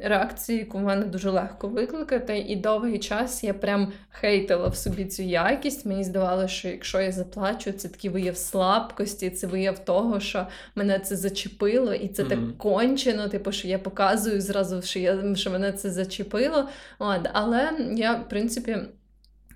реакції, 0.00 0.58
яку 0.58 0.78
в 0.78 0.82
мене 0.82 1.04
дуже 1.06 1.30
легко 1.30 1.68
викликати. 1.68 2.38
І 2.38 2.56
довгий 2.56 2.98
час 2.98 3.44
я 3.44 3.54
прям 3.54 3.92
хейтила 4.10 4.68
в 4.68 4.76
собі 4.76 5.04
цю 5.04 5.22
якість. 5.22 5.86
Мені 5.86 6.04
здавалося, 6.04 6.48
що 6.48 6.68
якщо 6.68 7.00
я 7.00 7.12
заплачу, 7.12 7.72
це 7.72 7.88
такий 7.88 8.10
вияв 8.10 8.36
слабкості, 8.36 9.30
це 9.30 9.46
вияв 9.46 9.84
того, 9.84 10.20
що 10.20 10.46
мене 10.74 10.98
це 10.98 11.16
зачепило, 11.16 11.94
і 11.94 12.08
це 12.08 12.22
mm-hmm. 12.22 12.28
так 12.28 12.58
кончено, 12.58 13.28
типу, 13.28 13.52
що 13.52 13.68
я 13.68 13.78
показую 13.78 14.40
зразу, 14.40 14.82
що 14.82 14.98
я 14.98 15.34
що 15.34 15.50
мене 15.50 15.72
це 15.72 15.90
зачепило. 15.90 16.68
От, 16.98 17.28
Але 17.32 17.70
я, 17.96 18.14
в 18.14 18.28
принципі. 18.28 18.78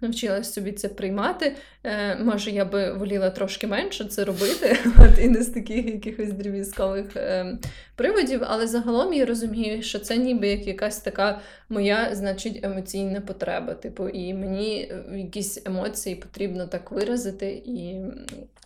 Навчилась 0.00 0.52
собі 0.52 0.72
це 0.72 0.88
приймати. 0.88 1.56
Е, 1.84 2.16
Може, 2.16 2.50
я 2.50 2.64
би 2.64 2.92
воліла 2.92 3.30
трошки 3.30 3.66
менше 3.66 4.04
це 4.04 4.24
робити, 4.24 4.78
от, 4.98 5.18
і 5.18 5.28
не 5.28 5.42
з 5.42 5.46
таких 5.46 5.86
якихось 5.86 6.32
дріб'язкових 6.32 7.16
е, 7.16 7.58
приводів, 7.94 8.40
але 8.46 8.66
загалом 8.66 9.12
я 9.12 9.26
розумію, 9.26 9.82
що 9.82 9.98
це 9.98 10.16
ніби 10.16 10.48
як 10.48 10.66
якась 10.66 11.00
така 11.00 11.40
моя, 11.68 12.14
значить, 12.14 12.64
емоційна 12.64 13.20
потреба. 13.20 13.74
Типу, 13.74 14.08
і 14.08 14.34
мені 14.34 14.92
якісь 15.12 15.66
емоції 15.66 16.16
потрібно 16.16 16.66
так 16.66 16.90
виразити, 16.90 17.62
і 17.66 18.00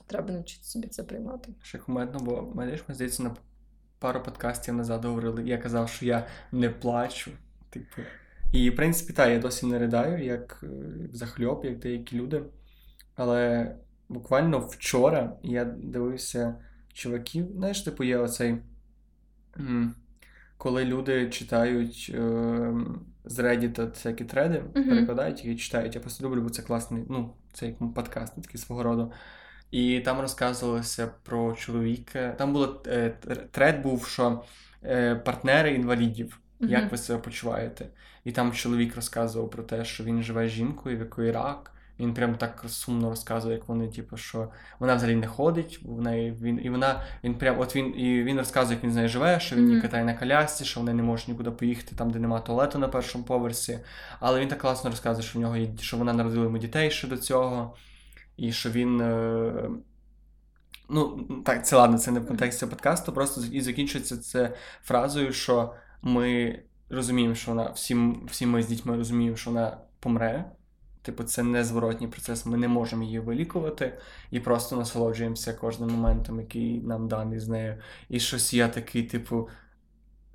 треба 0.06 0.32
навчити 0.32 0.64
собі 0.64 0.88
це 0.88 1.02
приймати. 1.02 1.48
Ще 1.62 1.78
кумедно, 1.78 2.20
бо 2.20 2.52
мене 2.54 2.78
здається, 2.88 3.22
на 3.22 3.36
пару 3.98 4.22
подкастів 4.22 4.74
назад 4.74 5.04
говорили. 5.04 5.42
Я 5.46 5.58
казав, 5.58 5.88
що 5.88 6.06
я 6.06 6.26
не 6.52 6.70
плачу. 6.70 7.30
Типу. 7.70 8.02
І, 8.53 8.70
в 8.70 8.76
принципі, 8.76 9.12
так, 9.12 9.30
я 9.30 9.38
досі 9.38 9.66
не 9.66 9.78
ридаю, 9.78 10.24
як 10.24 10.61
е, 10.62 10.66
захльоп, 11.12 11.64
як 11.64 11.78
деякі 11.78 12.16
люди. 12.16 12.42
Але 13.14 13.70
буквально 14.09 14.59
вчора 14.59 15.36
я 15.42 15.64
дивився 15.64 16.55
чуваків, 16.92 17.46
знаєш, 17.55 17.82
типу, 17.82 18.05
є 18.05 18.18
оцей. 18.18 18.57
Коли 20.57 20.84
люди 20.84 21.30
читають 21.30 22.12
е, 22.14 22.72
з 23.24 23.38
Reddit 23.38 23.90
всякі 23.90 24.24
треди, 24.24 24.59
uh-huh. 24.59 24.88
перекладають 24.88 25.44
їх 25.44 25.55
і 25.55 25.59
читають. 25.59 25.94
Я 25.94 26.01
просто 26.01 26.24
люблю, 26.24 26.42
бо 26.42 26.51
це 26.51 26.62
класний, 26.62 27.05
ну, 27.09 27.34
це 27.53 27.66
як 27.66 27.94
подкаст, 27.94 28.42
такий 28.42 28.61
свого 28.61 28.82
роду. 28.82 29.12
І 29.70 30.01
там 30.01 30.20
розказувалося 30.20 31.11
про 31.22 31.53
чоловіка. 31.53 32.34
Там 32.38 32.53
було 32.53 32.82
е, 32.86 33.11
тред 33.51 33.82
був, 33.82 34.07
що 34.07 34.44
е, 34.84 35.14
партнери 35.14 35.74
інвалідів, 35.74 36.40
як 36.61 36.90
ви 36.90 36.98
себе 36.98 37.18
почуваєте? 37.18 37.86
І 38.24 38.32
там 38.32 38.52
чоловік 38.52 38.96
розказував 38.96 39.50
про 39.50 39.62
те, 39.62 39.84
що 39.84 40.04
він 40.04 40.22
живе 40.22 40.48
з 40.48 40.50
жінкою, 40.50 40.96
в 40.96 41.00
якої 41.00 41.32
рак. 41.32 41.72
Він 42.00 42.14
прям 42.14 42.34
так 42.34 42.64
сумно 42.68 43.11
розказує, 43.11 43.54
як 43.54 43.68
вони, 43.68 43.88
типу, 43.88 44.16
що 44.16 44.48
вона 44.78 44.94
взагалі 44.94 45.16
не 45.16 45.26
ходить, 45.26 45.80
в 45.84 46.00
неї 46.00 46.30
він 46.42 46.61
і 46.64 46.70
вона 46.70 47.02
він 47.24 47.34
прям 47.34 47.61
от 47.61 47.76
він 47.76 48.00
і 48.00 48.22
він 48.22 48.38
розказує, 48.38 48.74
як 48.74 48.84
він 48.84 48.92
з 48.92 48.96
нею 48.96 49.08
живе, 49.08 49.40
що 49.40 49.56
він 49.56 49.64
її 49.64 49.76
mm-hmm. 49.78 49.82
катає 49.82 50.04
на 50.04 50.14
колясці, 50.14 50.64
що 50.64 50.80
вони 50.80 50.94
не 50.94 51.02
можуть 51.02 51.28
нікуди 51.28 51.50
поїхати 51.50 51.96
там, 51.96 52.11
де 52.11 52.18
немає 52.18 52.42
туалету 52.42 52.78
на 52.78 52.88
першому 52.88 53.24
поверсі. 53.24 53.78
Але 54.20 54.40
він 54.40 54.48
так 54.48 54.58
класно 54.58 54.90
розказує, 54.90 55.28
що 55.28 55.38
в 55.38 55.42
нього 55.42 55.56
є 55.56 55.68
що 55.80 55.96
вона 55.96 56.12
народила 56.12 56.44
йому 56.44 56.58
дітей 56.58 56.90
ще 56.90 57.08
до 57.08 57.16
цього, 57.16 57.76
і 58.36 58.52
що 58.52 58.70
він. 58.70 59.00
Е, 59.00 59.70
ну, 60.90 61.28
так, 61.44 61.66
це 61.66 61.76
ладно, 61.76 61.98
це 61.98 62.11
не 62.11 62.20
в 62.20 62.26
контексті 62.26 62.66
подкасту, 62.66 63.12
просто 63.12 63.42
і 63.52 63.61
закінчується 63.61 64.16
це 64.16 64.54
фразою, 64.82 65.32
що 65.32 65.74
ми 66.03 66.59
розуміємо, 66.90 67.34
що 67.34 67.51
вона 67.51 67.70
всі, 67.70 68.14
всі 68.26 68.46
ми 68.46 68.62
з 68.62 68.66
дітьми 68.66 68.96
розуміємо, 68.96 69.36
що 69.36 69.51
вона 69.51 69.78
помре. 70.01 70.44
Типу, 71.03 71.24
це 71.24 71.42
незворотній 71.42 72.09
процес, 72.09 72.46
ми 72.46 72.57
не 72.57 72.68
можемо 72.68 73.03
її 73.03 73.18
вилікувати 73.18 73.98
і 74.30 74.40
просто 74.40 74.76
насолоджуємося 74.76 75.53
кожним 75.53 75.90
моментом, 75.90 76.40
який 76.40 76.80
нам 76.80 77.09
даний 77.09 77.38
з 77.38 77.48
нею. 77.48 77.76
І 78.09 78.20
щось 78.20 78.55
я 78.55 78.68
такий, 78.68 79.03
типу, 79.03 79.48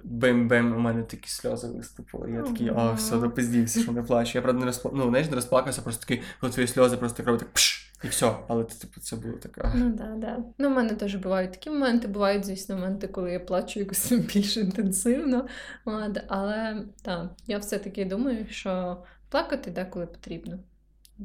бем-бем, 0.04 0.76
у 0.76 0.80
мене 0.80 1.04
такі 1.04 1.30
сльози 1.30 1.68
виступили. 1.68 2.32
Я 2.32 2.42
такий, 2.42 2.72
а, 2.76 2.92
все, 2.92 3.18
допиздівся, 3.18 3.82
що 3.82 3.92
не 3.92 4.04
плачу. 4.04 4.32
Я 4.38 4.42
правда 4.42 4.60
не 4.60 4.66
розпла... 4.66 4.92
ну, 4.94 5.10
знаєш, 5.10 5.30
не 5.30 5.36
розплакався, 5.36 5.82
просто 5.82 6.02
такий, 6.02 6.22
коли 6.40 6.54
твої 6.54 6.68
сльози 6.68 6.98
просто 6.98 7.18
так 7.18 7.26
роблять 7.26 7.42
так 7.42 7.54
пш, 7.54 7.85
і 8.06 8.08
все. 8.08 8.36
Але 8.48 8.64
типу, 8.64 9.02
це 9.02 9.16
було 9.16 9.38
таке. 9.38 9.72
Ну 9.76 9.90
да, 9.90 10.16
да. 10.18 10.38
Ну, 10.58 10.70
в 10.70 10.72
мене 10.72 10.90
теж 10.90 11.16
бувають 11.16 11.52
такі 11.52 11.70
моменти. 11.70 12.08
Бувають, 12.08 12.46
звісно, 12.46 12.76
моменти, 12.76 13.08
коли 13.08 13.32
я 13.32 13.40
плачу 13.40 13.80
якось 13.80 14.12
більш 14.34 14.58
інтенсивно. 14.58 15.48
От, 15.86 16.20
але 16.28 16.86
так, 17.02 17.32
я 17.48 17.58
все-таки 17.58 18.06
думаю, 18.06 18.46
що 18.50 19.04
плакати 19.30 19.72
деколи 19.72 20.06
потрібно. 20.06 20.60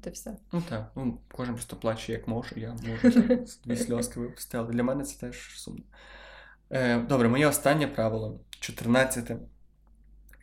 Це 0.05 0.11
все. 0.11 0.37
Ну 0.53 0.63
так, 0.69 0.93
ну, 0.97 1.19
кожен 1.33 1.55
просто 1.55 1.77
плаче 1.77 2.13
як 2.13 2.29
може, 2.29 2.61
я 2.61 2.77
можу 3.03 3.23
дві 3.65 3.77
сльозки 3.77 4.21
випустити, 4.21 4.59
але 4.59 4.73
для 4.73 4.83
мене 4.83 5.05
це 5.05 5.21
теж 5.21 5.59
сумно. 5.59 5.83
Е, 6.71 6.99
Добре, 6.99 7.29
моє 7.29 7.47
останнє 7.47 7.87
правило 7.87 8.41
14. 8.61 9.33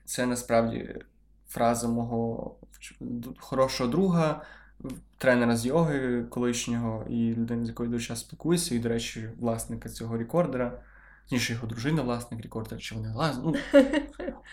Це 0.06 0.26
насправді 0.26 0.96
фраза 1.48 1.88
мого 1.88 2.56
хорошого 3.40 3.90
друга, 3.90 4.42
тренера 5.17 5.57
з 5.57 5.65
йоги 5.65 6.23
колишнього 6.23 7.05
і 7.09 7.36
людини, 7.36 7.65
з 7.65 7.67
якою 7.67 7.89
дуже 7.89 8.05
часто 8.05 8.28
спілкуюся, 8.28 8.75
і, 8.75 8.80
до 8.80 8.89
речі, 8.89 9.30
власника 9.39 9.89
цього 9.89 10.17
рекордера. 10.17 10.84
Ніж 11.32 11.49
його 11.49 11.67
дружина, 11.67 12.01
власник 12.01 12.41
рекордера, 12.41 12.82
чи 12.82 12.95
вони 12.95 13.11
власне. 13.11 13.41
Ну, 13.45 13.55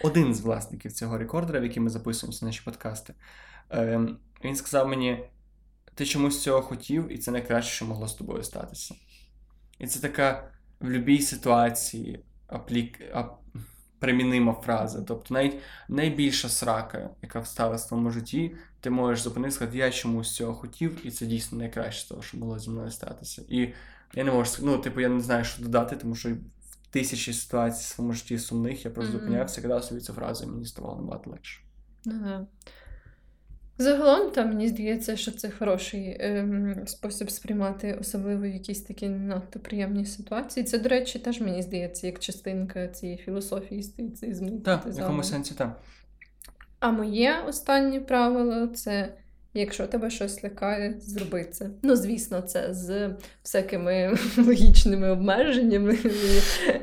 один 0.02 0.34
з 0.34 0.40
власників 0.40 0.92
цього 0.92 1.18
рекордера, 1.18 1.60
в 1.60 1.62
який 1.62 1.82
ми 1.82 1.90
записуємося 1.90 2.46
наші 2.46 2.62
подкасти. 2.64 3.14
Е, 3.72 4.00
Він 4.44 4.56
сказав 4.56 4.88
мені: 4.88 5.24
ти 5.94 6.06
чомусь 6.06 6.42
цього 6.42 6.62
хотів, 6.62 7.12
і 7.12 7.18
це 7.18 7.30
найкраще, 7.30 7.70
що 7.70 7.84
могло 7.84 8.08
з 8.08 8.14
тобою 8.14 8.42
статися. 8.42 8.94
І 9.78 9.86
це 9.86 10.00
така 10.00 10.50
в 10.80 10.84
будь-якій 10.84 11.22
ситуації 11.22 12.24
аплік... 12.46 13.00
ап... 13.12 13.40
примінима 13.98 14.52
фраза. 14.52 15.02
Тобто 15.02 15.34
навіть 15.34 15.58
найбільша 15.88 16.48
срака, 16.48 17.10
яка 17.22 17.40
встала 17.40 17.76
в 17.76 17.88
твоєму 17.88 18.10
житті, 18.10 18.56
ти 18.84 18.90
можеш 18.90 19.24
зупинитися, 19.24 19.56
сказати, 19.56 19.78
я 19.78 19.90
чомусь 19.90 20.34
цього 20.34 20.54
хотів, 20.54 21.06
і 21.06 21.10
це 21.10 21.26
дійсно 21.26 21.58
найкраще 21.58 22.08
того, 22.08 22.22
що 22.22 22.38
могло 22.38 22.58
зі 22.58 22.70
мною 22.70 22.90
статися. 22.90 23.42
І 23.48 23.68
я 24.14 24.24
не 24.24 24.32
можу 24.32 24.50
ну, 24.62 24.78
типу, 24.78 25.00
я 25.00 25.08
не 25.08 25.20
знаю, 25.20 25.44
що 25.44 25.62
додати, 25.62 25.96
тому 25.96 26.14
що 26.14 26.28
в 26.30 26.86
тисячі 26.90 27.32
ситуацій 27.32 27.80
в 27.80 27.86
своєму 27.86 28.12
житті 28.12 28.38
сумних 28.38 28.84
я 28.84 28.90
просто 28.90 29.12
mm-hmm. 29.12 29.20
зупинявся, 29.20 29.62
казав 29.62 29.84
собі 29.84 30.00
цю 30.00 30.12
фразу, 30.12 30.44
і 30.44 30.46
мені 30.46 30.66
ставало 30.66 30.96
набагато 30.96 31.30
легше. 31.30 31.60
Ага. 32.06 32.46
Загалом, 33.78 34.30
там 34.30 34.48
мені 34.48 34.68
здається, 34.68 35.16
що 35.16 35.30
це 35.30 35.50
хороший 35.50 36.16
ем, 36.20 36.82
спосіб 36.86 37.30
сприймати, 37.30 37.98
особливо 38.00 38.46
якісь 38.46 38.82
такі 38.82 39.08
надто 39.08 39.60
приємні 39.60 40.06
ситуації. 40.06 40.64
Це, 40.64 40.78
до 40.78 40.88
речі, 40.88 41.18
теж 41.18 41.40
мені 41.40 41.62
здається, 41.62 42.06
як 42.06 42.18
частинка 42.18 42.88
цієї 42.88 43.18
філософії 43.18 43.82
стоїцизму. 43.82 44.60
Так, 44.60 44.86
в 44.86 44.98
якому 44.98 45.22
сенсі 45.22 45.54
так. 45.54 45.80
А 46.80 46.90
моє 46.90 47.36
останнє 47.48 48.00
правило 48.00 48.66
це. 48.66 49.12
Якщо 49.56 49.86
тебе 49.86 50.10
щось 50.10 50.44
лякає, 50.44 50.94
зроби 51.00 51.44
це. 51.44 51.70
Ну, 51.82 51.96
звісно, 51.96 52.40
це 52.40 52.74
з 52.74 53.10
всякими 53.42 54.18
логічними 54.36 55.10
обмеженнями. 55.10 55.94
І, 55.94 56.08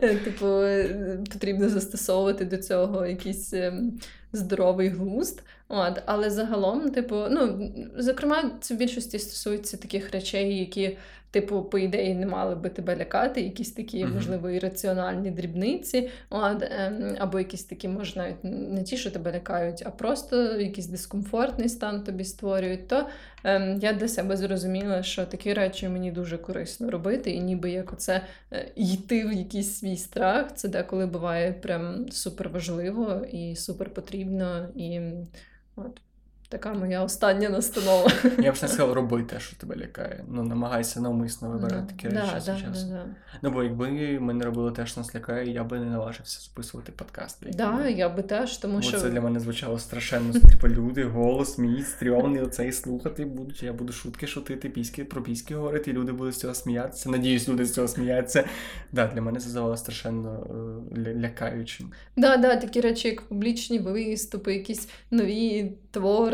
е, 0.01 0.15
Типу, 0.15 0.45
е, 0.47 1.19
потрібно 1.33 1.69
застосовувати 1.69 2.45
до 2.45 2.57
цього 2.57 3.05
якийсь 3.05 3.53
ем, 3.53 3.99
здоровий 4.33 4.89
глузд. 4.89 5.43
От, 5.67 6.01
Але 6.05 6.29
загалом, 6.29 6.89
типу, 6.89 7.15
ну, 7.29 7.71
зокрема, 7.97 8.51
це 8.61 8.73
в 8.73 8.77
більшості 8.77 9.19
стосується 9.19 9.77
таких 9.77 10.11
речей, 10.11 10.57
які, 10.57 10.97
типу, 11.31 11.63
по 11.63 11.77
ідеї, 11.79 12.15
не 12.15 12.25
мали 12.25 12.55
би 12.55 12.69
тебе 12.69 12.97
лякати, 12.97 13.41
якісь 13.41 13.71
такі, 13.71 14.05
можливо, 14.05 14.49
ірраціональні 14.49 15.31
дрібниці, 15.31 16.09
ем, 16.31 17.15
або 17.19 17.39
якісь 17.39 17.63
такі, 17.63 17.87
може, 17.87 18.19
навіть 18.19 18.43
не 18.43 18.83
ті, 18.83 18.97
що 18.97 19.11
тебе 19.11 19.31
лякають, 19.31 19.83
а 19.85 19.89
просто 19.89 20.59
якийсь 20.59 20.87
дискомфортний 20.87 21.69
стан 21.69 22.03
тобі 22.03 22.23
створюють. 22.23 22.87
То 22.87 23.07
ем, 23.43 23.79
я 23.81 23.93
для 23.93 24.07
себе 24.07 24.37
зрозуміла, 24.37 25.03
що 25.03 25.25
такі 25.25 25.53
речі 25.53 25.89
мені 25.89 26.11
дуже 26.11 26.37
корисно 26.37 26.91
робити, 26.91 27.31
і 27.31 27.39
ніби 27.39 27.71
як 27.71 27.93
оце 27.93 28.21
е, 28.53 28.71
йти 28.75 29.25
в 29.25 29.33
якийсь 29.33 29.79
свій 29.79 29.97
страх, 29.97 30.55
це 30.55 30.69
деколи 30.69 31.05
буває 31.05 31.53
прям 31.53 32.11
супер 32.11 32.49
важливо 32.49 33.25
і 33.31 33.55
супер 33.55 33.93
потрібно. 33.93 34.69
і 34.75 35.01
От. 35.75 36.01
Така 36.51 36.73
моя 36.73 37.03
остання 37.03 37.49
настанова. 37.49 38.11
Я 38.23 38.51
б 38.51 38.55
не 38.61 38.67
сказав, 38.67 38.93
роби 38.93 39.23
те, 39.23 39.39
що 39.39 39.55
тебе 39.55 39.75
лякає. 39.75 40.23
Ну, 40.27 40.43
намагайся 40.43 41.01
навмисно 41.01 41.49
вибирати 41.49 41.93
такі 41.95 42.07
речі 42.07 42.27
да, 42.33 42.53
да, 42.53 42.61
часу. 42.61 42.87
Да, 42.89 43.05
ну, 43.41 43.51
бо 43.51 43.63
якби 43.63 44.19
ми 44.19 44.33
не 44.33 44.45
робили 44.45 44.71
те, 44.71 44.85
що 44.85 44.99
нас 44.99 45.15
лякає, 45.15 45.51
я 45.51 45.63
би 45.63 45.79
не 45.79 45.85
наважився 45.85 46.39
записувати 46.41 46.91
подкасти. 46.91 47.45
Так, 47.45 47.55
да, 47.55 47.87
я 47.87 48.09
би 48.09 48.21
теж, 48.21 48.57
тому 48.57 48.75
бо 48.75 48.81
що. 48.81 48.99
Це 48.99 49.09
для 49.09 49.21
мене 49.21 49.39
звучало 49.39 49.79
страшенно. 49.79 50.33
Типу, 50.33 50.67
люди, 50.67 51.03
голос, 51.03 51.57
мій 51.57 51.81
стрьомний, 51.81 52.41
оцей 52.41 52.71
слухати 52.71 53.25
будуть. 53.25 53.63
Я 53.63 53.73
буду 53.73 53.93
шутки 53.93 54.27
шутити, 54.27 54.69
піськи, 54.69 55.05
про 55.05 55.23
піськи 55.23 55.55
говорити, 55.55 55.91
і 55.91 55.93
люди 55.93 56.11
будуть 56.11 56.33
з 56.33 56.39
цього 56.39 56.53
сміятися. 56.53 57.09
Надіюсь, 57.09 57.49
люди 57.49 57.65
з 57.65 57.73
цього 57.73 57.87
сміються. 57.87 58.43
Да, 58.91 59.07
Для 59.07 59.21
мене 59.21 59.39
це 59.39 59.49
здавалося 59.49 59.83
страшенно 59.83 60.47
е, 60.97 61.15
лякаючим. 61.15 61.87
Так, 61.87 61.97
да, 62.15 62.37
да, 62.37 62.55
такі 62.55 62.81
речі, 62.81 63.07
як 63.07 63.21
публічні 63.21 63.79
виступи, 63.79 64.53
якісь 64.53 64.89
нові 65.11 65.73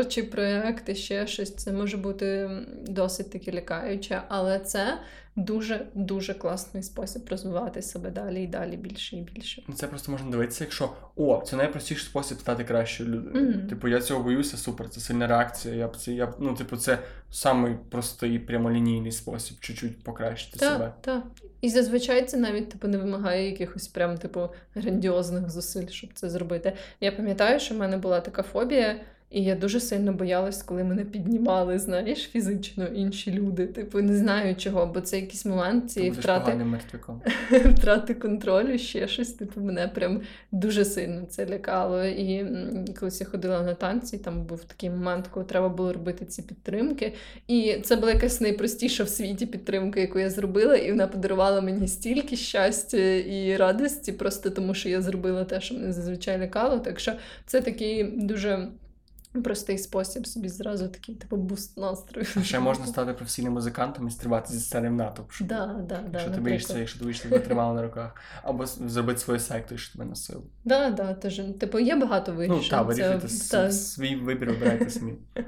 творчі 0.08 0.22
проекти, 0.22 0.94
ще 0.94 1.26
щось. 1.26 1.54
Це 1.54 1.72
може 1.72 1.96
бути 1.96 2.50
досить 2.88 3.30
таки 3.30 3.52
лякаюче, 3.52 4.22
але 4.28 4.58
це 4.58 4.98
дуже-дуже 5.36 6.34
класний 6.34 6.82
спосіб 6.82 7.22
розвивати 7.30 7.82
себе 7.82 8.10
далі 8.10 8.42
і 8.42 8.46
далі 8.46 8.76
більше 8.76 9.16
і 9.16 9.22
більше. 9.22 9.62
Ну, 9.68 9.74
це 9.74 9.86
просто 9.86 10.12
можна 10.12 10.30
дивитися, 10.30 10.64
якщо 10.64 10.90
о, 11.16 11.42
це 11.46 11.56
найпростіший 11.56 12.04
спосіб 12.04 12.38
стати 12.38 12.64
кращою 12.64 13.10
людиною. 13.10 13.46
Mm-hmm. 13.46 13.68
Типу, 13.68 13.88
я 13.88 14.00
цього 14.00 14.22
боюся, 14.22 14.56
супер, 14.56 14.88
це 14.88 15.00
сильна 15.00 15.26
реакція. 15.26 15.74
Я 15.74 15.88
б 15.88 15.96
це 15.96 16.12
я 16.12 16.34
ну, 16.38 16.54
типу, 16.54 16.76
це 16.76 16.98
самий 17.30 17.76
простий 17.90 18.38
прямолінійний 18.38 19.12
спосіб 19.12 19.56
чуть-чуть 19.60 20.04
покращити 20.04 20.58
та, 20.58 20.72
себе. 20.72 20.92
Так. 21.00 21.24
І 21.60 21.70
зазвичай 21.70 22.24
це 22.24 22.36
навіть 22.36 22.68
типу 22.68 22.88
не 22.88 22.98
вимагає 22.98 23.50
якихось 23.50 23.88
прям 23.88 24.18
типу 24.18 24.48
грандіозних 24.74 25.50
зусиль, 25.50 25.86
щоб 25.86 26.10
це 26.14 26.30
зробити. 26.30 26.72
Я 27.00 27.12
пам'ятаю, 27.12 27.60
що 27.60 27.74
в 27.74 27.78
мене 27.78 27.96
була 27.96 28.20
така 28.20 28.42
фобія. 28.42 29.00
І 29.30 29.44
я 29.44 29.54
дуже 29.54 29.80
сильно 29.80 30.12
боялась, 30.12 30.62
коли 30.62 30.84
мене 30.84 31.04
піднімали, 31.04 31.78
знаєш, 31.78 32.18
фізично 32.18 32.86
інші 32.86 33.32
люди. 33.32 33.66
Типу, 33.66 34.00
не 34.00 34.16
знаю 34.16 34.56
чого, 34.56 34.86
бо 34.86 35.00
це 35.00 35.16
якийсь 35.16 35.44
момент 35.44 35.90
цієї 35.90 36.10
втрати 36.10 36.52
втрати 37.64 38.14
контролю, 38.14 38.78
ще 38.78 39.08
щось. 39.08 39.32
Типу, 39.32 39.60
мене 39.60 39.88
прям 39.88 40.20
дуже 40.52 40.84
сильно 40.84 41.22
це 41.28 41.46
лякало. 41.46 42.04
І 42.04 42.46
колись 43.00 43.20
я 43.20 43.26
ходила 43.26 43.62
на 43.62 43.74
танці, 43.74 44.18
там 44.18 44.44
був 44.44 44.64
такий 44.64 44.90
момент, 44.90 45.28
коли 45.30 45.46
треба 45.46 45.68
було 45.68 45.92
робити 45.92 46.24
ці 46.24 46.42
підтримки. 46.42 47.14
І 47.48 47.76
це 47.84 47.96
була 47.96 48.12
якась 48.12 48.40
найпростіша 48.40 49.04
в 49.04 49.08
світі 49.08 49.46
підтримка, 49.46 50.00
яку 50.00 50.18
я 50.18 50.30
зробила, 50.30 50.76
і 50.76 50.90
вона 50.90 51.06
подарувала 51.06 51.60
мені 51.60 51.88
стільки 51.88 52.36
щастя 52.36 52.98
і 53.14 53.56
радості, 53.56 54.12
просто 54.12 54.50
тому 54.50 54.74
що 54.74 54.88
я 54.88 55.02
зробила 55.02 55.44
те, 55.44 55.60
що 55.60 55.74
мене 55.74 55.92
зазвичай 55.92 56.40
лякало. 56.40 56.78
Так 56.78 57.00
що 57.00 57.12
це 57.46 57.60
такий 57.60 58.04
дуже. 58.04 58.68
Простий 59.42 59.78
спосіб 59.78 60.26
собі 60.26 60.48
зразу 60.48 60.88
такий, 60.88 61.14
типу, 61.14 61.36
буст 61.36 61.78
настрою. 61.78 62.26
Ще 62.42 62.60
можна 62.60 62.86
стати 62.86 63.12
професійним 63.12 63.52
музикантом 63.52 64.08
і 64.08 64.10
стрибати 64.10 64.52
зі 64.52 64.60
сцени 64.60 64.88
в 64.88 64.92
натовп. 64.92 65.30
Да, 65.40 65.66
да, 65.88 66.00
якщо 66.12 66.30
да, 66.30 66.34
ти 66.34 66.40
боїшся, 66.40 66.78
якщо 66.78 66.98
ти 66.98 67.04
боїшся, 67.04 67.22
тебе 67.22 67.38
тримали 67.38 67.74
на 67.74 67.82
руках. 67.82 68.14
Або 68.42 68.66
зробити 68.66 69.20
свою 69.20 69.40
секту, 69.40 69.78
що 69.78 69.98
тебе. 69.98 70.14
Так, 70.66 70.94
да, 70.94 71.16
да, 71.22 71.52
типу, 71.52 71.78
є 71.78 71.96
багато 71.96 72.32
вирішень. 72.32 72.60
Ну, 72.62 72.68
так, 72.68 72.86
вирішуйте 72.86 73.72
свій 73.72 74.16
вибір, 74.16 74.50
обирайте 74.50 74.90
самі. 74.90 75.14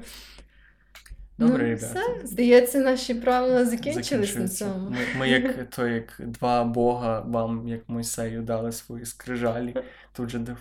Добре, 1.41 1.63
ну, 1.63 1.69
ребята. 1.69 1.87
Все, 1.87 2.27
здається, 2.27 2.79
наші 2.79 3.13
правила 3.13 3.65
закінчились 3.65 4.35
на 4.35 4.47
цьому. 4.47 4.89
Ми, 4.89 4.97
ми 5.19 5.29
як 5.29 5.69
то, 5.69 5.87
як 5.87 6.13
два 6.19 6.63
бога 6.63 7.19
вам, 7.19 7.67
як 7.67 7.89
Мойсею, 7.89 8.41
дали 8.41 8.71
свої 8.71 9.05
скрижалі. 9.05 9.75
Тут 10.13 10.29
же 10.29 10.57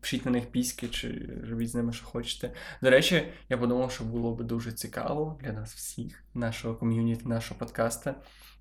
пишіть 0.00 0.24
на 0.24 0.30
них 0.30 0.46
піськи 0.46 0.88
чи 0.88 1.30
робіть 1.50 1.70
з 1.70 1.74
ними, 1.74 1.92
що 1.92 2.06
хочете. 2.06 2.52
До 2.82 2.90
речі, 2.90 3.28
я 3.48 3.58
подумав, 3.58 3.92
що 3.92 4.04
було 4.04 4.34
б 4.34 4.42
дуже 4.44 4.72
цікаво 4.72 5.38
для 5.42 5.52
нас 5.52 5.74
всіх, 5.74 6.24
нашого 6.34 6.74
ком'юніті, 6.74 7.28
нашого 7.28 7.58
подкаста, 7.58 8.14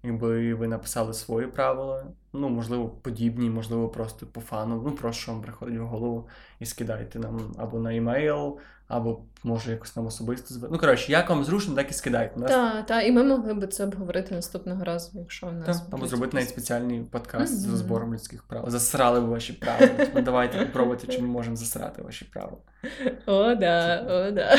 якби 0.03 0.53
ви 0.53 0.67
написали 0.67 1.13
свої 1.13 1.47
правила. 1.47 2.05
Ну, 2.33 2.49
можливо, 2.49 2.89
подібні, 2.89 3.49
можливо, 3.49 3.89
просто 3.89 4.25
по 4.25 4.41
фану. 4.41 4.81
Ну, 4.85 4.91
просто 4.91 5.21
що 5.21 5.31
вам 5.31 5.41
приходить 5.41 5.79
в 5.79 5.85
голову 5.85 6.29
і 6.59 6.65
скидайте 6.65 7.19
нам 7.19 7.55
або 7.57 7.79
на 7.79 7.95
емейл 7.95 8.59
або 8.88 9.19
може 9.43 9.71
якось 9.71 9.95
нам 9.95 10.05
особисто 10.05 10.53
зве. 10.53 10.67
Ну, 10.71 10.77
коротше, 10.77 11.11
як 11.11 11.29
вам 11.29 11.43
зручно, 11.43 11.75
так 11.75 11.91
і 11.91 11.93
скидайте. 11.93 12.39
Нас... 12.39 12.51
Так, 12.51 12.85
та, 12.85 13.01
і 13.01 13.11
ми 13.11 13.23
могли 13.23 13.53
б 13.53 13.67
це 13.67 13.83
обговорити 13.83 14.35
наступного 14.35 14.83
разу, 14.83 15.11
якщо 15.19 15.47
в 15.47 15.53
нас. 15.53 15.81
Та, 15.81 15.95
або 15.95 16.07
зробити 16.07 16.38
навіть 16.38 16.49
спеціальний 16.49 16.99
подкаст 16.99 17.59
з 17.59 17.63
Мгм. 17.63 17.71
розбором 17.71 18.13
людських 18.13 18.43
прав. 18.43 18.69
Засрали 18.69 19.19
ви 19.19 19.27
ваші 19.27 19.53
права. 19.53 19.88
Типу, 20.28 20.36
давайте 20.36 20.65
попробуйте, 20.65 21.07
чи 21.07 21.21
ми 21.21 21.28
можемо 21.28 21.55
засрати 21.55 22.01
ваші 22.01 22.25
права. 22.25 22.57
О, 23.25 23.55
да, 23.55 24.01
о, 24.01 24.32
да. 24.32 24.55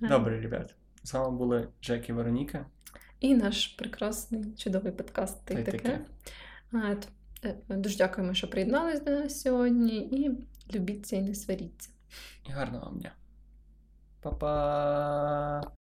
Добре, 0.08 0.40
ребят. 0.40 0.74
З 1.02 1.12
вами 1.14 1.36
були 1.36 1.68
Джек 1.82 2.08
і 2.08 2.12
Вероніка. 2.12 2.66
І 3.20 3.34
наш 3.34 3.66
прекрасний 3.66 4.44
чудовий 4.56 4.92
подкаст 4.92 5.44
«Ти 5.44 5.54
таке. 5.64 6.00
е, 7.44 7.56
Дуже 7.68 7.96
дякуємо, 7.96 8.34
що 8.34 8.50
приєднались 8.50 9.00
до 9.04 9.10
нас 9.10 9.40
сьогодні. 9.40 9.96
І 9.98 10.30
любіться 10.76 11.16
і 11.16 11.22
не 11.22 11.34
сваріться. 11.34 11.90
І 12.48 12.52
гарного 12.52 12.84
вам 12.86 12.98
дня. 12.98 13.12
Па-па! 14.20 15.79